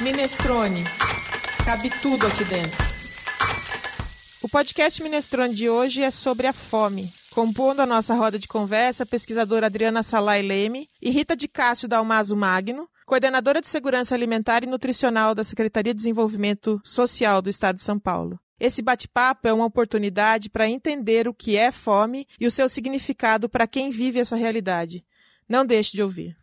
Minestrone. 0.00 0.84
Cabe 1.64 1.90
tudo 2.00 2.24
aqui 2.28 2.44
dentro. 2.44 2.78
O 4.40 4.48
podcast 4.48 5.02
Minestrone 5.02 5.52
de 5.52 5.68
hoje 5.68 6.02
é 6.02 6.10
sobre 6.12 6.46
a 6.46 6.52
fome. 6.52 7.12
Compondo 7.32 7.80
a 7.80 7.86
nossa 7.86 8.14
roda 8.14 8.38
de 8.38 8.46
conversa, 8.46 9.02
a 9.02 9.06
pesquisadora 9.06 9.66
Adriana 9.66 10.04
Salai 10.04 10.40
Leme 10.40 10.88
e 11.02 11.10
Rita 11.10 11.34
de 11.34 11.48
Cássio 11.48 11.88
Dalmaso 11.88 12.36
Magno, 12.36 12.88
coordenadora 13.04 13.60
de 13.60 13.66
Segurança 13.66 14.14
Alimentar 14.14 14.62
e 14.62 14.68
Nutricional 14.68 15.34
da 15.34 15.42
Secretaria 15.42 15.92
de 15.92 15.98
Desenvolvimento 15.98 16.80
Social 16.84 17.42
do 17.42 17.50
Estado 17.50 17.76
de 17.76 17.82
São 17.82 17.98
Paulo. 17.98 18.38
Esse 18.60 18.80
bate-papo 18.80 19.48
é 19.48 19.52
uma 19.52 19.66
oportunidade 19.66 20.48
para 20.48 20.68
entender 20.68 21.26
o 21.26 21.34
que 21.34 21.56
é 21.56 21.72
fome 21.72 22.24
e 22.38 22.46
o 22.46 22.52
seu 22.52 22.68
significado 22.68 23.48
para 23.48 23.66
quem 23.66 23.90
vive 23.90 24.20
essa 24.20 24.36
realidade. 24.36 25.04
Não 25.48 25.66
deixe 25.66 25.96
de 25.96 26.02
ouvir. 26.04 26.37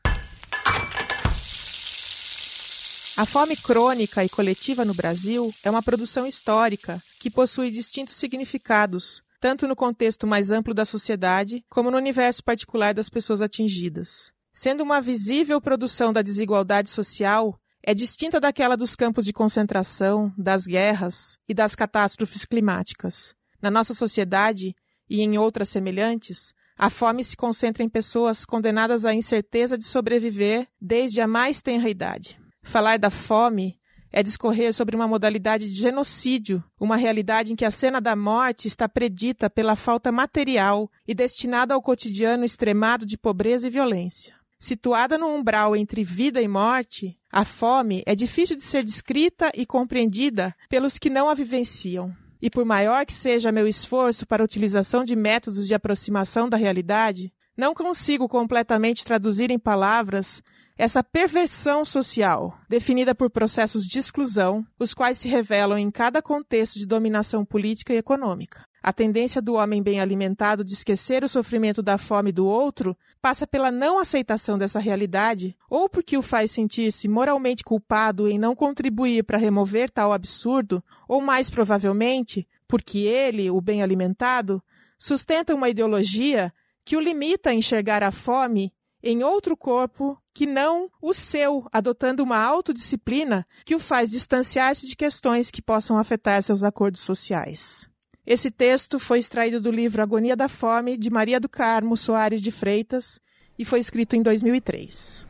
A 3.18 3.26
fome 3.26 3.56
crônica 3.56 4.26
e 4.26 4.28
coletiva 4.28 4.84
no 4.84 4.94
Brasil 4.94 5.54
é 5.64 5.70
uma 5.70 5.82
produção 5.82 6.28
histórica 6.28 7.02
que 7.18 7.32
possui 7.32 7.72
distintos 7.72 8.16
significados, 8.16 9.24
tanto 9.40 9.70
no 9.70 9.76
contexto 9.76 10.28
mais 10.28 10.52
amplo 10.52 10.74
da 10.74 10.84
sociedade 10.84 11.64
como 11.70 11.90
no 11.90 11.96
universo 11.96 12.44
particular 12.44 12.94
das 12.94 13.08
pessoas 13.08 13.42
atingidas. 13.42 14.34
Sendo 14.54 14.84
uma 14.84 15.00
visível 15.00 15.62
produção 15.62 16.12
da 16.12 16.22
desigualdade 16.22 16.90
social, 16.90 17.58
é 17.82 17.94
distinta 17.94 18.38
daquela 18.38 18.76
dos 18.76 18.98
campos 18.98 19.24
de 19.24 19.32
concentração, 19.32 20.34
das 20.38 20.66
guerras 20.66 21.38
e 21.48 21.54
das 21.54 21.74
catástrofes 21.74 22.44
climáticas. 22.44 23.34
Na 23.62 23.72
nossa 23.72 23.94
sociedade 23.94 24.76
e 25.10 25.22
em 25.22 25.38
outras 25.38 25.70
semelhantes, 25.70 26.54
a 26.78 26.90
fome 26.90 27.24
se 27.24 27.38
concentra 27.38 27.82
em 27.82 27.88
pessoas 27.88 28.44
condenadas 28.44 29.06
à 29.06 29.14
incerteza 29.14 29.78
de 29.78 29.86
sobreviver 29.86 30.68
desde 30.82 31.22
a 31.22 31.28
mais 31.28 31.62
tenra 31.62 31.90
idade. 31.90 32.44
Falar 32.66 32.98
da 32.98 33.12
fome 33.12 33.80
é 34.12 34.24
discorrer 34.24 34.74
sobre 34.74 34.96
uma 34.96 35.08
modalidade 35.08 35.70
de 35.70 35.80
genocídio, 35.80 36.64
uma 36.80 36.98
realidade 36.98 37.54
em 37.54 37.56
que 37.56 37.64
a 37.64 37.72
cena 37.72 38.02
da 38.02 38.16
morte 38.16 38.68
está 38.68 38.90
predita 38.90 39.50
pela 39.50 39.76
falta 39.76 40.12
material 40.12 40.90
e 41.08 41.14
destinada 41.14 41.74
ao 41.74 41.82
cotidiano 41.82 42.44
extremado 42.44 43.06
de 43.06 43.18
pobreza 43.18 43.68
e 43.68 43.70
violência. 43.70 44.34
Situada 44.58 45.18
no 45.18 45.28
umbral 45.28 45.76
entre 45.76 46.04
vida 46.04 46.42
e 46.42 46.48
morte, 46.48 47.18
a 47.32 47.46
fome 47.46 48.02
é 48.06 48.16
difícil 48.16 48.56
de 48.56 48.64
ser 48.64 48.84
descrita 48.84 49.52
e 49.54 49.66
compreendida 49.66 50.54
pelos 50.68 50.98
que 50.98 51.10
não 51.10 51.30
a 51.30 51.34
vivenciam. 51.34 52.14
E 52.42 52.50
por 52.50 52.66
maior 52.66 53.06
que 53.06 53.14
seja 53.14 53.52
meu 53.52 53.68
esforço 53.68 54.26
para 54.26 54.44
a 54.44 54.46
utilização 54.46 55.04
de 55.04 55.16
métodos 55.16 55.68
de 55.68 55.74
aproximação 55.74 56.50
da 56.50 56.58
realidade, 56.58 57.32
não 57.56 57.74
consigo 57.74 58.28
completamente 58.28 59.06
traduzir 59.06 59.52
em 59.52 59.60
palavras 59.60 60.42
essa 60.78 61.02
perversão 61.02 61.86
social, 61.86 62.58
definida 62.68 63.16
por 63.16 63.30
processos 63.30 63.86
de 63.88 63.98
exclusão, 63.98 64.66
os 64.78 64.94
quais 64.94 65.18
se 65.18 65.30
revelam 65.30 65.78
em 65.78 65.90
cada 65.90 66.22
contexto 66.22 66.78
de 66.78 66.86
dominação 66.86 67.46
política 67.46 67.94
e 67.94 67.98
econômica. 67.98 68.66
A 68.84 68.94
tendência 68.94 69.42
do 69.42 69.54
homem 69.54 69.82
bem 69.82 70.00
alimentado 70.00 70.64
de 70.64 70.74
esquecer 70.74 71.24
o 71.24 71.30
sofrimento 71.30 71.82
da 71.82 71.98
fome 71.98 72.32
do 72.32 72.46
outro 72.46 72.96
passa 73.22 73.48
pela 73.48 73.72
não 73.72 73.98
aceitação 73.98 74.58
dessa 74.58 74.78
realidade, 74.78 75.56
ou 75.68 75.90
porque 75.90 76.18
o 76.18 76.22
faz 76.22 76.52
sentir-se 76.52 77.08
moralmente 77.08 77.64
culpado 77.64 78.28
em 78.28 78.38
não 78.38 78.56
contribuir 78.56 79.24
para 79.24 79.40
remover 79.40 79.90
tal 79.90 80.14
absurdo, 80.14 80.84
ou 81.08 81.20
mais 81.20 81.50
provavelmente, 81.50 82.48
porque 82.68 83.00
ele, 83.00 83.50
o 83.50 83.60
bem 83.60 83.82
alimentado, 83.82 84.62
sustenta 85.00 85.56
uma 85.56 85.70
ideologia 85.70 86.54
que 86.84 86.96
o 86.96 87.00
limita 87.00 87.50
a 87.50 87.54
enxergar 87.56 88.04
a 88.04 88.12
fome 88.12 88.72
em 89.06 89.22
outro 89.22 89.56
corpo 89.56 90.20
que 90.34 90.48
não 90.48 90.90
o 91.00 91.14
seu, 91.14 91.68
adotando 91.72 92.24
uma 92.24 92.40
autodisciplina 92.40 93.46
que 93.64 93.76
o 93.76 93.80
faz 93.80 94.10
distanciar-se 94.10 94.88
de 94.88 94.96
questões 94.96 95.52
que 95.52 95.62
possam 95.62 95.96
afetar 95.96 96.42
seus 96.42 96.64
acordos 96.64 97.02
sociais. 97.02 97.88
Esse 98.26 98.50
texto 98.50 98.98
foi 98.98 99.20
extraído 99.20 99.62
do 99.62 99.70
livro 99.70 100.02
Agonia 100.02 100.36
da 100.36 100.50
Fome, 100.50 100.98
de 100.98 101.12
Maria 101.12 101.40
do 101.40 101.48
Carmo 101.48 101.96
Soares 101.96 102.42
de 102.42 102.50
Freitas, 102.50 103.22
e 103.60 103.64
foi 103.64 103.80
escrito 103.80 104.16
em 104.16 104.24
2003. 104.24 105.28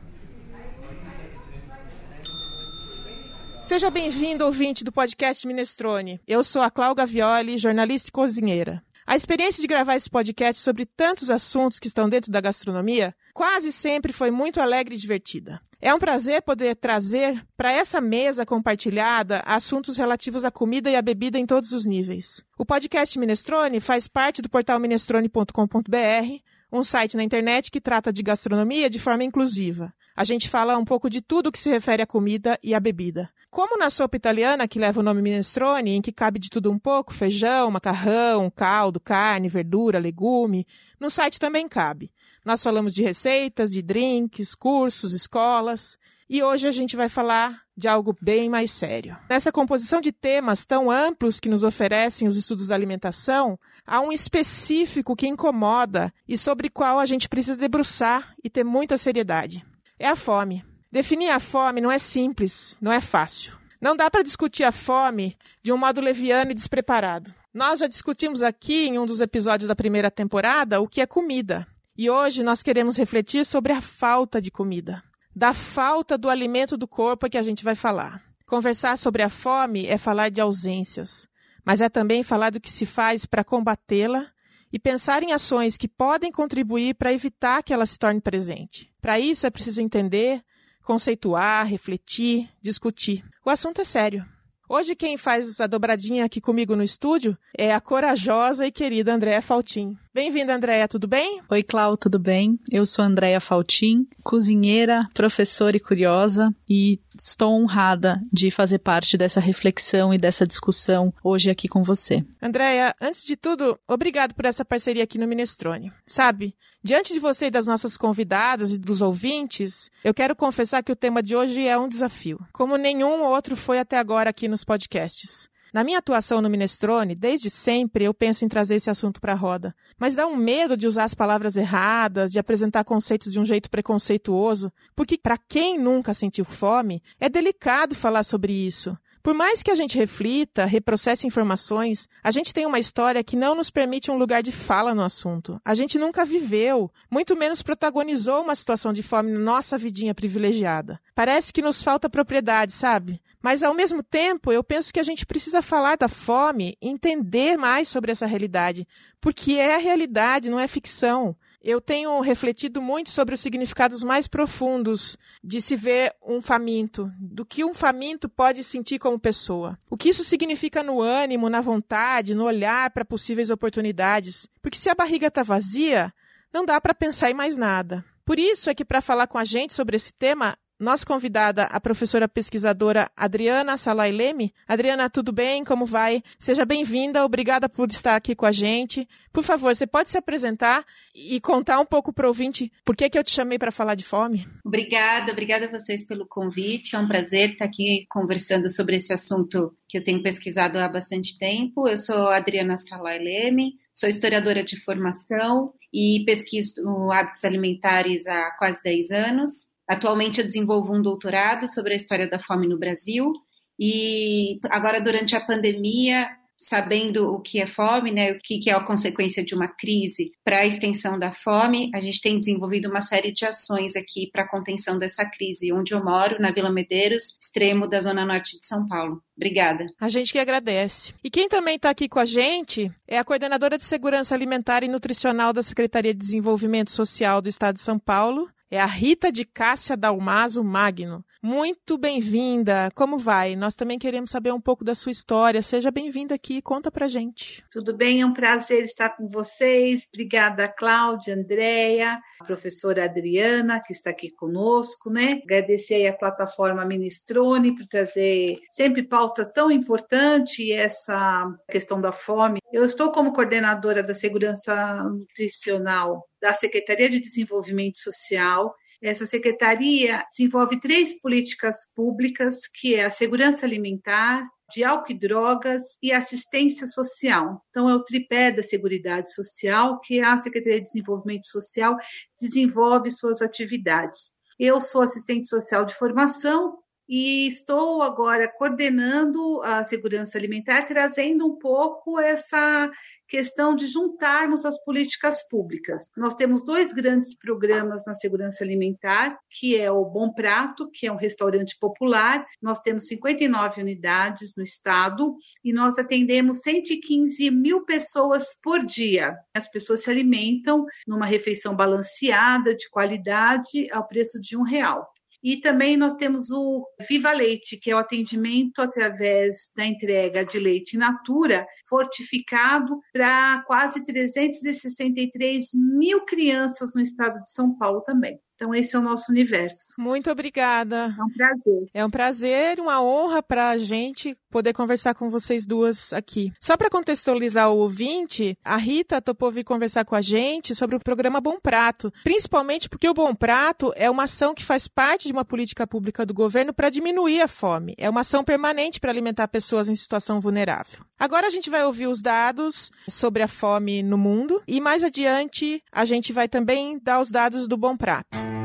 Seja 3.60 3.90
bem-vindo, 3.90 4.44
ouvinte 4.46 4.82
do 4.82 4.90
podcast 4.92 5.46
Minestrone. 5.46 6.18
Eu 6.26 6.42
sou 6.42 6.62
a 6.62 6.70
Cláudia 6.70 7.04
Violi, 7.04 7.58
jornalista 7.58 8.08
e 8.08 8.12
cozinheira. 8.12 8.82
A 9.08 9.14
experiência 9.14 9.60
de 9.60 9.68
gravar 9.68 9.94
esse 9.94 10.10
podcast 10.10 10.60
sobre 10.60 10.84
tantos 10.84 11.30
assuntos 11.30 11.78
que 11.78 11.86
estão 11.86 12.08
dentro 12.08 12.32
da 12.32 12.40
gastronomia 12.40 13.14
quase 13.32 13.70
sempre 13.70 14.12
foi 14.12 14.32
muito 14.32 14.60
alegre 14.60 14.96
e 14.96 14.98
divertida. 14.98 15.60
É 15.80 15.94
um 15.94 15.98
prazer 15.98 16.42
poder 16.42 16.74
trazer 16.74 17.46
para 17.56 17.70
essa 17.70 18.00
mesa 18.00 18.44
compartilhada 18.44 19.44
assuntos 19.46 19.96
relativos 19.96 20.44
à 20.44 20.50
comida 20.50 20.90
e 20.90 20.96
à 20.96 21.02
bebida 21.02 21.38
em 21.38 21.46
todos 21.46 21.70
os 21.70 21.86
níveis. 21.86 22.42
O 22.58 22.66
podcast 22.66 23.16
Minestrone 23.16 23.78
faz 23.78 24.08
parte 24.08 24.42
do 24.42 24.50
portal 24.50 24.80
minestrone.com.br, 24.80 26.40
um 26.72 26.82
site 26.82 27.16
na 27.16 27.22
internet 27.22 27.70
que 27.70 27.80
trata 27.80 28.12
de 28.12 28.24
gastronomia 28.24 28.90
de 28.90 28.98
forma 28.98 29.22
inclusiva. 29.22 29.94
A 30.16 30.24
gente 30.24 30.48
fala 30.48 30.76
um 30.76 30.84
pouco 30.84 31.08
de 31.08 31.20
tudo 31.20 31.52
que 31.52 31.60
se 31.60 31.70
refere 31.70 32.02
à 32.02 32.06
comida 32.06 32.58
e 32.60 32.74
à 32.74 32.80
bebida. 32.80 33.30
Como 33.56 33.78
na 33.78 33.88
sopa 33.88 34.18
italiana, 34.18 34.68
que 34.68 34.78
leva 34.78 35.00
o 35.00 35.02
nome 35.02 35.22
minestrone, 35.22 35.92
em 35.92 36.02
que 36.02 36.12
cabe 36.12 36.38
de 36.38 36.50
tudo 36.50 36.70
um 36.70 36.78
pouco, 36.78 37.14
feijão, 37.14 37.70
macarrão, 37.70 38.50
caldo, 38.50 39.00
carne, 39.00 39.48
verdura, 39.48 39.98
legume, 39.98 40.66
no 41.00 41.08
site 41.08 41.40
também 41.40 41.66
cabe. 41.66 42.12
Nós 42.44 42.62
falamos 42.62 42.92
de 42.92 43.02
receitas, 43.02 43.72
de 43.72 43.80
drinks, 43.80 44.54
cursos, 44.54 45.14
escolas, 45.14 45.96
e 46.28 46.42
hoje 46.42 46.68
a 46.68 46.70
gente 46.70 46.96
vai 46.96 47.08
falar 47.08 47.62
de 47.74 47.88
algo 47.88 48.14
bem 48.20 48.50
mais 48.50 48.70
sério. 48.70 49.16
Nessa 49.26 49.50
composição 49.50 50.02
de 50.02 50.12
temas 50.12 50.66
tão 50.66 50.90
amplos 50.90 51.40
que 51.40 51.48
nos 51.48 51.64
oferecem 51.64 52.28
os 52.28 52.36
estudos 52.36 52.66
da 52.66 52.74
alimentação, 52.74 53.58
há 53.86 54.02
um 54.02 54.12
específico 54.12 55.16
que 55.16 55.28
incomoda 55.28 56.12
e 56.28 56.36
sobre 56.36 56.68
qual 56.68 56.98
a 56.98 57.06
gente 57.06 57.26
precisa 57.26 57.56
debruçar 57.56 58.34
e 58.44 58.50
ter 58.50 58.64
muita 58.64 58.98
seriedade 58.98 59.64
é 59.98 60.06
a 60.06 60.14
fome. 60.14 60.62
Definir 60.96 61.28
a 61.28 61.38
fome 61.38 61.82
não 61.82 61.92
é 61.92 61.98
simples, 61.98 62.74
não 62.80 62.90
é 62.90 63.02
fácil. 63.02 63.52
Não 63.78 63.94
dá 63.94 64.10
para 64.10 64.22
discutir 64.22 64.64
a 64.64 64.72
fome 64.72 65.36
de 65.62 65.70
um 65.70 65.76
modo 65.76 66.00
leviano 66.00 66.52
e 66.52 66.54
despreparado. 66.54 67.34
Nós 67.52 67.80
já 67.80 67.86
discutimos 67.86 68.42
aqui 68.42 68.86
em 68.86 68.98
um 68.98 69.04
dos 69.04 69.20
episódios 69.20 69.68
da 69.68 69.76
primeira 69.76 70.10
temporada 70.10 70.80
o 70.80 70.88
que 70.88 71.02
é 71.02 71.06
comida. 71.06 71.66
E 71.98 72.08
hoje 72.08 72.42
nós 72.42 72.62
queremos 72.62 72.96
refletir 72.96 73.44
sobre 73.44 73.74
a 73.74 73.82
falta 73.82 74.40
de 74.40 74.50
comida. 74.50 75.02
Da 75.34 75.52
falta 75.52 76.16
do 76.16 76.30
alimento 76.30 76.78
do 76.78 76.88
corpo 76.88 77.26
é 77.26 77.28
que 77.28 77.36
a 77.36 77.42
gente 77.42 77.62
vai 77.62 77.74
falar. 77.74 78.22
Conversar 78.46 78.96
sobre 78.96 79.22
a 79.22 79.28
fome 79.28 79.86
é 79.86 79.98
falar 79.98 80.30
de 80.30 80.40
ausências, 80.40 81.28
mas 81.62 81.82
é 81.82 81.90
também 81.90 82.22
falar 82.22 82.48
do 82.48 82.58
que 82.58 82.72
se 82.72 82.86
faz 82.86 83.26
para 83.26 83.44
combatê-la 83.44 84.28
e 84.72 84.78
pensar 84.78 85.22
em 85.22 85.32
ações 85.32 85.76
que 85.76 85.88
podem 85.88 86.32
contribuir 86.32 86.94
para 86.94 87.12
evitar 87.12 87.62
que 87.62 87.74
ela 87.74 87.84
se 87.84 87.98
torne 87.98 88.18
presente. 88.18 88.90
Para 88.98 89.20
isso 89.20 89.46
é 89.46 89.50
preciso 89.50 89.82
entender, 89.82 90.42
conceituar, 90.86 91.66
refletir, 91.66 92.48
discutir. 92.62 93.24
O 93.44 93.50
assunto 93.50 93.80
é 93.80 93.84
sério. 93.84 94.24
Hoje 94.68 94.94
quem 94.94 95.16
faz 95.16 95.60
a 95.60 95.66
dobradinha 95.66 96.24
aqui 96.24 96.40
comigo 96.40 96.74
no 96.74 96.82
estúdio 96.82 97.36
é 97.56 97.74
a 97.74 97.80
corajosa 97.80 98.66
e 98.66 98.72
querida 98.72 99.12
Andréa 99.12 99.42
Faltim. 99.42 99.96
Bem-vinda, 100.14 100.54
Andréa, 100.54 100.88
tudo 100.88 101.06
bem? 101.06 101.40
Oi, 101.50 101.62
Clau, 101.62 101.96
tudo 101.96 102.18
bem? 102.18 102.58
Eu 102.70 102.86
sou 102.86 103.04
Andréa 103.04 103.40
Faltim, 103.40 104.06
cozinheira, 104.24 105.08
professora 105.12 105.76
e 105.76 105.80
curiosa, 105.80 106.52
e 106.68 107.00
estou 107.22 107.54
honrada 107.54 108.20
de 108.32 108.50
fazer 108.50 108.78
parte 108.78 109.16
dessa 109.16 109.40
reflexão 109.40 110.12
e 110.12 110.18
dessa 110.18 110.46
discussão 110.46 111.12
hoje 111.22 111.50
aqui 111.50 111.68
com 111.68 111.82
você. 111.82 112.24
Andréia, 112.40 112.94
antes 113.00 113.24
de 113.24 113.36
tudo, 113.36 113.78
obrigado 113.86 114.34
por 114.34 114.44
essa 114.44 114.64
parceria 114.64 115.04
aqui 115.04 115.18
no 115.18 115.26
Minestrone. 115.26 115.92
Sabe, 116.06 116.56
diante 116.82 117.12
de 117.12 117.20
você 117.20 117.46
e 117.46 117.50
das 117.50 117.66
nossas 117.66 117.96
convidadas 117.96 118.72
e 118.72 118.78
dos 118.78 119.02
ouvintes, 119.02 119.90
eu 120.04 120.14
quero 120.14 120.36
confessar 120.36 120.82
que 120.82 120.92
o 120.92 120.96
tema 120.96 121.22
de 121.22 121.34
hoje 121.34 121.66
é 121.66 121.78
um 121.78 121.88
desafio, 121.88 122.38
como 122.52 122.76
nenhum 122.76 123.22
outro 123.22 123.56
foi 123.56 123.78
até 123.78 123.98
agora 123.98 124.30
aqui 124.30 124.48
nos 124.48 124.64
podcasts. 124.64 125.48
Na 125.76 125.84
minha 125.84 125.98
atuação 125.98 126.40
no 126.40 126.48
Minestrone, 126.48 127.14
desde 127.14 127.50
sempre 127.50 128.02
eu 128.02 128.14
penso 128.14 128.46
em 128.46 128.48
trazer 128.48 128.76
esse 128.76 128.88
assunto 128.88 129.20
para 129.20 129.34
a 129.34 129.36
roda. 129.36 129.76
Mas 129.98 130.14
dá 130.14 130.26
um 130.26 130.34
medo 130.34 130.74
de 130.74 130.86
usar 130.86 131.04
as 131.04 131.12
palavras 131.12 131.54
erradas, 131.54 132.32
de 132.32 132.38
apresentar 132.38 132.82
conceitos 132.82 133.30
de 133.30 133.38
um 133.38 133.44
jeito 133.44 133.68
preconceituoso, 133.68 134.72
porque 134.94 135.18
para 135.18 135.36
quem 135.36 135.78
nunca 135.78 136.14
sentiu 136.14 136.46
fome, 136.46 137.02
é 137.20 137.28
delicado 137.28 137.94
falar 137.94 138.22
sobre 138.22 138.54
isso. 138.54 138.96
Por 139.26 139.34
mais 139.34 139.60
que 139.60 139.72
a 139.72 139.74
gente 139.74 139.98
reflita, 139.98 140.64
reprocesse 140.66 141.26
informações, 141.26 142.08
a 142.22 142.30
gente 142.30 142.54
tem 142.54 142.64
uma 142.64 142.78
história 142.78 143.24
que 143.24 143.34
não 143.34 143.56
nos 143.56 143.70
permite 143.70 144.08
um 144.08 144.16
lugar 144.16 144.40
de 144.40 144.52
fala 144.52 144.94
no 144.94 145.02
assunto. 145.02 145.60
A 145.64 145.74
gente 145.74 145.98
nunca 145.98 146.24
viveu, 146.24 146.88
muito 147.10 147.34
menos 147.34 147.60
protagonizou 147.60 148.44
uma 148.44 148.54
situação 148.54 148.92
de 148.92 149.02
fome 149.02 149.32
na 149.32 149.40
nossa 149.40 149.76
vidinha 149.76 150.14
privilegiada. 150.14 151.00
Parece 151.12 151.52
que 151.52 151.60
nos 151.60 151.82
falta 151.82 152.08
propriedade, 152.08 152.72
sabe? 152.72 153.20
Mas 153.42 153.64
ao 153.64 153.74
mesmo 153.74 154.00
tempo, 154.00 154.52
eu 154.52 154.62
penso 154.62 154.92
que 154.92 155.00
a 155.00 155.02
gente 155.02 155.26
precisa 155.26 155.60
falar 155.60 155.96
da 155.96 156.06
fome, 156.06 156.76
entender 156.80 157.56
mais 157.56 157.88
sobre 157.88 158.12
essa 158.12 158.26
realidade, 158.26 158.86
porque 159.20 159.54
é 159.54 159.74
a 159.74 159.78
realidade, 159.78 160.48
não 160.48 160.60
é 160.60 160.68
ficção. 160.68 161.36
Eu 161.66 161.80
tenho 161.80 162.20
refletido 162.20 162.80
muito 162.80 163.10
sobre 163.10 163.34
os 163.34 163.40
significados 163.40 164.04
mais 164.04 164.28
profundos 164.28 165.18
de 165.42 165.60
se 165.60 165.74
ver 165.74 166.14
um 166.24 166.40
faminto, 166.40 167.10
do 167.18 167.44
que 167.44 167.64
um 167.64 167.74
faminto 167.74 168.28
pode 168.28 168.62
sentir 168.62 169.00
como 169.00 169.18
pessoa. 169.18 169.76
O 169.90 169.96
que 169.96 170.10
isso 170.10 170.22
significa 170.22 170.80
no 170.80 171.02
ânimo, 171.02 171.50
na 171.50 171.60
vontade, 171.60 172.36
no 172.36 172.44
olhar 172.44 172.90
para 172.90 173.04
possíveis 173.04 173.50
oportunidades. 173.50 174.48
Porque 174.62 174.78
se 174.78 174.88
a 174.88 174.94
barriga 174.94 175.26
está 175.26 175.42
vazia, 175.42 176.14
não 176.54 176.64
dá 176.64 176.80
para 176.80 176.94
pensar 176.94 177.32
em 177.32 177.34
mais 177.34 177.56
nada. 177.56 178.04
Por 178.24 178.38
isso 178.38 178.70
é 178.70 178.74
que, 178.74 178.84
para 178.84 179.00
falar 179.00 179.26
com 179.26 179.36
a 179.36 179.44
gente 179.44 179.74
sobre 179.74 179.96
esse 179.96 180.12
tema, 180.12 180.56
nossa 180.78 181.06
convidada, 181.06 181.64
a 181.64 181.80
professora 181.80 182.28
pesquisadora 182.28 183.10
Adriana 183.16 183.76
Salai 183.76 184.12
Leme. 184.12 184.52
Adriana, 184.68 185.08
tudo 185.08 185.32
bem? 185.32 185.64
Como 185.64 185.86
vai? 185.86 186.22
Seja 186.38 186.64
bem-vinda, 186.64 187.24
obrigada 187.24 187.68
por 187.68 187.88
estar 187.90 188.14
aqui 188.14 188.34
com 188.34 188.44
a 188.44 188.52
gente. 188.52 189.08
Por 189.32 189.42
favor, 189.42 189.74
você 189.74 189.86
pode 189.86 190.10
se 190.10 190.18
apresentar 190.18 190.84
e 191.14 191.40
contar 191.40 191.80
um 191.80 191.86
pouco 191.86 192.12
para 192.12 192.26
o 192.26 192.28
ouvinte 192.28 192.70
por 192.84 192.94
que, 192.94 193.08
que 193.08 193.18
eu 193.18 193.24
te 193.24 193.30
chamei 193.30 193.58
para 193.58 193.72
falar 193.72 193.94
de 193.94 194.04
fome? 194.04 194.46
Obrigada, 194.64 195.32
obrigada 195.32 195.66
a 195.66 195.70
vocês 195.70 196.06
pelo 196.06 196.26
convite. 196.26 196.94
É 196.94 196.98
um 196.98 197.08
prazer 197.08 197.52
estar 197.52 197.64
aqui 197.64 198.06
conversando 198.08 198.68
sobre 198.68 198.96
esse 198.96 199.12
assunto 199.12 199.74
que 199.88 199.98
eu 199.98 200.04
tenho 200.04 200.22
pesquisado 200.22 200.78
há 200.78 200.88
bastante 200.88 201.38
tempo. 201.38 201.88
Eu 201.88 201.96
sou 201.96 202.28
Adriana 202.28 202.76
Salai 202.76 203.18
Leme, 203.18 203.74
sou 203.94 204.08
historiadora 204.08 204.62
de 204.62 204.78
formação 204.84 205.72
e 205.92 206.22
pesquiso 206.26 207.10
hábitos 207.10 207.44
alimentares 207.44 208.26
há 208.26 208.50
quase 208.58 208.82
10 208.82 209.10
anos. 209.10 209.75
Atualmente 209.88 210.40
eu 210.40 210.44
desenvolvo 210.44 210.94
um 210.94 211.02
doutorado 211.02 211.72
sobre 211.72 211.92
a 211.92 211.96
história 211.96 212.28
da 212.28 212.38
fome 212.38 212.66
no 212.66 212.78
Brasil 212.78 213.32
e 213.78 214.58
agora 214.64 215.00
durante 215.00 215.36
a 215.36 215.40
pandemia, 215.40 216.28
sabendo 216.58 217.34
o 217.34 217.40
que 217.40 217.60
é 217.60 217.66
fome, 217.66 218.10
né, 218.10 218.32
o 218.32 218.38
que 218.38 218.70
é 218.70 218.72
a 218.72 218.80
consequência 218.80 219.44
de 219.44 219.54
uma 219.54 219.68
crise 219.68 220.32
para 220.42 220.60
a 220.60 220.66
extensão 220.66 221.18
da 221.18 221.32
fome, 221.32 221.90
a 221.94 222.00
gente 222.00 222.20
tem 222.20 222.38
desenvolvido 222.38 222.88
uma 222.88 223.02
série 223.02 223.32
de 223.32 223.44
ações 223.44 223.94
aqui 223.94 224.30
para 224.32 224.44
a 224.44 224.48
contenção 224.48 224.98
dessa 224.98 225.24
crise, 225.26 225.72
onde 225.72 225.92
eu 225.92 226.02
moro, 226.02 226.40
na 226.40 226.50
Vila 226.50 226.72
Medeiros, 226.72 227.36
extremo 227.40 227.86
da 227.86 228.00
zona 228.00 228.24
norte 228.24 228.58
de 228.58 228.66
São 228.66 228.88
Paulo. 228.88 229.22
Obrigada. 229.36 229.84
A 230.00 230.08
gente 230.08 230.32
que 230.32 230.38
agradece. 230.38 231.12
E 231.22 231.28
quem 231.28 231.46
também 231.46 231.76
está 231.76 231.90
aqui 231.90 232.08
com 232.08 232.18
a 232.18 232.24
gente 232.24 232.90
é 233.06 233.18
a 233.18 233.24
coordenadora 233.24 233.76
de 233.76 233.84
Segurança 233.84 234.34
Alimentar 234.34 234.82
e 234.82 234.88
Nutricional 234.88 235.52
da 235.52 235.62
Secretaria 235.62 236.14
de 236.14 236.20
Desenvolvimento 236.20 236.90
Social 236.90 237.42
do 237.42 237.50
Estado 237.50 237.74
de 237.74 237.82
São 237.82 237.98
Paulo, 237.98 238.48
é 238.70 238.80
a 238.80 238.86
Rita 238.86 239.30
de 239.30 239.44
Cássia 239.44 239.96
Dalmaso 239.96 240.62
Magno. 240.64 241.24
Muito 241.42 241.96
bem-vinda. 241.96 242.90
Como 242.94 243.16
vai? 243.16 243.54
Nós 243.54 243.76
também 243.76 243.98
queremos 243.98 244.30
saber 244.30 244.52
um 244.52 244.60
pouco 244.60 244.84
da 244.84 244.94
sua 244.94 245.12
história. 245.12 245.62
Seja 245.62 245.90
bem-vinda 245.90 246.34
aqui, 246.34 246.60
conta 246.60 246.90
pra 246.90 247.06
gente. 247.06 247.64
Tudo 247.70 247.96
bem, 247.96 248.20
é 248.20 248.26
um 248.26 248.32
prazer 248.32 248.82
estar 248.82 249.10
com 249.10 249.28
vocês. 249.28 250.08
Obrigada, 250.12 250.66
Cláudia, 250.66 251.34
Andréia, 251.34 252.18
professora 252.46 253.04
Adriana, 253.04 253.80
que 253.80 253.92
está 253.92 254.10
aqui 254.10 254.30
conosco, 254.30 255.10
né? 255.10 255.40
Agradecer 255.44 255.94
aí 255.94 256.08
a 256.08 256.16
plataforma 256.16 256.84
Ministrone 256.84 257.76
por 257.76 257.86
trazer 257.86 258.58
sempre 258.70 259.04
pauta 259.04 259.44
tão 259.44 259.70
importante 259.70 260.72
essa 260.72 261.48
questão 261.70 262.00
da 262.00 262.10
fome. 262.10 262.58
Eu 262.72 262.84
estou 262.84 263.12
como 263.12 263.32
coordenadora 263.32 264.02
da 264.02 264.14
segurança 264.14 264.74
nutricional 265.04 266.26
da 266.46 266.54
Secretaria 266.54 267.10
de 267.10 267.18
Desenvolvimento 267.18 267.98
Social. 267.98 268.72
Essa 269.02 269.26
secretaria 269.26 270.24
desenvolve 270.30 270.78
três 270.78 271.20
políticas 271.20 271.76
públicas, 271.92 272.68
que 272.68 272.94
é 272.94 273.04
a 273.04 273.10
segurança 273.10 273.66
alimentar, 273.66 274.46
de 274.72 274.84
álcool 274.84 275.10
e 275.10 275.18
drogas 275.18 275.82
e 276.00 276.12
assistência 276.12 276.86
social. 276.86 277.60
Então, 277.70 277.90
é 277.90 277.94
o 277.96 278.04
tripé 278.04 278.52
da 278.52 278.62
Seguridade 278.62 279.34
Social 279.34 280.00
que 280.00 280.20
a 280.20 280.38
Secretaria 280.38 280.78
de 280.78 280.86
Desenvolvimento 280.86 281.48
Social 281.48 281.96
desenvolve 282.40 283.10
suas 283.10 283.42
atividades. 283.42 284.30
Eu 284.56 284.80
sou 284.80 285.02
assistente 285.02 285.48
social 285.48 285.84
de 285.84 285.94
formação 285.94 286.78
e 287.08 287.46
estou 287.46 288.02
agora 288.02 288.48
coordenando 288.48 289.62
a 289.62 289.84
segurança 289.84 290.36
alimentar, 290.36 290.82
trazendo 290.82 291.46
um 291.46 291.56
pouco 291.56 292.18
essa 292.18 292.90
questão 293.28 293.74
de 293.74 293.86
juntarmos 293.88 294.64
as 294.64 294.82
políticas 294.84 295.46
públicas. 295.48 296.08
Nós 296.16 296.34
temos 296.34 296.64
dois 296.64 296.92
grandes 296.92 297.36
programas 297.36 298.04
na 298.06 298.14
segurança 298.14 298.62
alimentar, 298.62 299.38
que 299.50 299.76
é 299.76 299.90
o 299.90 300.04
Bom 300.04 300.32
Prato, 300.32 300.88
que 300.92 301.06
é 301.06 301.12
um 301.12 301.16
restaurante 301.16 301.76
popular. 301.78 302.46
Nós 302.62 302.80
temos 302.80 303.06
59 303.06 303.80
unidades 303.80 304.54
no 304.56 304.62
estado 304.62 305.34
e 305.64 305.72
nós 305.72 305.98
atendemos 305.98 306.60
115 306.62 307.50
mil 307.50 307.84
pessoas 307.84 308.56
por 308.62 308.84
dia. 308.84 309.36
As 309.54 309.68
pessoas 309.68 310.02
se 310.02 310.10
alimentam 310.10 310.84
numa 311.06 311.26
refeição 311.26 311.74
balanceada, 311.74 312.74
de 312.74 312.88
qualidade, 312.90 313.90
ao 313.90 314.06
preço 314.06 314.40
de 314.40 314.56
um 314.56 314.62
real. 314.62 315.12
E 315.46 315.58
também 315.58 315.96
nós 315.96 316.16
temos 316.16 316.50
o 316.50 316.84
Viva 317.08 317.30
Leite, 317.30 317.76
que 317.76 317.88
é 317.88 317.94
o 317.94 317.98
atendimento 317.98 318.80
através 318.80 319.70
da 319.76 319.86
entrega 319.86 320.44
de 320.44 320.58
leite 320.58 320.96
in 320.96 320.98
natura, 320.98 321.64
fortificado 321.88 323.00
para 323.12 323.62
quase 323.64 324.04
363 324.04 325.68
mil 325.72 326.24
crianças 326.24 326.96
no 326.96 327.00
estado 327.00 327.40
de 327.44 327.52
São 327.52 327.78
Paulo 327.78 328.00
também. 328.00 328.40
Então, 328.56 328.74
esse 328.74 328.96
é 328.96 328.98
o 328.98 329.02
nosso 329.02 329.30
universo. 329.30 329.94
Muito 329.98 330.30
obrigada. 330.30 331.14
É 331.18 331.22
um 331.22 331.30
prazer. 331.30 331.90
É 331.92 332.04
um 332.06 332.10
prazer, 332.10 332.80
uma 332.80 333.02
honra 333.02 333.42
para 333.42 333.68
a 333.68 333.78
gente 333.78 334.36
poder 334.50 334.72
conversar 334.72 335.14
com 335.14 335.28
vocês 335.28 335.66
duas 335.66 336.14
aqui. 336.14 336.50
Só 336.58 336.78
para 336.78 336.88
contextualizar 336.88 337.70
o 337.70 337.76
ouvinte, 337.76 338.56
a 338.64 338.78
Rita 338.78 339.20
topou 339.20 339.52
vir 339.52 339.64
conversar 339.64 340.06
com 340.06 340.14
a 340.14 340.22
gente 340.22 340.74
sobre 340.74 340.96
o 340.96 341.00
programa 341.00 341.42
Bom 341.42 341.60
Prato, 341.60 342.10
principalmente 342.24 342.88
porque 342.88 343.06
o 343.06 343.12
Bom 343.12 343.34
Prato 343.34 343.92
é 343.94 344.10
uma 344.10 344.24
ação 344.24 344.54
que 344.54 344.64
faz 344.64 344.88
parte 344.88 345.26
de 345.26 345.32
uma 345.32 345.44
política 345.44 345.86
pública 345.86 346.24
do 346.24 346.32
governo 346.32 346.72
para 346.72 346.88
diminuir 346.88 347.42
a 347.42 347.48
fome. 347.48 347.94
É 347.98 348.08
uma 348.08 348.22
ação 348.22 348.42
permanente 348.42 348.98
para 348.98 349.10
alimentar 349.10 349.48
pessoas 349.48 349.90
em 349.90 349.94
situação 349.94 350.40
vulnerável. 350.40 351.04
Agora 351.18 351.46
a 351.46 351.50
gente 351.50 351.68
vai 351.68 351.84
ouvir 351.84 352.06
os 352.06 352.22
dados 352.22 352.90
sobre 353.06 353.42
a 353.42 353.48
fome 353.48 354.02
no 354.02 354.16
mundo 354.16 354.62
e 354.66 354.80
mais 354.80 355.04
adiante 355.04 355.82
a 355.92 356.06
gente 356.06 356.32
vai 356.32 356.48
também 356.48 356.98
dar 357.02 357.20
os 357.20 357.30
dados 357.30 357.68
do 357.68 357.76
Bom 357.76 357.94
Prato. 357.94 358.55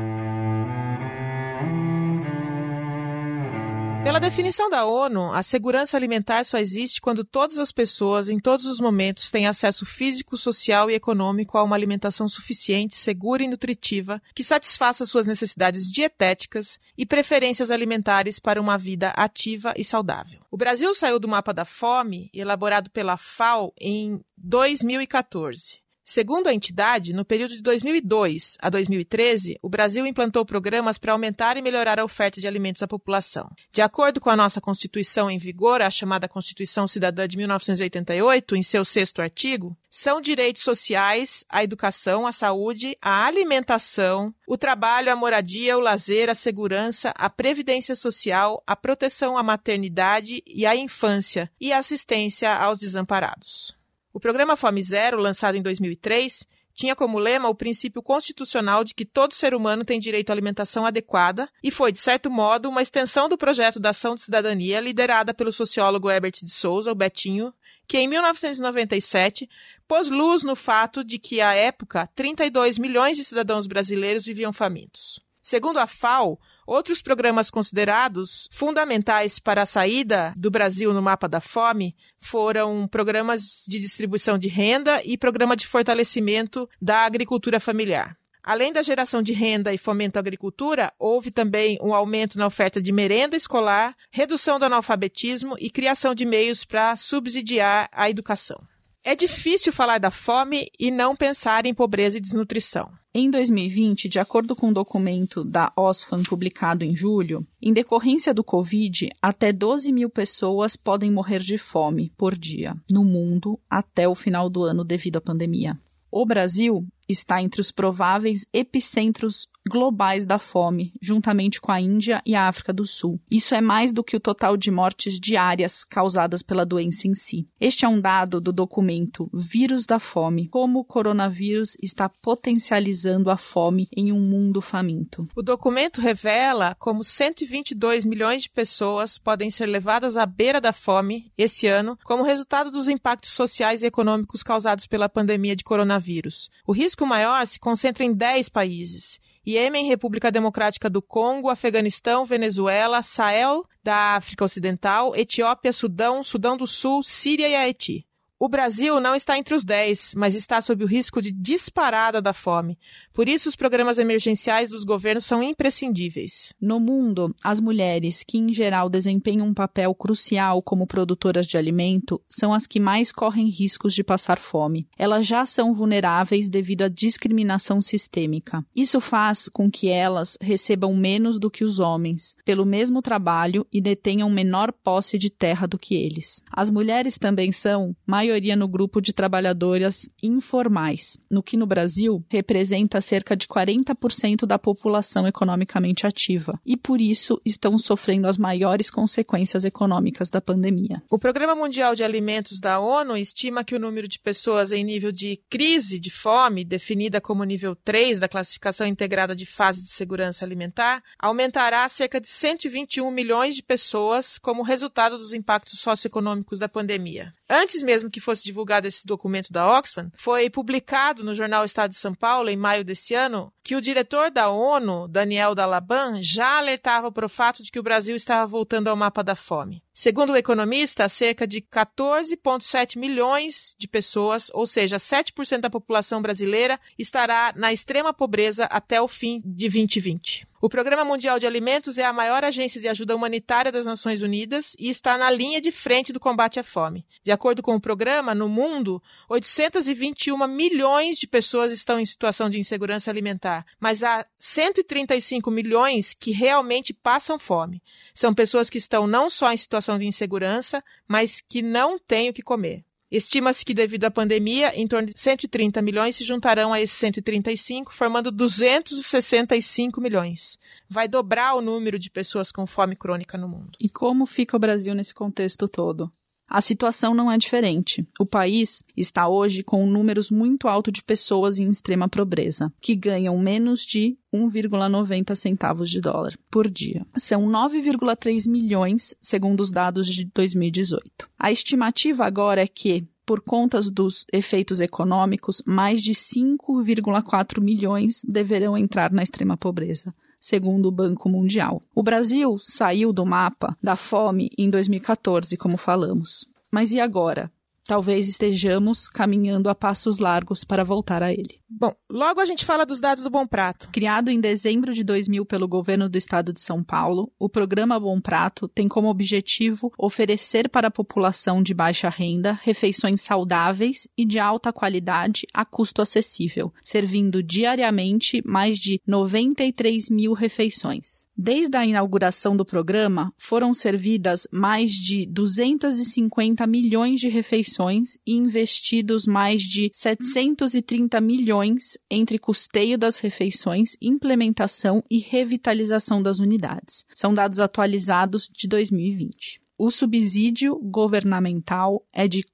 Pela 4.02 4.18
definição 4.18 4.68
da 4.68 4.84
ONU, 4.84 5.32
a 5.32 5.44
segurança 5.44 5.96
alimentar 5.96 6.44
só 6.44 6.58
existe 6.58 7.00
quando 7.00 7.24
todas 7.24 7.60
as 7.60 7.70
pessoas, 7.70 8.28
em 8.28 8.40
todos 8.40 8.66
os 8.66 8.80
momentos, 8.80 9.30
têm 9.30 9.46
acesso 9.46 9.86
físico, 9.86 10.36
social 10.36 10.90
e 10.90 10.94
econômico 10.94 11.56
a 11.56 11.62
uma 11.62 11.76
alimentação 11.76 12.28
suficiente, 12.28 12.96
segura 12.96 13.44
e 13.44 13.48
nutritiva 13.48 14.20
que 14.34 14.42
satisfaça 14.42 15.06
suas 15.06 15.28
necessidades 15.28 15.88
dietéticas 15.88 16.80
e 16.98 17.06
preferências 17.06 17.70
alimentares 17.70 18.40
para 18.40 18.60
uma 18.60 18.76
vida 18.76 19.10
ativa 19.10 19.72
e 19.76 19.84
saudável. 19.84 20.40
O 20.50 20.56
Brasil 20.56 20.92
saiu 20.94 21.20
do 21.20 21.28
mapa 21.28 21.54
da 21.54 21.64
fome, 21.64 22.28
elaborado 22.34 22.90
pela 22.90 23.16
FAO, 23.16 23.72
em 23.80 24.20
2014. 24.36 25.81
Segundo 26.04 26.48
a 26.48 26.54
entidade, 26.54 27.12
no 27.12 27.24
período 27.24 27.54
de 27.54 27.62
2002 27.62 28.56
a 28.60 28.68
2013, 28.68 29.58
o 29.62 29.68
Brasil 29.68 30.04
implantou 30.04 30.44
programas 30.44 30.98
para 30.98 31.12
aumentar 31.12 31.56
e 31.56 31.62
melhorar 31.62 32.00
a 32.00 32.04
oferta 32.04 32.40
de 32.40 32.46
alimentos 32.46 32.82
à 32.82 32.88
população. 32.88 33.48
De 33.70 33.80
acordo 33.80 34.20
com 34.20 34.28
a 34.28 34.36
nossa 34.36 34.60
Constituição 34.60 35.30
em 35.30 35.38
vigor, 35.38 35.80
a 35.80 35.90
chamada 35.90 36.28
Constituição 36.28 36.88
Cidadã 36.88 37.28
de 37.28 37.36
1988, 37.36 38.56
em 38.56 38.62
seu 38.64 38.84
sexto 38.84 39.22
artigo, 39.22 39.76
são 39.88 40.20
direitos 40.20 40.62
sociais 40.62 41.44
a 41.48 41.62
educação, 41.62 42.26
a 42.26 42.32
saúde, 42.32 42.96
a 43.00 43.24
alimentação, 43.24 44.34
o 44.46 44.58
trabalho, 44.58 45.12
a 45.12 45.16
moradia, 45.16 45.76
o 45.76 45.80
lazer, 45.80 46.28
a 46.28 46.34
segurança, 46.34 47.12
a 47.14 47.30
previdência 47.30 47.94
social, 47.94 48.62
a 48.66 48.74
proteção 48.74 49.38
à 49.38 49.42
maternidade 49.42 50.42
e 50.46 50.66
à 50.66 50.74
infância 50.74 51.50
e 51.60 51.72
a 51.72 51.78
assistência 51.78 52.52
aos 52.52 52.80
desamparados. 52.80 53.81
O 54.12 54.20
programa 54.20 54.56
Fome 54.56 54.82
Zero, 54.82 55.18
lançado 55.18 55.56
em 55.56 55.62
2003, 55.62 56.46
tinha 56.74 56.94
como 56.94 57.18
lema 57.18 57.48
o 57.48 57.54
princípio 57.54 58.02
constitucional 58.02 58.84
de 58.84 58.94
que 58.94 59.04
todo 59.04 59.34
ser 59.34 59.54
humano 59.54 59.84
tem 59.84 59.98
direito 59.98 60.30
à 60.30 60.32
alimentação 60.32 60.84
adequada 60.84 61.48
e 61.62 61.70
foi, 61.70 61.92
de 61.92 61.98
certo 61.98 62.30
modo, 62.30 62.68
uma 62.68 62.82
extensão 62.82 63.28
do 63.28 63.38
projeto 63.38 63.80
da 63.80 63.90
Ação 63.90 64.14
de 64.14 64.20
Cidadania 64.20 64.80
liderada 64.80 65.32
pelo 65.32 65.52
sociólogo 65.52 66.10
Herbert 66.10 66.32
de 66.42 66.50
Souza, 66.50 66.92
o 66.92 66.94
Betinho, 66.94 67.54
que 67.86 67.98
em 67.98 68.08
1997 68.08 69.48
pôs 69.86 70.08
luz 70.08 70.42
no 70.42 70.54
fato 70.54 71.04
de 71.04 71.18
que, 71.18 71.40
à 71.40 71.54
época, 71.54 72.08
32 72.14 72.78
milhões 72.78 73.16
de 73.16 73.24
cidadãos 73.24 73.66
brasileiros 73.66 74.24
viviam 74.24 74.52
famintos. 74.52 75.20
Segundo 75.42 75.78
a 75.78 75.86
FAO, 75.86 76.38
Outros 76.66 77.02
programas 77.02 77.50
considerados 77.50 78.48
fundamentais 78.52 79.38
para 79.38 79.62
a 79.62 79.66
saída 79.66 80.32
do 80.36 80.50
Brasil 80.50 80.92
no 80.92 81.02
mapa 81.02 81.28
da 81.28 81.40
fome 81.40 81.96
foram 82.20 82.86
programas 82.86 83.64
de 83.66 83.80
distribuição 83.80 84.38
de 84.38 84.48
renda 84.48 85.02
e 85.04 85.18
programa 85.18 85.56
de 85.56 85.66
fortalecimento 85.66 86.68
da 86.80 86.98
agricultura 87.04 87.58
familiar. 87.58 88.16
Além 88.44 88.72
da 88.72 88.82
geração 88.82 89.22
de 89.22 89.32
renda 89.32 89.72
e 89.72 89.78
fomento 89.78 90.18
à 90.18 90.20
agricultura, 90.20 90.92
houve 90.98 91.30
também 91.30 91.78
um 91.80 91.94
aumento 91.94 92.36
na 92.36 92.46
oferta 92.46 92.82
de 92.82 92.90
merenda 92.90 93.36
escolar, 93.36 93.96
redução 94.10 94.58
do 94.58 94.64
analfabetismo 94.64 95.54
e 95.60 95.70
criação 95.70 96.12
de 96.12 96.24
meios 96.24 96.64
para 96.64 96.96
subsidiar 96.96 97.88
a 97.92 98.10
educação. 98.10 98.60
É 99.04 99.16
difícil 99.16 99.72
falar 99.72 99.98
da 99.98 100.12
fome 100.12 100.70
e 100.78 100.88
não 100.88 101.16
pensar 101.16 101.66
em 101.66 101.74
pobreza 101.74 102.18
e 102.18 102.20
desnutrição. 102.20 102.88
Em 103.12 103.28
2020, 103.28 104.08
de 104.08 104.20
acordo 104.20 104.54
com 104.54 104.68
um 104.68 104.72
documento 104.72 105.44
da 105.44 105.72
Osfam 105.76 106.22
publicado 106.22 106.84
em 106.84 106.94
julho, 106.94 107.44
em 107.60 107.72
decorrência 107.72 108.32
do 108.32 108.44
Covid, 108.44 109.10
até 109.20 109.52
12 109.52 109.90
mil 109.92 110.08
pessoas 110.08 110.76
podem 110.76 111.10
morrer 111.10 111.40
de 111.40 111.58
fome 111.58 112.12
por 112.16 112.38
dia 112.38 112.76
no 112.88 113.04
mundo 113.04 113.58
até 113.68 114.08
o 114.08 114.14
final 114.14 114.48
do 114.48 114.62
ano 114.62 114.84
devido 114.84 115.16
à 115.16 115.20
pandemia. 115.20 115.76
O 116.08 116.24
Brasil 116.24 116.86
está 117.08 117.42
entre 117.42 117.60
os 117.60 117.72
prováveis 117.72 118.46
epicentros 118.52 119.48
globais 119.68 120.26
da 120.26 120.38
fome, 120.38 120.92
juntamente 121.00 121.60
com 121.60 121.70
a 121.70 121.80
Índia 121.80 122.20
e 122.26 122.34
a 122.34 122.48
África 122.48 122.72
do 122.72 122.86
Sul. 122.86 123.20
Isso 123.30 123.54
é 123.54 123.60
mais 123.60 123.92
do 123.92 124.02
que 124.02 124.16
o 124.16 124.20
total 124.20 124.56
de 124.56 124.70
mortes 124.70 125.18
diárias 125.18 125.84
causadas 125.84 126.42
pela 126.42 126.66
doença 126.66 127.06
em 127.06 127.14
si. 127.14 127.48
Este 127.60 127.84
é 127.84 127.88
um 127.88 128.00
dado 128.00 128.40
do 128.40 128.52
documento 128.52 129.30
Vírus 129.32 129.86
da 129.86 129.98
Fome: 129.98 130.48
Como 130.48 130.80
o 130.80 130.84
coronavírus 130.84 131.76
está 131.82 132.08
potencializando 132.08 133.30
a 133.30 133.36
fome 133.36 133.88
em 133.96 134.12
um 134.12 134.20
mundo 134.20 134.60
faminto. 134.60 135.28
O 135.36 135.42
documento 135.42 136.00
revela 136.00 136.74
como 136.78 137.04
122 137.04 138.04
milhões 138.04 138.42
de 138.42 138.50
pessoas 138.50 139.18
podem 139.18 139.50
ser 139.50 139.66
levadas 139.66 140.16
à 140.16 140.26
beira 140.26 140.60
da 140.60 140.72
fome 140.72 141.32
esse 141.36 141.66
ano 141.66 141.98
como 142.04 142.22
resultado 142.22 142.70
dos 142.70 142.88
impactos 142.88 143.30
sociais 143.30 143.82
e 143.82 143.86
econômicos 143.86 144.42
causados 144.42 144.86
pela 144.86 145.08
pandemia 145.08 145.56
de 145.56 145.64
coronavírus. 145.64 146.50
O 146.66 146.72
risco 146.72 147.06
maior 147.06 147.46
se 147.46 147.58
concentra 147.58 148.04
em 148.04 148.12
10 148.12 148.48
países 148.48 149.20
Iêmen, 149.44 149.86
República 149.86 150.30
Democrática 150.30 150.88
do 150.88 151.02
Congo, 151.02 151.48
Afeganistão, 151.48 152.24
Venezuela, 152.24 153.02
Sahel 153.02 153.64
da 153.82 154.14
África 154.14 154.44
Ocidental, 154.44 155.16
Etiópia, 155.16 155.72
Sudão, 155.72 156.22
Sudão 156.22 156.56
do 156.56 156.66
Sul, 156.66 157.02
Síria 157.02 157.48
e 157.48 157.54
Haiti. 157.56 158.06
O 158.44 158.48
Brasil 158.48 158.98
não 158.98 159.14
está 159.14 159.38
entre 159.38 159.54
os 159.54 159.64
10, 159.64 160.14
mas 160.16 160.34
está 160.34 160.60
sob 160.60 160.82
o 160.82 160.86
risco 160.88 161.22
de 161.22 161.30
disparada 161.30 162.20
da 162.20 162.32
fome. 162.32 162.76
Por 163.12 163.28
isso, 163.28 163.48
os 163.48 163.54
programas 163.54 164.00
emergenciais 164.00 164.70
dos 164.70 164.82
governos 164.82 165.24
são 165.24 165.40
imprescindíveis. 165.40 166.52
No 166.60 166.80
mundo, 166.80 167.32
as 167.40 167.60
mulheres, 167.60 168.24
que 168.26 168.38
em 168.38 168.52
geral 168.52 168.90
desempenham 168.90 169.46
um 169.46 169.54
papel 169.54 169.94
crucial 169.94 170.60
como 170.60 170.88
produtoras 170.88 171.46
de 171.46 171.56
alimento, 171.56 172.20
são 172.28 172.52
as 172.52 172.66
que 172.66 172.80
mais 172.80 173.12
correm 173.12 173.48
riscos 173.48 173.94
de 173.94 174.02
passar 174.02 174.40
fome. 174.40 174.88
Elas 174.98 175.24
já 175.24 175.46
são 175.46 175.72
vulneráveis 175.72 176.48
devido 176.48 176.82
à 176.82 176.88
discriminação 176.88 177.80
sistêmica. 177.80 178.66
Isso 178.74 179.00
faz 179.00 179.48
com 179.48 179.70
que 179.70 179.86
elas 179.86 180.36
recebam 180.40 180.96
menos 180.96 181.38
do 181.38 181.48
que 181.48 181.62
os 181.62 181.78
homens, 181.78 182.34
pelo 182.44 182.66
mesmo 182.66 183.00
trabalho 183.00 183.64
e 183.72 183.80
detenham 183.80 184.28
menor 184.28 184.72
posse 184.72 185.16
de 185.16 185.30
terra 185.30 185.68
do 185.68 185.78
que 185.78 185.94
eles. 185.94 186.42
As 186.50 186.72
mulheres 186.72 187.16
também 187.16 187.52
são, 187.52 187.94
maior 188.04 188.31
maioria 188.32 188.56
no 188.56 188.66
grupo 188.66 189.00
de 189.00 189.12
trabalhadoras 189.12 190.08
informais, 190.22 191.18
no 191.30 191.42
que 191.42 191.54
no 191.54 191.66
Brasil 191.66 192.24
representa 192.30 193.00
cerca 193.00 193.36
de 193.36 193.46
40% 193.46 194.46
da 194.46 194.58
população 194.58 195.26
economicamente 195.26 196.06
ativa, 196.06 196.58
e 196.64 196.74
por 196.74 197.00
isso 197.00 197.38
estão 197.44 197.76
sofrendo 197.76 198.26
as 198.26 198.38
maiores 198.38 198.90
consequências 198.90 199.66
econômicas 199.66 200.30
da 200.30 200.40
pandemia. 200.40 201.02
O 201.10 201.18
Programa 201.18 201.54
Mundial 201.54 201.94
de 201.94 202.02
Alimentos 202.02 202.58
da 202.58 202.80
ONU 202.80 203.16
estima 203.16 203.64
que 203.64 203.74
o 203.74 203.78
número 203.78 204.08
de 204.08 204.18
pessoas 204.18 204.72
em 204.72 204.82
nível 204.82 205.12
de 205.12 205.38
crise 205.50 206.00
de 206.00 206.10
fome, 206.10 206.64
definida 206.64 207.20
como 207.20 207.44
nível 207.44 207.76
3 207.76 208.18
da 208.18 208.28
classificação 208.28 208.86
integrada 208.86 209.36
de 209.36 209.44
fase 209.44 209.82
de 209.82 209.90
segurança 209.90 210.42
alimentar, 210.42 211.02
aumentará 211.18 211.86
cerca 211.88 212.18
de 212.18 212.28
121 212.28 213.10
milhões 213.10 213.54
de 213.54 213.62
pessoas 213.62 214.38
como 214.38 214.62
resultado 214.62 215.18
dos 215.18 215.34
impactos 215.34 215.80
socioeconômicos 215.80 216.58
da 216.58 216.68
pandemia. 216.68 217.34
Antes 217.54 217.82
mesmo 217.82 218.10
que 218.10 218.21
fosse 218.22 218.44
divulgado 218.44 218.86
esse 218.86 219.06
documento 219.06 219.52
da 219.52 219.78
Oxfam, 219.78 220.10
foi 220.16 220.48
publicado 220.48 221.24
no 221.24 221.34
jornal 221.34 221.64
Estado 221.64 221.90
de 221.90 221.96
São 221.96 222.14
Paulo, 222.14 222.48
em 222.48 222.56
maio 222.56 222.84
desse 222.84 223.14
ano, 223.14 223.52
que 223.62 223.76
o 223.76 223.80
diretor 223.80 224.30
da 224.30 224.48
ONU, 224.50 225.08
Daniel 225.08 225.54
Dalaban, 225.54 226.22
já 226.22 226.58
alertava 226.58 227.10
para 227.12 227.26
o 227.26 227.28
fato 227.28 227.62
de 227.62 227.70
que 227.70 227.78
o 227.78 227.82
Brasil 227.82 228.16
estava 228.16 228.46
voltando 228.46 228.88
ao 228.88 228.96
mapa 228.96 229.22
da 229.22 229.34
fome. 229.34 229.82
Segundo 229.94 230.32
o 230.32 230.36
economista, 230.36 231.06
cerca 231.06 231.46
de 231.46 231.60
14,7 231.60 232.98
milhões 232.98 233.74
de 233.78 233.86
pessoas, 233.86 234.50
ou 234.54 234.66
seja, 234.66 234.96
7% 234.96 235.60
da 235.60 235.68
população 235.68 236.22
brasileira, 236.22 236.80
estará 236.98 237.52
na 237.54 237.74
extrema 237.74 238.12
pobreza 238.12 238.64
até 238.64 239.02
o 239.02 239.06
fim 239.06 239.42
de 239.44 239.68
2020. 239.68 240.46
O 240.64 240.68
Programa 240.68 241.04
Mundial 241.04 241.40
de 241.40 241.46
Alimentos 241.46 241.98
é 241.98 242.04
a 242.04 242.12
maior 242.12 242.44
agência 242.44 242.80
de 242.80 242.86
ajuda 242.86 243.16
humanitária 243.16 243.72
das 243.72 243.84
Nações 243.84 244.22
Unidas 244.22 244.76
e 244.78 244.88
está 244.88 245.18
na 245.18 245.28
linha 245.28 245.60
de 245.60 245.72
frente 245.72 246.12
do 246.12 246.20
combate 246.20 246.60
à 246.60 246.62
fome. 246.62 247.04
De 247.24 247.32
acordo 247.32 247.60
com 247.60 247.74
o 247.74 247.80
programa, 247.80 248.32
no 248.32 248.48
mundo, 248.48 249.02
821 249.28 250.46
milhões 250.46 251.18
de 251.18 251.26
pessoas 251.26 251.72
estão 251.72 251.98
em 251.98 252.06
situação 252.06 252.48
de 252.48 252.60
insegurança 252.60 253.10
alimentar, 253.10 253.66
mas 253.80 254.04
há 254.04 254.24
135 254.38 255.50
milhões 255.50 256.14
que 256.14 256.30
realmente 256.30 256.94
passam 256.94 257.40
fome. 257.40 257.82
São 258.14 258.32
pessoas 258.32 258.70
que 258.70 258.78
estão 258.78 259.04
não 259.04 259.28
só 259.28 259.52
em 259.52 259.56
situação 259.56 259.81
de 259.98 260.06
insegurança, 260.06 260.82
mas 261.06 261.40
que 261.40 261.62
não 261.62 261.98
têm 261.98 262.30
o 262.30 262.32
que 262.32 262.42
comer. 262.42 262.84
Estima-se 263.12 263.62
que, 263.62 263.74
devido 263.74 264.06
à 264.06 264.10
pandemia, 264.10 264.72
em 264.74 264.88
torno 264.88 265.08
de 265.08 265.20
130 265.20 265.82
milhões 265.82 266.16
se 266.16 266.24
juntarão 266.24 266.72
a 266.72 266.80
esses 266.80 266.96
135, 266.96 267.92
formando 267.92 268.32
265 268.32 270.00
milhões. 270.00 270.58
Vai 270.88 271.06
dobrar 271.06 271.54
o 271.54 271.60
número 271.60 271.98
de 271.98 272.08
pessoas 272.08 272.50
com 272.50 272.66
fome 272.66 272.96
crônica 272.96 273.36
no 273.36 273.46
mundo. 273.46 273.76
E 273.78 273.86
como 273.86 274.24
fica 274.24 274.56
o 274.56 274.60
Brasil 274.60 274.94
nesse 274.94 275.12
contexto 275.12 275.68
todo? 275.68 276.10
A 276.52 276.60
situação 276.60 277.14
não 277.14 277.32
é 277.32 277.38
diferente. 277.38 278.06
O 278.20 278.26
país 278.26 278.84
está 278.94 279.26
hoje 279.26 279.62
com 279.62 279.86
números 279.86 280.30
muito 280.30 280.68
alto 280.68 280.92
de 280.92 281.02
pessoas 281.02 281.58
em 281.58 281.70
extrema 281.70 282.10
pobreza, 282.10 282.70
que 282.78 282.94
ganham 282.94 283.38
menos 283.38 283.86
de 283.86 284.18
1,90 284.30 285.34
centavos 285.34 285.88
de 285.88 285.98
dólar 285.98 286.36
por 286.50 286.68
dia. 286.68 287.06
São 287.16 287.48
9,3 287.48 288.46
milhões, 288.50 289.14
segundo 289.18 289.62
os 289.62 289.70
dados 289.70 290.06
de 290.06 290.26
2018. 290.26 291.26
A 291.38 291.50
estimativa 291.50 292.26
agora 292.26 292.60
é 292.60 292.66
que 292.66 293.02
por 293.24 293.40
contas 293.40 293.88
dos 293.88 294.26
efeitos 294.30 294.78
econômicos, 294.82 295.62
mais 295.64 296.02
de 296.02 296.12
5,4 296.12 297.62
milhões 297.62 298.20
deverão 298.28 298.76
entrar 298.76 299.10
na 299.10 299.22
extrema 299.22 299.56
pobreza 299.56 300.14
segundo 300.42 300.86
o 300.86 300.90
Banco 300.90 301.28
Mundial. 301.28 301.80
O 301.94 302.02
Brasil 302.02 302.58
saiu 302.58 303.12
do 303.12 303.24
mapa 303.24 303.78
da 303.80 303.94
fome 303.94 304.50
em 304.58 304.68
2014, 304.68 305.56
como 305.56 305.76
falamos. 305.76 306.48
Mas 306.68 306.90
e 306.90 307.00
agora? 307.00 307.48
Talvez 307.84 308.28
estejamos 308.28 309.08
caminhando 309.08 309.68
a 309.68 309.74
passos 309.74 310.18
largos 310.18 310.64
para 310.64 310.84
voltar 310.84 311.22
a 311.22 311.32
ele. 311.32 311.60
Bom, 311.68 311.94
logo 312.10 312.40
a 312.40 312.44
gente 312.44 312.64
fala 312.64 312.84
dos 312.84 313.00
dados 313.00 313.24
do 313.24 313.30
Bom 313.30 313.46
Prato. 313.46 313.88
Criado 313.90 314.30
em 314.30 314.40
dezembro 314.40 314.92
de 314.92 315.02
2000 315.02 315.44
pelo 315.46 315.66
governo 315.66 316.08
do 316.08 316.18
estado 316.18 316.52
de 316.52 316.60
São 316.60 316.84
Paulo, 316.84 317.32
o 317.38 317.48
programa 317.48 317.98
Bom 317.98 318.20
Prato 318.20 318.68
tem 318.68 318.86
como 318.86 319.08
objetivo 319.08 319.90
oferecer 319.98 320.68
para 320.68 320.88
a 320.88 320.90
população 320.90 321.62
de 321.62 321.72
baixa 321.72 322.10
renda 322.10 322.58
refeições 322.62 323.22
saudáveis 323.22 324.06
e 324.16 324.24
de 324.26 324.38
alta 324.38 324.72
qualidade 324.72 325.46
a 325.52 325.64
custo 325.64 326.02
acessível, 326.02 326.72
servindo 326.84 327.42
diariamente 327.42 328.42
mais 328.46 328.78
de 328.78 329.00
93 329.06 330.10
mil 330.10 330.34
refeições. 330.34 331.21
Desde 331.36 331.76
a 331.76 331.86
inauguração 331.86 332.54
do 332.54 332.64
programa, 332.64 333.32
foram 333.38 333.72
servidas 333.72 334.46
mais 334.52 334.90
de 334.90 335.26
250 335.26 336.66
milhões 336.66 337.20
de 337.20 337.28
refeições 337.28 338.18
e 338.26 338.34
investidos 338.34 339.26
mais 339.26 339.62
de 339.62 339.90
730 339.94 341.20
milhões 341.22 341.96
entre 342.10 342.38
custeio 342.38 342.98
das 342.98 343.18
refeições, 343.18 343.92
implementação 344.00 345.02
e 345.10 345.18
revitalização 345.18 346.22
das 346.22 346.38
unidades. 346.38 347.04
São 347.14 347.32
dados 347.32 347.60
atualizados 347.60 348.46
de 348.54 348.68
2020. 348.68 349.61
O 349.78 349.90
subsídio 349.90 350.78
governamental 350.78 352.04
é 352.12 352.28
de 352.28 352.38
R$ 352.38 352.44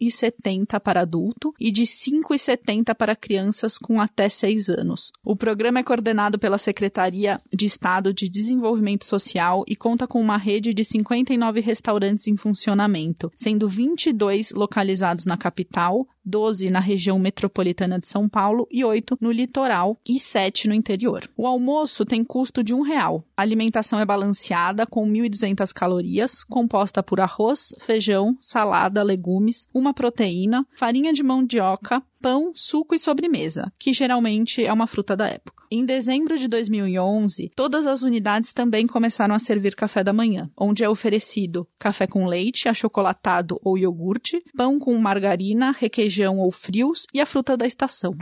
4,70 0.00 0.78
para 0.80 1.02
adulto 1.02 1.54
e 1.58 1.70
de 1.70 1.82
R$ 1.82 1.86
5,70 1.86 2.94
para 2.94 3.16
crianças 3.16 3.78
com 3.78 4.00
até 4.00 4.28
6 4.28 4.68
anos. 4.68 5.10
O 5.24 5.36
programa 5.36 5.78
é 5.78 5.82
coordenado 5.82 6.38
pela 6.38 6.58
Secretaria 6.58 7.40
de 7.52 7.64
Estado 7.64 8.12
de 8.12 8.28
Desenvolvimento 8.28 9.06
Social 9.06 9.64
e 9.66 9.76
conta 9.76 10.06
com 10.06 10.20
uma 10.20 10.36
rede 10.36 10.74
de 10.74 10.84
59 10.84 11.60
restaurantes 11.60 12.26
em 12.26 12.36
funcionamento, 12.36 13.32
sendo 13.36 13.68
22 13.68 14.50
localizados 14.50 15.24
na 15.24 15.36
capital, 15.36 16.06
12 16.28 16.70
na 16.70 16.80
região 16.80 17.18
metropolitana 17.18 17.98
de 17.98 18.06
São 18.06 18.28
Paulo 18.28 18.68
e 18.70 18.84
8 18.84 19.16
no 19.20 19.32
litoral 19.32 19.96
e 20.06 20.20
7 20.20 20.68
no 20.68 20.74
interior. 20.74 21.28
O 21.36 21.46
almoço 21.46 22.04
tem 22.04 22.22
custo 22.22 22.62
de 22.62 22.74
um 22.74 22.82
real. 22.82 23.24
A 23.36 23.42
alimentação 23.42 23.98
é 23.98 24.04
balanceada 24.04 24.86
com 24.86 25.08
1.200 25.08 25.72
calorias, 25.72 26.44
composta 26.44 27.02
por 27.02 27.20
arroz, 27.20 27.74
feijão, 27.80 28.36
salada, 28.40 29.02
legumes, 29.02 29.66
uma 29.72 29.94
proteína, 29.94 30.66
farinha 30.72 31.12
de 31.12 31.22
mandioca, 31.22 32.02
pão, 32.20 32.52
suco 32.54 32.94
e 32.94 32.98
sobremesa, 32.98 33.72
que 33.78 33.92
geralmente 33.92 34.64
é 34.64 34.72
uma 34.72 34.86
fruta 34.86 35.16
da 35.16 35.28
época. 35.28 35.64
Em 35.70 35.84
dezembro 35.84 36.38
de 36.38 36.48
2011, 36.48 37.50
todas 37.54 37.86
as 37.86 38.02
unidades 38.02 38.52
também 38.52 38.86
começaram 38.86 39.34
a 39.34 39.38
servir 39.38 39.74
café 39.74 40.02
da 40.02 40.12
manhã, 40.12 40.50
onde 40.56 40.82
é 40.82 40.88
oferecido 40.88 41.68
café 41.78 42.06
com 42.06 42.26
leite, 42.26 42.68
achocolatado 42.68 43.60
ou 43.62 43.76
iogurte, 43.76 44.42
pão 44.56 44.78
com 44.78 44.96
margarina, 44.98 45.72
requeijão 45.72 46.38
ou 46.38 46.50
frios 46.50 47.06
e 47.12 47.20
a 47.20 47.26
fruta 47.26 47.56
da 47.56 47.66
estação. 47.66 48.14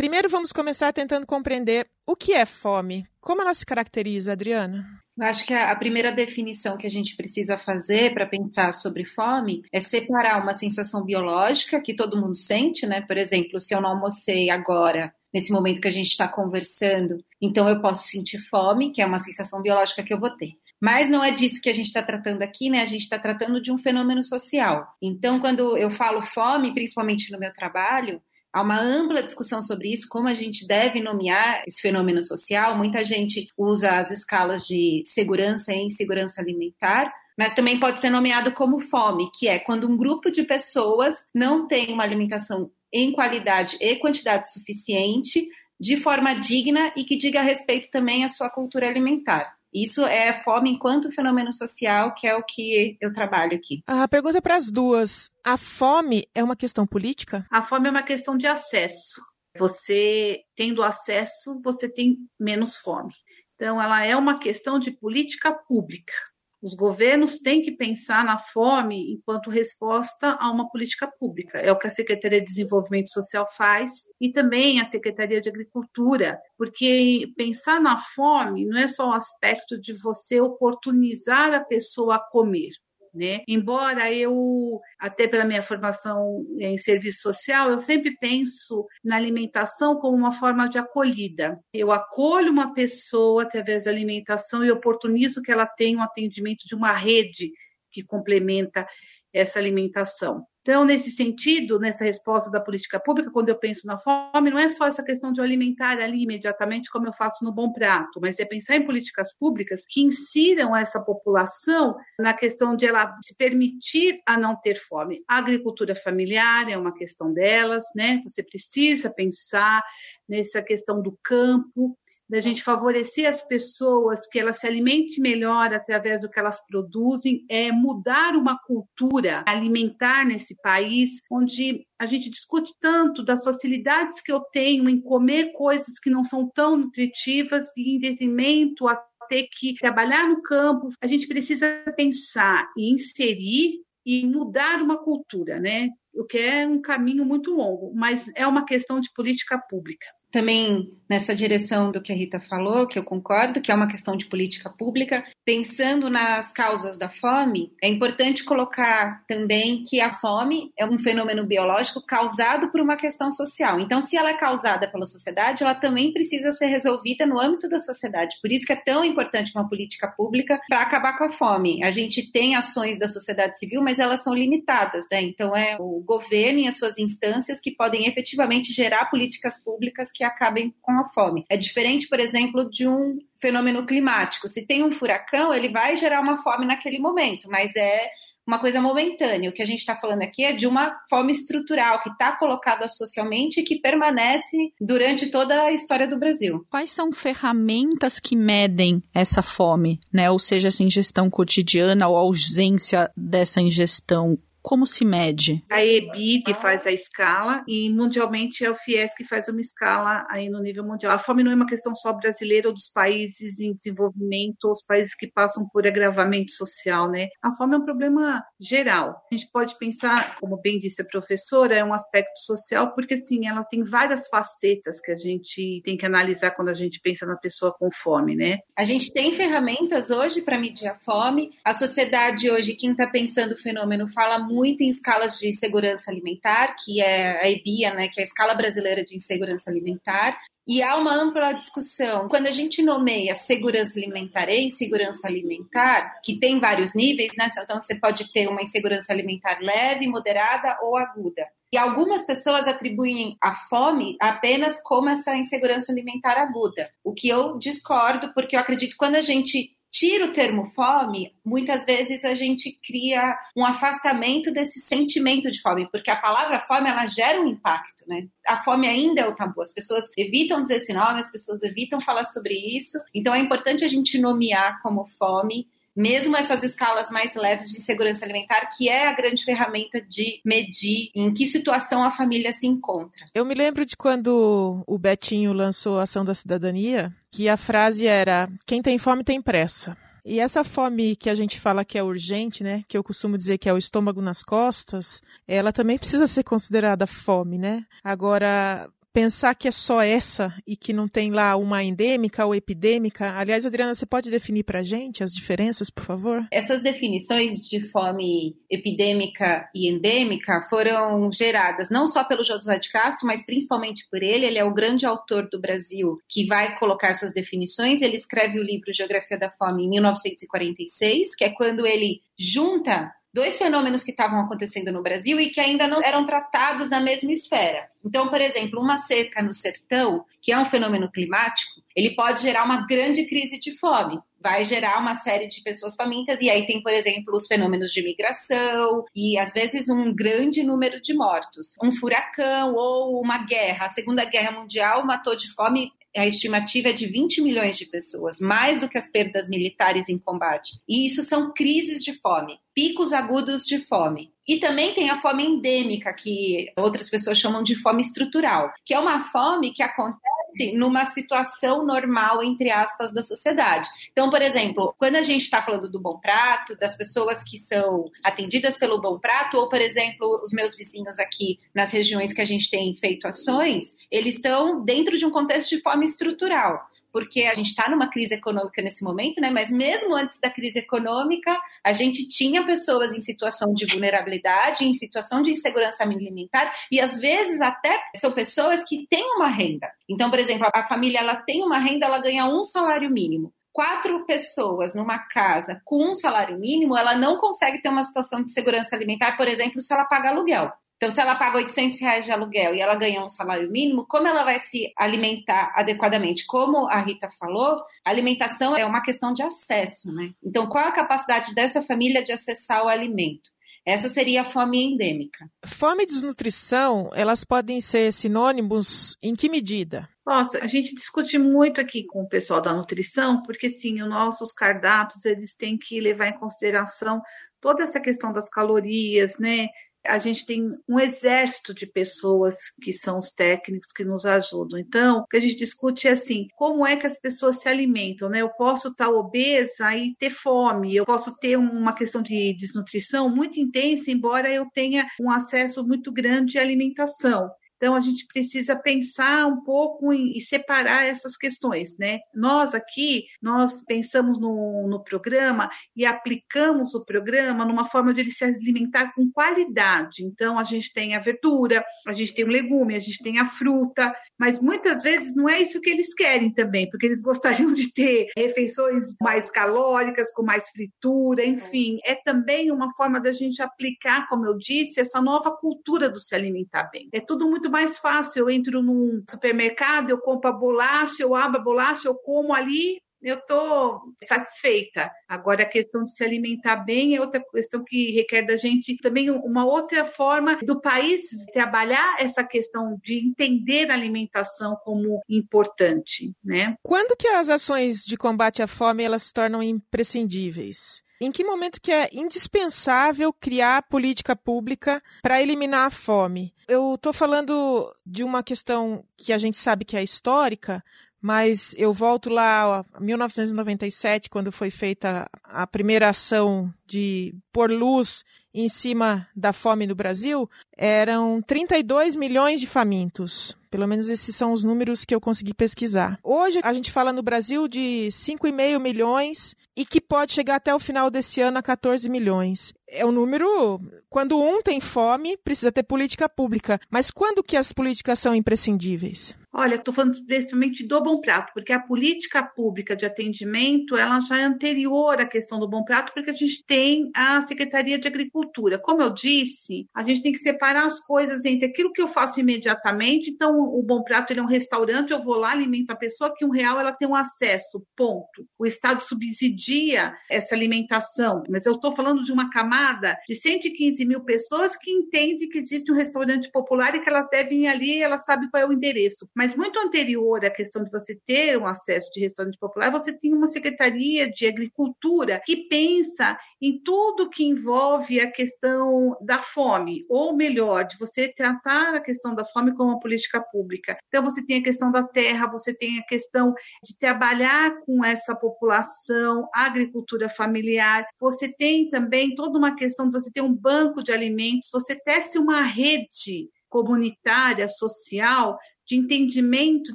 Primeiro 0.00 0.30
vamos 0.30 0.50
começar 0.50 0.90
tentando 0.94 1.26
compreender 1.26 1.86
o 2.06 2.16
que 2.16 2.32
é 2.32 2.46
fome. 2.46 3.06
Como 3.20 3.42
ela 3.42 3.52
se 3.52 3.66
caracteriza, 3.66 4.32
Adriana? 4.32 4.86
Eu 5.20 5.26
acho 5.26 5.44
que 5.44 5.52
a 5.52 5.76
primeira 5.76 6.10
definição 6.10 6.78
que 6.78 6.86
a 6.86 6.90
gente 6.90 7.14
precisa 7.14 7.58
fazer 7.58 8.14
para 8.14 8.24
pensar 8.24 8.72
sobre 8.72 9.04
fome 9.04 9.62
é 9.70 9.78
separar 9.78 10.42
uma 10.42 10.54
sensação 10.54 11.04
biológica 11.04 11.78
que 11.82 11.92
todo 11.92 12.18
mundo 12.18 12.34
sente, 12.34 12.86
né? 12.86 13.02
Por 13.02 13.18
exemplo, 13.18 13.60
se 13.60 13.74
eu 13.74 13.82
não 13.82 13.90
almocei 13.90 14.48
agora, 14.48 15.14
nesse 15.30 15.52
momento 15.52 15.78
que 15.78 15.88
a 15.88 15.92
gente 15.92 16.08
está 16.08 16.26
conversando, 16.26 17.22
então 17.38 17.68
eu 17.68 17.82
posso 17.82 18.08
sentir 18.08 18.38
fome, 18.48 18.94
que 18.94 19.02
é 19.02 19.06
uma 19.06 19.18
sensação 19.18 19.60
biológica 19.60 20.02
que 20.02 20.14
eu 20.14 20.18
vou 20.18 20.30
ter. 20.30 20.52
Mas 20.80 21.10
não 21.10 21.22
é 21.22 21.30
disso 21.30 21.60
que 21.60 21.68
a 21.68 21.74
gente 21.74 21.88
está 21.88 22.02
tratando 22.02 22.40
aqui, 22.40 22.70
né? 22.70 22.80
A 22.80 22.86
gente 22.86 23.02
está 23.02 23.18
tratando 23.18 23.60
de 23.60 23.70
um 23.70 23.76
fenômeno 23.76 24.24
social. 24.24 24.86
Então, 25.02 25.38
quando 25.38 25.76
eu 25.76 25.90
falo 25.90 26.22
fome, 26.22 26.72
principalmente 26.72 27.30
no 27.30 27.38
meu 27.38 27.52
trabalho, 27.52 28.22
Há 28.52 28.62
uma 28.62 28.80
ampla 28.80 29.22
discussão 29.22 29.62
sobre 29.62 29.92
isso, 29.92 30.08
como 30.08 30.26
a 30.26 30.34
gente 30.34 30.66
deve 30.66 31.00
nomear 31.00 31.62
esse 31.66 31.80
fenômeno 31.80 32.20
social. 32.20 32.76
Muita 32.76 33.04
gente 33.04 33.46
usa 33.56 33.98
as 33.98 34.10
escalas 34.10 34.66
de 34.66 35.02
segurança 35.06 35.72
e 35.72 35.84
insegurança 35.84 36.40
alimentar, 36.40 37.12
mas 37.38 37.54
também 37.54 37.78
pode 37.78 38.00
ser 38.00 38.10
nomeado 38.10 38.52
como 38.52 38.80
fome, 38.80 39.30
que 39.32 39.46
é 39.46 39.60
quando 39.60 39.88
um 39.88 39.96
grupo 39.96 40.30
de 40.30 40.42
pessoas 40.42 41.14
não 41.32 41.68
tem 41.68 41.92
uma 41.92 42.02
alimentação 42.02 42.70
em 42.92 43.12
qualidade 43.12 43.76
e 43.80 43.94
quantidade 43.96 44.52
suficiente, 44.52 45.48
de 45.78 45.96
forma 45.96 46.34
digna 46.34 46.92
e 46.96 47.04
que 47.04 47.16
diga 47.16 47.40
respeito 47.40 47.88
também 47.90 48.24
à 48.24 48.28
sua 48.28 48.50
cultura 48.50 48.88
alimentar. 48.88 49.59
Isso 49.72 50.04
é 50.04 50.42
fome 50.42 50.72
enquanto 50.72 51.12
fenômeno 51.12 51.52
social, 51.52 52.14
que 52.14 52.26
é 52.26 52.34
o 52.34 52.42
que 52.42 52.96
eu 53.00 53.12
trabalho 53.12 53.56
aqui. 53.56 53.82
A 53.86 54.08
pergunta 54.08 54.38
é 54.38 54.40
para 54.40 54.56
as 54.56 54.70
duas: 54.70 55.30
a 55.44 55.56
fome 55.56 56.26
é 56.34 56.42
uma 56.42 56.56
questão 56.56 56.86
política? 56.86 57.46
A 57.50 57.62
fome 57.62 57.88
é 57.88 57.90
uma 57.90 58.02
questão 58.02 58.36
de 58.36 58.46
acesso. 58.46 59.20
Você 59.56 60.40
tendo 60.56 60.82
acesso, 60.82 61.60
você 61.62 61.88
tem 61.88 62.16
menos 62.38 62.76
fome. 62.76 63.12
Então, 63.54 63.80
ela 63.80 64.04
é 64.04 64.16
uma 64.16 64.38
questão 64.38 64.78
de 64.78 64.90
política 64.90 65.52
pública. 65.52 66.14
Os 66.62 66.74
governos 66.74 67.38
têm 67.38 67.62
que 67.62 67.72
pensar 67.72 68.22
na 68.22 68.36
fome 68.36 69.14
enquanto 69.14 69.48
resposta 69.48 70.36
a 70.38 70.50
uma 70.50 70.68
política 70.68 71.06
pública. 71.06 71.58
É 71.58 71.72
o 71.72 71.78
que 71.78 71.86
a 71.86 71.90
Secretaria 71.90 72.40
de 72.40 72.46
Desenvolvimento 72.46 73.10
Social 73.10 73.46
faz 73.56 74.02
e 74.20 74.30
também 74.30 74.78
a 74.78 74.84
Secretaria 74.84 75.40
de 75.40 75.48
Agricultura, 75.48 76.38
porque 76.58 77.32
pensar 77.34 77.80
na 77.80 77.96
fome 77.96 78.66
não 78.66 78.78
é 78.78 78.88
só 78.88 79.08
o 79.08 79.14
aspecto 79.14 79.80
de 79.80 79.94
você 79.94 80.38
oportunizar 80.38 81.54
a 81.54 81.64
pessoa 81.64 82.16
a 82.16 82.30
comer, 82.30 82.72
né? 83.14 83.40
Embora 83.46 84.12
eu, 84.12 84.80
até 84.98 85.26
pela 85.26 85.44
minha 85.44 85.62
formação 85.62 86.44
em 86.58 86.78
serviço 86.78 87.22
social, 87.22 87.70
eu 87.70 87.78
sempre 87.78 88.16
penso 88.18 88.86
na 89.04 89.16
alimentação 89.16 89.96
como 89.96 90.16
uma 90.16 90.32
forma 90.32 90.68
de 90.68 90.78
acolhida. 90.78 91.58
Eu 91.72 91.90
acolho 91.92 92.50
uma 92.50 92.72
pessoa 92.72 93.42
através 93.42 93.84
da 93.84 93.90
alimentação 93.90 94.64
e 94.64 94.70
oportunizo 94.70 95.42
que 95.42 95.52
ela 95.52 95.66
tenha 95.66 95.98
um 95.98 96.02
atendimento 96.02 96.66
de 96.66 96.74
uma 96.74 96.92
rede 96.92 97.50
que 97.90 98.02
complementa 98.02 98.86
essa 99.32 99.58
alimentação. 99.58 100.44
Então, 100.62 100.84
nesse 100.84 101.10
sentido, 101.10 101.78
nessa 101.78 102.04
resposta 102.04 102.50
da 102.50 102.60
política 102.60 103.00
pública, 103.00 103.30
quando 103.30 103.48
eu 103.48 103.58
penso 103.58 103.86
na 103.86 103.96
fome, 103.96 104.50
não 104.50 104.58
é 104.58 104.68
só 104.68 104.86
essa 104.86 105.02
questão 105.02 105.32
de 105.32 105.40
alimentar 105.40 105.98
ali 105.98 106.22
imediatamente, 106.22 106.90
como 106.90 107.06
eu 107.06 107.14
faço 107.14 107.44
no 107.44 107.52
Bom 107.52 107.72
Prato, 107.72 108.20
mas 108.20 108.38
é 108.38 108.44
pensar 108.44 108.76
em 108.76 108.84
políticas 108.84 109.34
públicas 109.38 109.86
que 109.88 110.02
insiram 110.02 110.76
essa 110.76 111.00
população 111.00 111.96
na 112.18 112.34
questão 112.34 112.76
de 112.76 112.84
ela 112.84 113.16
se 113.22 113.34
permitir 113.36 114.20
a 114.26 114.36
não 114.36 114.54
ter 114.54 114.74
fome. 114.74 115.24
A 115.26 115.38
agricultura 115.38 115.94
familiar 115.94 116.70
é 116.70 116.76
uma 116.76 116.92
questão 116.92 117.32
delas, 117.32 117.84
né? 117.94 118.20
Você 118.26 118.42
precisa 118.42 119.08
pensar 119.08 119.82
nessa 120.28 120.62
questão 120.62 121.00
do 121.00 121.18
campo, 121.22 121.96
da 122.30 122.40
gente 122.40 122.62
favorecer 122.62 123.28
as 123.28 123.42
pessoas 123.42 124.24
que 124.24 124.38
elas 124.38 124.60
se 124.60 124.66
alimentem 124.66 125.18
melhor 125.18 125.74
através 125.74 126.20
do 126.20 126.30
que 126.30 126.38
elas 126.38 126.64
produzem, 126.64 127.44
é 127.50 127.72
mudar 127.72 128.36
uma 128.36 128.56
cultura 128.56 129.42
alimentar 129.48 130.24
nesse 130.24 130.54
país, 130.62 131.22
onde 131.28 131.84
a 131.98 132.06
gente 132.06 132.30
discute 132.30 132.72
tanto 132.80 133.24
das 133.24 133.42
facilidades 133.42 134.20
que 134.20 134.30
eu 134.30 134.40
tenho 134.52 134.88
em 134.88 135.00
comer 135.00 135.52
coisas 135.54 135.98
que 135.98 136.08
não 136.08 136.22
são 136.22 136.48
tão 136.48 136.76
nutritivas 136.76 137.76
e 137.76 137.96
em 137.96 137.98
detrimento 137.98 138.86
a 138.86 138.94
ter 139.28 139.48
que 139.50 139.74
trabalhar 139.74 140.28
no 140.28 140.40
campo. 140.40 140.88
A 141.02 141.08
gente 141.08 141.26
precisa 141.26 141.66
pensar 141.96 142.70
e 142.76 142.94
inserir 142.94 143.80
e 144.06 144.24
mudar 144.24 144.80
uma 144.80 144.98
cultura, 144.98 145.58
né? 145.58 145.88
O 146.14 146.24
que 146.24 146.38
é 146.38 146.66
um 146.66 146.80
caminho 146.80 147.24
muito 147.24 147.52
longo, 147.52 147.92
mas 147.92 148.30
é 148.36 148.46
uma 148.46 148.64
questão 148.64 149.00
de 149.00 149.12
política 149.12 149.58
pública 149.58 150.06
também 150.30 150.92
nessa 151.10 151.34
direção 151.34 151.90
do 151.90 152.00
que 152.00 152.12
a 152.12 152.14
Rita 152.14 152.38
falou, 152.38 152.86
que 152.86 152.96
eu 152.96 153.02
concordo, 153.02 153.60
que 153.60 153.72
é 153.72 153.74
uma 153.74 153.88
questão 153.88 154.16
de 154.16 154.26
política 154.26 154.70
pública. 154.70 155.24
Pensando 155.44 156.08
nas 156.08 156.52
causas 156.52 156.96
da 156.96 157.08
fome, 157.08 157.72
é 157.82 157.88
importante 157.88 158.44
colocar 158.44 159.24
também 159.26 159.82
que 159.82 160.00
a 160.00 160.12
fome 160.12 160.70
é 160.78 160.86
um 160.86 160.96
fenômeno 161.00 161.44
biológico 161.44 162.06
causado 162.06 162.70
por 162.70 162.80
uma 162.80 162.96
questão 162.96 163.32
social. 163.32 163.80
Então, 163.80 164.00
se 164.00 164.16
ela 164.16 164.30
é 164.30 164.36
causada 164.36 164.88
pela 164.88 165.04
sociedade, 165.04 165.64
ela 165.64 165.74
também 165.74 166.12
precisa 166.12 166.52
ser 166.52 166.66
resolvida 166.66 167.26
no 167.26 167.40
âmbito 167.40 167.68
da 167.68 167.80
sociedade. 167.80 168.36
Por 168.40 168.52
isso 168.52 168.64
que 168.64 168.72
é 168.72 168.76
tão 168.76 169.04
importante 169.04 169.50
uma 169.52 169.68
política 169.68 170.06
pública 170.16 170.60
para 170.68 170.82
acabar 170.82 171.18
com 171.18 171.24
a 171.24 171.32
fome. 171.32 171.82
A 171.82 171.90
gente 171.90 172.30
tem 172.30 172.54
ações 172.54 173.00
da 173.00 173.08
sociedade 173.08 173.58
civil, 173.58 173.82
mas 173.82 173.98
elas 173.98 174.22
são 174.22 174.32
limitadas, 174.32 175.06
né? 175.10 175.20
Então, 175.22 175.56
é 175.56 175.76
o 175.80 176.00
governo 176.06 176.60
e 176.60 176.68
as 176.68 176.78
suas 176.78 176.98
instâncias 176.98 177.60
que 177.60 177.74
podem 177.74 178.06
efetivamente 178.06 178.72
gerar 178.72 179.06
políticas 179.06 179.60
públicas 179.60 180.12
que 180.12 180.19
acabem 180.24 180.74
com 180.80 180.92
a 180.92 181.08
fome. 181.08 181.44
É 181.48 181.56
diferente, 181.56 182.08
por 182.08 182.20
exemplo, 182.20 182.68
de 182.70 182.86
um 182.86 183.18
fenômeno 183.40 183.86
climático. 183.86 184.48
Se 184.48 184.66
tem 184.66 184.84
um 184.84 184.92
furacão, 184.92 185.52
ele 185.52 185.68
vai 185.68 185.96
gerar 185.96 186.20
uma 186.20 186.42
fome 186.42 186.66
naquele 186.66 186.98
momento, 186.98 187.48
mas 187.48 187.74
é 187.76 188.10
uma 188.46 188.58
coisa 188.58 188.80
momentânea. 188.80 189.48
O 189.48 189.52
que 189.52 189.62
a 189.62 189.66
gente 189.66 189.78
está 189.78 189.94
falando 189.94 190.22
aqui 190.22 190.44
é 190.44 190.52
de 190.52 190.66
uma 190.66 190.98
fome 191.08 191.30
estrutural 191.30 192.00
que 192.00 192.10
está 192.10 192.32
colocada 192.32 192.88
socialmente 192.88 193.60
e 193.60 193.62
que 193.62 193.80
permanece 193.80 194.56
durante 194.80 195.28
toda 195.28 195.62
a 195.62 195.72
história 195.72 196.08
do 196.08 196.18
Brasil. 196.18 196.64
Quais 196.68 196.90
são 196.90 197.12
ferramentas 197.12 198.18
que 198.18 198.34
medem 198.34 199.02
essa 199.14 199.42
fome, 199.42 200.00
né? 200.12 200.30
Ou 200.30 200.38
seja, 200.38 200.68
essa 200.68 200.82
ingestão 200.82 201.30
cotidiana 201.30 202.08
ou 202.08 202.16
ausência 202.16 203.10
dessa 203.16 203.60
ingestão 203.60 204.36
como 204.62 204.86
se 204.86 205.04
mede? 205.04 205.64
A 205.70 205.84
EBI, 205.84 206.42
que 206.42 206.54
faz 206.54 206.86
a 206.86 206.92
escala, 206.92 207.64
e 207.66 207.90
mundialmente 207.90 208.64
é 208.64 208.70
o 208.70 208.74
FIES 208.74 209.14
que 209.14 209.24
faz 209.24 209.48
uma 209.48 209.60
escala 209.60 210.26
aí 210.30 210.48
no 210.48 210.60
nível 210.60 210.84
mundial. 210.84 211.12
A 211.12 211.18
fome 211.18 211.42
não 211.42 211.52
é 211.52 211.54
uma 211.54 211.66
questão 211.66 211.94
só 211.94 212.12
brasileira 212.12 212.68
ou 212.68 212.74
dos 212.74 212.88
países 212.88 213.60
em 213.60 213.72
desenvolvimento, 213.72 214.64
ou 214.64 214.72
os 214.72 214.82
países 214.82 215.14
que 215.14 215.26
passam 215.26 215.68
por 215.72 215.86
agravamento 215.86 216.52
social, 216.52 217.10
né? 217.10 217.28
A 217.42 217.52
fome 217.52 217.74
é 217.74 217.78
um 217.78 217.84
problema 217.84 218.44
geral. 218.58 219.22
A 219.30 219.34
gente 219.34 219.50
pode 219.50 219.76
pensar, 219.78 220.36
como 220.38 220.60
bem 220.60 220.78
disse 220.78 221.02
a 221.02 221.04
professora, 221.04 221.76
é 221.76 221.84
um 221.84 221.94
aspecto 221.94 222.38
social, 222.38 222.94
porque 222.94 223.16
sim, 223.16 223.46
ela 223.46 223.64
tem 223.64 223.82
várias 223.82 224.28
facetas 224.28 225.00
que 225.00 225.10
a 225.10 225.16
gente 225.16 225.80
tem 225.84 225.96
que 225.96 226.06
analisar 226.06 226.50
quando 226.52 226.68
a 226.68 226.74
gente 226.74 227.00
pensa 227.00 227.26
na 227.26 227.36
pessoa 227.36 227.72
com 227.72 227.90
fome, 227.90 228.36
né? 228.36 228.58
A 228.76 228.84
gente 228.84 229.12
tem 229.12 229.32
ferramentas 229.32 230.10
hoje 230.10 230.42
para 230.42 230.58
medir 230.58 230.88
a 230.88 230.94
fome. 230.96 231.50
A 231.64 231.72
sociedade 231.72 232.50
hoje, 232.50 232.74
quem 232.74 232.92
está 232.92 233.06
pensando 233.06 233.52
o 233.52 233.58
fenômeno, 233.58 234.08
fala 234.08 234.49
muito 234.50 234.82
em 234.82 234.88
escalas 234.88 235.38
de 235.38 235.52
segurança 235.52 236.10
alimentar, 236.10 236.76
que 236.82 237.00
é 237.00 237.42
a 237.42 237.50
EBIA, 237.50 237.94
né, 237.94 238.08
que 238.08 238.20
é 238.20 238.24
a 238.24 238.26
escala 238.26 238.54
brasileira 238.54 239.04
de 239.04 239.16
insegurança 239.16 239.70
alimentar. 239.70 240.38
E 240.66 240.82
há 240.82 240.96
uma 240.96 241.14
ampla 241.14 241.52
discussão. 241.52 242.28
Quando 242.28 242.46
a 242.46 242.50
gente 242.50 242.82
nomeia 242.82 243.34
segurança 243.34 243.98
alimentar 243.98 244.48
e 244.48 244.66
insegurança 244.66 245.26
alimentar, 245.26 246.20
que 246.22 246.38
tem 246.38 246.60
vários 246.60 246.94
níveis, 246.94 247.32
né? 247.36 247.48
Então 247.60 247.80
você 247.80 247.94
pode 247.94 248.30
ter 248.32 248.46
uma 248.48 248.62
insegurança 248.62 249.12
alimentar 249.12 249.58
leve, 249.60 250.06
moderada 250.06 250.78
ou 250.82 250.96
aguda. 250.96 251.46
E 251.72 251.78
algumas 251.78 252.26
pessoas 252.26 252.66
atribuem 252.66 253.36
a 253.40 253.54
fome 253.68 254.16
apenas 254.20 254.80
como 254.82 255.08
essa 255.08 255.36
insegurança 255.36 255.92
alimentar 255.92 256.36
aguda, 256.36 256.90
o 257.04 257.14
que 257.14 257.28
eu 257.28 257.58
discordo, 257.58 258.32
porque 258.34 258.56
eu 258.56 258.60
acredito 258.60 258.92
que 258.92 258.96
quando 258.96 259.14
a 259.14 259.20
gente 259.20 259.70
tira 259.90 260.26
o 260.26 260.32
termo 260.32 260.70
fome, 260.70 261.34
muitas 261.44 261.84
vezes 261.84 262.24
a 262.24 262.34
gente 262.34 262.78
cria 262.86 263.36
um 263.56 263.64
afastamento 263.64 264.52
desse 264.52 264.80
sentimento 264.80 265.50
de 265.50 265.60
fome, 265.60 265.90
porque 265.90 266.10
a 266.10 266.20
palavra 266.20 266.60
fome 266.60 266.88
ela 266.88 267.06
gera 267.06 267.40
um 267.40 267.46
impacto, 267.46 268.04
né? 268.06 268.28
A 268.46 268.62
fome 268.62 268.88
ainda 268.88 269.22
é 269.22 269.28
o 269.28 269.34
tabu, 269.34 269.60
as 269.60 269.72
pessoas 269.72 270.04
evitam 270.16 270.62
dizer 270.62 270.76
esse 270.76 270.92
nome, 270.92 271.20
as 271.20 271.30
pessoas 271.30 271.62
evitam 271.62 272.00
falar 272.00 272.24
sobre 272.28 272.54
isso, 272.54 272.98
então 273.14 273.34
é 273.34 273.40
importante 273.40 273.84
a 273.84 273.88
gente 273.88 274.18
nomear 274.18 274.80
como 274.82 275.06
fome 275.18 275.66
mesmo 275.96 276.36
essas 276.36 276.62
escalas 276.62 277.10
mais 277.10 277.34
leves 277.34 277.70
de 277.70 277.78
insegurança 277.78 278.24
alimentar, 278.24 278.66
que 278.66 278.88
é 278.88 279.08
a 279.08 279.14
grande 279.14 279.44
ferramenta 279.44 280.00
de 280.00 280.40
medir 280.44 281.10
em 281.14 281.32
que 281.32 281.46
situação 281.46 282.02
a 282.02 282.10
família 282.10 282.52
se 282.52 282.66
encontra. 282.66 283.26
Eu 283.34 283.44
me 283.44 283.54
lembro 283.54 283.84
de 283.84 283.96
quando 283.96 284.82
o 284.86 284.98
Betinho 284.98 285.52
lançou 285.52 285.98
a 285.98 286.02
Ação 286.02 286.24
da 286.24 286.34
Cidadania, 286.34 287.14
que 287.30 287.48
a 287.48 287.56
frase 287.56 288.06
era: 288.06 288.48
quem 288.66 288.82
tem 288.82 288.98
fome 288.98 289.24
tem 289.24 289.40
pressa. 289.40 289.96
E 290.24 290.38
essa 290.38 290.62
fome 290.62 291.16
que 291.16 291.30
a 291.30 291.34
gente 291.34 291.58
fala 291.58 291.84
que 291.84 291.98
é 291.98 292.02
urgente, 292.02 292.62
né? 292.62 292.84
Que 292.86 292.96
eu 292.96 293.02
costumo 293.02 293.38
dizer 293.38 293.58
que 293.58 293.68
é 293.68 293.72
o 293.72 293.78
estômago 293.78 294.20
nas 294.20 294.44
costas, 294.44 295.22
ela 295.48 295.72
também 295.72 295.98
precisa 295.98 296.26
ser 296.26 296.44
considerada 296.44 297.06
fome, 297.06 297.58
né? 297.58 297.84
Agora, 298.04 298.88
pensar 299.12 299.54
que 299.54 299.68
é 299.68 299.70
só 299.70 300.02
essa 300.02 300.54
e 300.66 300.76
que 300.76 300.92
não 300.92 301.08
tem 301.08 301.30
lá 301.30 301.56
uma 301.56 301.82
endêmica 301.82 302.44
ou 302.46 302.54
epidêmica. 302.54 303.38
Aliás, 303.38 303.66
Adriana, 303.66 303.94
você 303.94 304.06
pode 304.06 304.30
definir 304.30 304.64
para 304.64 304.80
a 304.80 304.84
gente 304.84 305.22
as 305.22 305.32
diferenças, 305.32 305.90
por 305.90 306.04
favor? 306.04 306.46
Essas 306.50 306.82
definições 306.82 307.56
de 307.68 307.88
fome 307.90 308.56
epidêmica 308.70 309.68
e 309.74 309.90
endêmica 309.90 310.62
foram 310.68 311.30
geradas 311.32 311.90
não 311.90 312.06
só 312.06 312.24
pelo 312.24 312.44
José 312.44 312.78
de 312.78 312.90
Castro, 312.90 313.26
mas 313.26 313.44
principalmente 313.44 314.06
por 314.10 314.22
ele. 314.22 314.46
Ele 314.46 314.58
é 314.58 314.64
o 314.64 314.74
grande 314.74 315.06
autor 315.06 315.48
do 315.50 315.60
Brasil 315.60 316.18
que 316.28 316.46
vai 316.46 316.78
colocar 316.78 317.08
essas 317.08 317.32
definições. 317.32 318.02
Ele 318.02 318.16
escreve 318.16 318.58
o 318.58 318.62
livro 318.62 318.92
Geografia 318.92 319.38
da 319.38 319.50
Fome 319.50 319.84
em 319.84 319.90
1946, 319.90 321.34
que 321.34 321.44
é 321.44 321.50
quando 321.50 321.86
ele 321.86 322.20
junta 322.38 323.12
dois 323.32 323.56
fenômenos 323.58 324.02
que 324.02 324.10
estavam 324.10 324.40
acontecendo 324.40 324.92
no 324.92 325.02
Brasil 325.02 325.38
e 325.40 325.50
que 325.50 325.60
ainda 325.60 325.86
não 325.86 326.02
eram 326.02 326.24
tratados 326.24 326.90
na 326.90 327.00
mesma 327.00 327.32
esfera. 327.32 327.88
Então, 328.04 328.28
por 328.28 328.40
exemplo, 328.40 328.80
uma 328.80 328.96
seca 328.96 329.42
no 329.42 329.52
sertão, 329.52 330.24
que 330.40 330.52
é 330.52 330.58
um 330.58 330.64
fenômeno 330.64 331.10
climático, 331.10 331.82
ele 331.94 332.14
pode 332.14 332.42
gerar 332.42 332.64
uma 332.64 332.86
grande 332.86 333.26
crise 333.26 333.58
de 333.58 333.76
fome. 333.76 334.18
Vai 334.42 334.64
gerar 334.64 334.98
uma 334.98 335.14
série 335.14 335.48
de 335.48 335.62
pessoas 335.62 335.94
famintas, 335.94 336.40
e 336.40 336.48
aí 336.48 336.64
tem, 336.64 336.82
por 336.82 336.92
exemplo, 336.92 337.34
os 337.34 337.46
fenômenos 337.46 337.92
de 337.92 338.02
migração 338.02 339.04
e 339.14 339.38
às 339.38 339.52
vezes 339.52 339.88
um 339.90 340.14
grande 340.14 340.62
número 340.62 341.00
de 341.00 341.12
mortos. 341.12 341.74
Um 341.82 341.92
furacão 341.92 342.74
ou 342.74 343.20
uma 343.20 343.44
guerra. 343.44 343.86
A 343.86 343.90
Segunda 343.90 344.24
Guerra 344.24 344.52
Mundial 344.52 345.04
matou 345.04 345.36
de 345.36 345.52
fome 345.52 345.92
a 346.16 346.26
estimativa 346.26 346.88
é 346.88 346.92
de 346.92 347.06
20 347.06 347.42
milhões 347.42 347.78
de 347.78 347.86
pessoas, 347.86 348.40
mais 348.40 348.80
do 348.80 348.88
que 348.88 348.98
as 348.98 349.08
perdas 349.08 349.48
militares 349.48 350.08
em 350.08 350.18
combate. 350.18 350.80
E 350.88 351.06
isso 351.06 351.22
são 351.22 351.52
crises 351.52 352.02
de 352.02 352.14
fome, 352.20 352.58
picos 352.74 353.12
agudos 353.12 353.64
de 353.64 353.80
fome. 353.84 354.32
E 354.48 354.58
também 354.58 354.92
tem 354.94 355.10
a 355.10 355.20
fome 355.20 355.44
endêmica, 355.44 356.12
que 356.12 356.72
outras 356.76 357.08
pessoas 357.08 357.38
chamam 357.38 357.62
de 357.62 357.76
fome 357.76 358.02
estrutural, 358.02 358.72
que 358.84 358.92
é 358.92 358.98
uma 358.98 359.30
fome 359.30 359.72
que 359.72 359.82
acontece 359.82 360.39
numa 360.74 361.04
situação 361.04 361.84
normal, 361.84 362.42
entre 362.42 362.70
aspas, 362.70 363.12
da 363.12 363.22
sociedade. 363.22 363.88
Então, 364.12 364.30
por 364.30 364.42
exemplo, 364.42 364.94
quando 364.98 365.16
a 365.16 365.22
gente 365.22 365.42
está 365.42 365.62
falando 365.62 365.90
do 365.90 366.00
Bom 366.00 366.18
Prato, 366.18 366.76
das 366.76 366.96
pessoas 366.96 367.42
que 367.42 367.58
são 367.58 368.04
atendidas 368.22 368.76
pelo 368.76 369.00
Bom 369.00 369.18
Prato, 369.18 369.56
ou, 369.56 369.68
por 369.68 369.80
exemplo, 369.80 370.40
os 370.42 370.52
meus 370.52 370.76
vizinhos 370.76 371.18
aqui 371.18 371.58
nas 371.74 371.92
regiões 371.92 372.32
que 372.32 372.40
a 372.40 372.44
gente 372.44 372.70
tem 372.70 372.94
feito 372.96 373.26
ações, 373.26 373.94
eles 374.10 374.34
estão 374.34 374.84
dentro 374.84 375.16
de 375.16 375.24
um 375.26 375.30
contexto 375.30 375.76
de 375.76 375.82
fome 375.82 376.06
estrutural 376.06 376.90
porque 377.12 377.42
a 377.42 377.54
gente 377.54 377.68
está 377.68 377.88
numa 377.88 378.10
crise 378.10 378.34
econômica 378.34 378.82
nesse 378.82 379.02
momento, 379.04 379.40
né? 379.40 379.50
Mas 379.50 379.70
mesmo 379.70 380.14
antes 380.14 380.38
da 380.38 380.50
crise 380.50 380.78
econômica, 380.78 381.56
a 381.84 381.92
gente 381.92 382.28
tinha 382.28 382.64
pessoas 382.64 383.14
em 383.14 383.20
situação 383.20 383.72
de 383.72 383.86
vulnerabilidade, 383.86 384.84
em 384.84 384.94
situação 384.94 385.42
de 385.42 385.52
insegurança 385.52 386.04
alimentar, 386.04 386.72
e 386.90 387.00
às 387.00 387.18
vezes 387.18 387.60
até 387.60 387.98
são 388.16 388.32
pessoas 388.32 388.82
que 388.84 389.06
têm 389.08 389.24
uma 389.36 389.48
renda. 389.48 389.90
Então, 390.08 390.30
por 390.30 390.38
exemplo, 390.38 390.68
a 390.72 390.86
família 390.86 391.20
ela 391.20 391.36
tem 391.36 391.62
uma 391.64 391.78
renda, 391.78 392.06
ela 392.06 392.20
ganha 392.20 392.46
um 392.46 392.62
salário 392.62 393.10
mínimo 393.10 393.52
quatro 393.72 394.26
pessoas 394.26 394.94
numa 394.94 395.18
casa 395.18 395.80
com 395.84 396.10
um 396.10 396.14
salário 396.14 396.58
mínimo, 396.58 396.96
ela 396.96 397.14
não 397.14 397.38
consegue 397.38 397.80
ter 397.80 397.88
uma 397.88 398.02
situação 398.02 398.42
de 398.42 398.52
segurança 398.52 398.96
alimentar, 398.96 399.36
por 399.36 399.46
exemplo, 399.46 399.80
se 399.80 399.92
ela 399.94 400.04
paga 400.04 400.30
aluguel. 400.30 400.72
Então, 401.00 401.08
se 401.08 401.18
ela 401.18 401.34
paga 401.34 401.56
800 401.56 401.98
reais 401.98 402.26
de 402.26 402.30
aluguel 402.30 402.74
e 402.74 402.80
ela 402.82 402.94
ganha 402.94 403.24
um 403.24 403.28
salário 403.28 403.70
mínimo, 403.70 404.04
como 404.06 404.26
ela 404.26 404.44
vai 404.44 404.58
se 404.58 404.92
alimentar 404.94 405.72
adequadamente? 405.74 406.44
Como 406.46 406.86
a 406.88 407.00
Rita 407.00 407.26
falou, 407.38 407.82
a 408.04 408.10
alimentação 408.10 408.76
é 408.76 408.84
uma 408.84 409.00
questão 409.00 409.32
de 409.32 409.42
acesso, 409.42 410.12
né? 410.12 410.34
Então, 410.44 410.68
qual 410.68 410.86
a 410.86 410.92
capacidade 410.92 411.54
dessa 411.54 411.80
família 411.80 412.22
de 412.22 412.32
acessar 412.32 412.84
o 412.84 412.88
alimento? 412.90 413.48
Essa 413.82 414.10
seria 414.10 414.42
a 414.42 414.44
fome 414.44 414.92
endêmica. 414.92 415.50
Fome 415.64 416.02
e 416.02 416.06
desnutrição, 416.06 417.08
elas 417.14 417.44
podem 417.44 417.80
ser 417.80 418.12
sinônimos 418.12 419.16
em 419.22 419.34
que 419.34 419.48
medida? 419.48 420.06
Nossa, 420.26 420.62
a 420.62 420.66
gente 420.66 420.94
discute 420.94 421.38
muito 421.38 421.80
aqui 421.80 422.04
com 422.04 422.24
o 422.24 422.28
pessoal 422.28 422.60
da 422.60 422.74
nutrição, 422.74 423.42
porque 423.42 423.70
sim, 423.70 424.02
os 424.02 424.08
nossos 424.08 424.52
cardápios, 424.52 425.24
eles 425.24 425.56
têm 425.56 425.78
que 425.78 425.98
levar 425.98 426.28
em 426.28 426.38
consideração 426.38 427.22
toda 427.58 427.84
essa 427.84 427.98
questão 428.00 428.34
das 428.34 428.50
calorias, 428.50 429.38
né? 429.38 429.68
A 430.06 430.18
gente 430.18 430.46
tem 430.46 430.74
um 430.88 430.98
exército 430.98 431.74
de 431.74 431.86
pessoas 431.86 432.56
que 432.82 432.92
são 432.92 433.18
os 433.18 433.30
técnicos 433.30 433.92
que 433.92 434.04
nos 434.04 434.24
ajudam. 434.24 434.78
Então, 434.78 435.18
o 435.18 435.26
que 435.26 435.36
a 435.36 435.40
gente 435.40 435.56
discute 435.56 436.08
é 436.08 436.12
assim, 436.12 436.46
como 436.56 436.86
é 436.86 436.96
que 436.96 437.06
as 437.06 437.18
pessoas 437.18 437.60
se 437.60 437.68
alimentam, 437.68 438.28
né? 438.28 438.40
Eu 438.40 438.50
posso 438.50 438.88
estar 438.88 439.08
obesa 439.10 439.94
e 439.94 440.14
ter 440.16 440.30
fome, 440.30 440.96
eu 440.96 441.04
posso 441.04 441.36
ter 441.36 441.56
uma 441.56 441.92
questão 441.92 442.22
de 442.22 442.54
desnutrição 442.54 443.28
muito 443.28 443.60
intensa, 443.60 444.10
embora 444.10 444.52
eu 444.52 444.66
tenha 444.72 445.06
um 445.20 445.30
acesso 445.30 445.86
muito 445.86 446.10
grande 446.12 446.58
à 446.58 446.62
alimentação. 446.62 447.50
Então, 447.80 447.94
a 447.94 448.00
gente 448.00 448.26
precisa 448.26 448.76
pensar 448.76 449.46
um 449.46 449.62
pouco 449.62 450.12
e 450.12 450.38
separar 450.42 451.06
essas 451.06 451.34
questões, 451.34 451.96
né? 451.96 452.18
Nós 452.34 452.74
aqui, 452.74 453.24
nós 453.40 453.82
pensamos 453.86 454.38
no, 454.38 454.86
no 454.86 455.02
programa 455.02 455.70
e 455.96 456.04
aplicamos 456.04 456.94
o 456.94 457.06
programa 457.06 457.64
numa 457.64 457.86
forma 457.86 458.12
de 458.12 458.20
ele 458.20 458.30
se 458.30 458.44
alimentar 458.44 459.14
com 459.14 459.32
qualidade. 459.32 460.22
Então, 460.22 460.58
a 460.58 460.64
gente 460.64 460.92
tem 460.92 461.16
a 461.16 461.20
verdura, 461.20 461.82
a 462.06 462.12
gente 462.12 462.34
tem 462.34 462.44
o 462.44 462.48
legume, 462.48 462.94
a 462.94 462.98
gente 462.98 463.22
tem 463.22 463.38
a 463.38 463.46
fruta, 463.46 464.14
mas 464.38 464.60
muitas 464.60 465.02
vezes 465.02 465.34
não 465.34 465.48
é 465.48 465.58
isso 465.58 465.80
que 465.80 465.88
eles 465.88 466.12
querem 466.12 466.52
também, 466.52 466.90
porque 466.90 467.06
eles 467.06 467.22
gostariam 467.22 467.72
de 467.72 467.90
ter 467.90 468.26
refeições 468.36 469.16
mais 469.22 469.48
calóricas, 469.50 470.30
com 470.32 470.42
mais 470.42 470.68
fritura, 470.68 471.46
enfim. 471.46 471.98
É 472.04 472.14
também 472.14 472.70
uma 472.70 472.92
forma 472.92 473.18
da 473.18 473.32
gente 473.32 473.62
aplicar, 473.62 474.28
como 474.28 474.44
eu 474.44 474.58
disse, 474.58 475.00
essa 475.00 475.22
nova 475.22 475.56
cultura 475.56 476.10
do 476.10 476.20
se 476.20 476.34
alimentar 476.34 476.90
bem. 476.92 477.08
É 477.10 477.20
tudo 477.20 477.48
muito 477.48 477.69
mais 477.70 477.98
fácil. 477.98 478.40
Eu 478.40 478.50
entro 478.50 478.82
num 478.82 479.22
supermercado, 479.28 480.10
eu 480.10 480.18
compro 480.18 480.50
a 480.50 480.52
bolacha, 480.52 481.22
eu 481.22 481.34
abro 481.34 481.60
a 481.60 481.64
bolacha, 481.64 482.08
eu 482.08 482.14
como 482.14 482.52
ali, 482.52 483.00
eu 483.22 483.36
estou 483.36 484.00
satisfeita. 484.22 485.10
Agora, 485.28 485.62
a 485.62 485.68
questão 485.68 486.04
de 486.04 486.10
se 486.10 486.24
alimentar 486.24 486.76
bem 486.76 487.16
é 487.16 487.20
outra 487.20 487.42
questão 487.52 487.84
que 487.84 488.12
requer 488.12 488.42
da 488.42 488.56
gente 488.56 488.96
também 488.96 489.30
uma 489.30 489.64
outra 489.64 490.04
forma 490.04 490.58
do 490.62 490.80
país 490.80 491.28
trabalhar 491.52 492.16
essa 492.18 492.42
questão 492.42 492.98
de 493.02 493.18
entender 493.18 493.90
a 493.90 493.94
alimentação 493.94 494.76
como 494.84 495.20
importante, 495.28 496.32
né? 496.42 496.74
Quando 496.82 497.16
que 497.16 497.28
as 497.28 497.48
ações 497.48 498.04
de 498.04 498.16
combate 498.16 498.62
à 498.62 498.66
fome 498.66 499.02
elas 499.02 499.24
se 499.24 499.32
tornam 499.34 499.62
imprescindíveis? 499.62 501.02
Em 501.20 501.30
que 501.30 501.44
momento 501.44 501.80
que 501.82 501.92
é 501.92 502.08
indispensável 502.12 503.30
criar 503.30 503.82
política 503.82 504.34
pública 504.34 505.02
para 505.20 505.42
eliminar 505.42 505.86
a 505.86 505.90
fome? 505.90 506.54
Eu 506.66 506.94
estou 506.94 507.12
falando 507.12 507.94
de 508.06 508.24
uma 508.24 508.42
questão 508.42 509.04
que 509.18 509.30
a 509.32 509.36
gente 509.36 509.58
sabe 509.58 509.84
que 509.84 509.98
é 509.98 510.02
histórica, 510.02 510.82
mas 511.20 511.74
eu 511.76 511.92
volto 511.92 512.30
lá 512.30 512.86
a 512.94 513.00
1997, 513.00 514.30
quando 514.30 514.50
foi 514.50 514.70
feita 514.70 515.28
a 515.44 515.66
primeira 515.66 516.08
ação 516.08 516.72
de 516.86 517.34
pôr 517.52 517.70
luz 517.70 518.24
em 518.54 518.68
cima 518.68 519.28
da 519.36 519.52
fome 519.52 519.86
no 519.86 519.94
Brasil, 519.94 520.48
eram 520.74 521.42
32 521.42 522.16
milhões 522.16 522.60
de 522.60 522.66
famintos. 522.66 523.54
Pelo 523.70 523.86
menos 523.86 524.08
esses 524.08 524.34
são 524.34 524.52
os 524.52 524.64
números 524.64 525.04
que 525.04 525.14
eu 525.14 525.20
consegui 525.20 525.54
pesquisar. 525.54 526.18
Hoje 526.22 526.60
a 526.62 526.72
gente 526.72 526.90
fala 526.90 527.12
no 527.12 527.22
Brasil 527.22 527.68
de 527.68 528.08
5,5 528.10 528.80
milhões 528.80 529.54
e 529.76 529.86
que 529.86 530.00
pode 530.00 530.32
chegar 530.32 530.56
até 530.56 530.74
o 530.74 530.80
final 530.80 531.10
desse 531.10 531.40
ano 531.40 531.58
a 531.58 531.62
14 531.62 532.08
milhões. 532.08 532.74
É 532.88 533.06
um 533.06 533.12
número. 533.12 533.80
Quando 534.08 534.38
um 534.38 534.60
tem 534.60 534.80
fome, 534.80 535.36
precisa 535.36 535.70
ter 535.70 535.84
política 535.84 536.28
pública. 536.28 536.80
Mas 536.90 537.10
quando 537.10 537.44
que 537.44 537.56
as 537.56 537.72
políticas 537.72 538.18
são 538.18 538.34
imprescindíveis? 538.34 539.38
Olha, 539.52 539.74
estou 539.74 539.92
falando 539.92 540.14
especificamente 540.14 540.86
do 540.86 541.02
Bom 541.02 541.20
Prato, 541.20 541.52
porque 541.52 541.72
a 541.72 541.80
política 541.80 542.40
pública 542.40 542.94
de 542.94 543.04
atendimento 543.04 543.96
ela 543.96 544.20
já 544.20 544.38
é 544.38 544.44
anterior 544.44 545.20
à 545.20 545.26
questão 545.26 545.58
do 545.58 545.68
Bom 545.68 545.82
Prato, 545.82 546.12
porque 546.14 546.30
a 546.30 546.34
gente 546.34 546.64
tem 546.64 547.10
a 547.16 547.42
Secretaria 547.42 547.98
de 547.98 548.06
Agricultura. 548.06 548.78
Como 548.78 549.02
eu 549.02 549.10
disse, 549.12 549.88
a 549.92 550.04
gente 550.04 550.22
tem 550.22 550.30
que 550.30 550.38
separar 550.38 550.86
as 550.86 551.00
coisas 551.00 551.44
entre 551.44 551.66
aquilo 551.66 551.92
que 551.92 552.00
eu 552.00 552.06
faço 552.06 552.38
imediatamente. 552.38 553.28
Então, 553.30 553.58
o 553.58 553.82
Bom 553.82 554.04
Prato 554.04 554.32
é 554.32 554.40
um 554.40 554.46
restaurante, 554.46 555.10
eu 555.10 555.20
vou 555.20 555.34
lá, 555.34 555.50
alimento 555.50 555.90
a 555.90 555.96
pessoa, 555.96 556.32
que 556.32 556.44
um 556.44 556.50
real 556.50 556.78
ela 556.78 556.92
tem 556.92 557.08
um 557.08 557.16
acesso, 557.16 557.84
ponto. 557.96 558.46
O 558.56 558.64
Estado 558.64 559.02
subsidia 559.02 560.14
essa 560.30 560.54
alimentação, 560.54 561.42
mas 561.48 561.66
eu 561.66 561.72
estou 561.72 561.94
falando 561.96 562.22
de 562.22 562.30
uma 562.30 562.48
camada 562.50 563.18
de 563.26 563.34
115 563.34 564.04
mil 564.04 564.20
pessoas 564.20 564.76
que 564.76 564.92
entende 564.92 565.48
que 565.48 565.58
existe 565.58 565.90
um 565.90 565.96
restaurante 565.96 566.48
popular 566.52 566.94
e 566.94 567.00
que 567.00 567.08
elas 567.08 567.28
devem 567.28 567.64
ir 567.64 567.66
ali, 567.66 568.00
elas 568.00 568.24
sabem 568.24 568.48
qual 568.48 568.62
é 568.62 568.66
o 568.66 568.72
endereço 568.72 569.28
mas 569.40 569.56
muito 569.56 569.78
anterior 569.78 570.44
à 570.44 570.50
questão 570.50 570.84
de 570.84 570.90
você 570.90 571.18
ter 571.24 571.56
um 571.56 571.64
acesso 571.64 572.12
de 572.12 572.20
restaurante 572.20 572.58
popular, 572.58 572.90
você 572.90 573.10
tem 573.10 573.32
uma 573.32 573.48
Secretaria 573.48 574.30
de 574.30 574.46
Agricultura 574.46 575.40
que 575.46 575.66
pensa 575.66 576.38
em 576.60 576.78
tudo 576.82 577.30
que 577.30 577.42
envolve 577.42 578.20
a 578.20 578.30
questão 578.30 579.16
da 579.18 579.38
fome, 579.38 580.04
ou 580.10 580.36
melhor, 580.36 580.84
de 580.84 580.98
você 580.98 581.26
tratar 581.26 581.94
a 581.94 582.00
questão 582.00 582.34
da 582.34 582.44
fome 582.44 582.76
como 582.76 582.90
uma 582.90 583.00
política 583.00 583.40
pública. 583.40 583.96
Então, 584.08 584.22
você 584.22 584.44
tem 584.44 584.58
a 584.58 584.62
questão 584.62 584.92
da 584.92 585.04
terra, 585.04 585.50
você 585.50 585.72
tem 585.72 585.98
a 585.98 586.04
questão 586.04 586.52
de 586.84 586.94
trabalhar 586.98 587.80
com 587.86 588.04
essa 588.04 588.36
população, 588.36 589.48
agricultura 589.54 590.28
familiar, 590.28 591.06
você 591.18 591.48
tem 591.50 591.88
também 591.88 592.34
toda 592.34 592.58
uma 592.58 592.76
questão 592.76 593.06
de 593.06 593.12
você 593.12 593.30
ter 593.30 593.40
um 593.40 593.54
banco 593.54 594.04
de 594.04 594.12
alimentos, 594.12 594.68
você 594.70 594.94
tece 594.94 595.38
uma 595.38 595.62
rede 595.62 596.50
comunitária, 596.70 597.68
social, 597.68 598.56
de 598.90 598.96
entendimento 598.96 599.94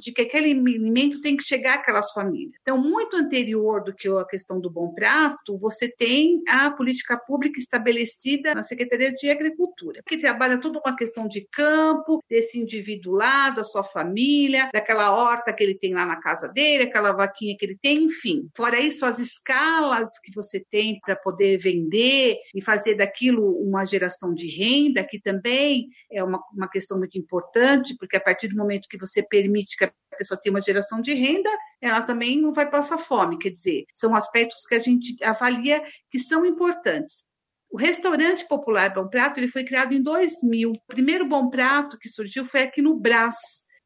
de 0.00 0.10
que 0.10 0.22
aquele 0.22 0.52
alimento 0.52 1.20
tem 1.20 1.36
que 1.36 1.44
chegar 1.44 1.74
àquelas 1.74 2.12
famílias. 2.12 2.54
Então, 2.62 2.78
muito 2.78 3.14
anterior 3.14 3.84
do 3.84 3.94
que 3.94 4.08
a 4.08 4.24
questão 4.24 4.58
do 4.58 4.70
bom 4.70 4.94
prato, 4.94 5.58
você 5.58 5.86
tem 5.86 6.42
a 6.48 6.70
política 6.70 7.18
pública 7.18 7.60
estabelecida 7.60 8.54
na 8.54 8.62
Secretaria 8.62 9.12
de 9.12 9.28
Agricultura, 9.28 10.00
que 10.06 10.16
trabalha 10.16 10.58
toda 10.58 10.80
uma 10.80 10.96
questão 10.96 11.28
de 11.28 11.46
campo, 11.52 12.24
desse 12.26 12.58
indivíduo 12.58 13.12
lá, 13.12 13.50
da 13.50 13.62
sua 13.62 13.84
família, 13.84 14.70
daquela 14.72 15.14
horta 15.14 15.52
que 15.52 15.62
ele 15.62 15.74
tem 15.74 15.92
lá 15.92 16.06
na 16.06 16.16
casa 16.16 16.48
dele, 16.48 16.84
aquela 16.84 17.12
vaquinha 17.12 17.54
que 17.58 17.66
ele 17.66 17.76
tem, 17.76 18.04
enfim. 18.04 18.48
Fora 18.56 18.80
isso, 18.80 19.04
as 19.04 19.18
escalas 19.18 20.18
que 20.20 20.34
você 20.34 20.64
tem 20.70 20.98
para 21.00 21.14
poder 21.14 21.58
vender 21.58 22.38
e 22.54 22.62
fazer 22.62 22.94
daquilo 22.94 23.58
uma 23.58 23.84
geração 23.84 24.32
de 24.32 24.48
renda, 24.48 25.04
que 25.04 25.20
também 25.20 25.88
é 26.10 26.24
uma, 26.24 26.42
uma 26.54 26.68
questão 26.68 26.96
muito 26.96 27.18
importante, 27.18 27.94
porque 27.98 28.16
a 28.16 28.20
partir 28.20 28.48
do 28.48 28.56
momento 28.56 28.85
que 28.88 28.98
você 28.98 29.22
permite 29.22 29.76
que 29.76 29.84
a 29.84 29.92
pessoa 30.16 30.40
tenha 30.40 30.54
uma 30.54 30.62
geração 30.62 31.00
de 31.00 31.14
renda, 31.14 31.50
ela 31.80 32.02
também 32.02 32.40
não 32.40 32.52
vai 32.52 32.68
passar 32.68 32.98
fome. 32.98 33.38
Quer 33.38 33.50
dizer, 33.50 33.84
são 33.92 34.14
aspectos 34.14 34.64
que 34.66 34.74
a 34.74 34.78
gente 34.78 35.22
avalia 35.22 35.82
que 36.10 36.18
são 36.18 36.44
importantes. 36.44 37.24
O 37.70 37.76
restaurante 37.76 38.46
popular 38.46 38.94
Bom 38.94 39.08
Prato 39.08 39.38
ele 39.38 39.48
foi 39.48 39.64
criado 39.64 39.92
em 39.92 40.02
2000. 40.02 40.70
O 40.70 40.80
primeiro 40.86 41.26
Bom 41.26 41.50
Prato 41.50 41.98
que 41.98 42.08
surgiu 42.08 42.44
foi 42.44 42.62
aqui 42.62 42.80
no 42.80 42.98
Brás. 42.98 43.36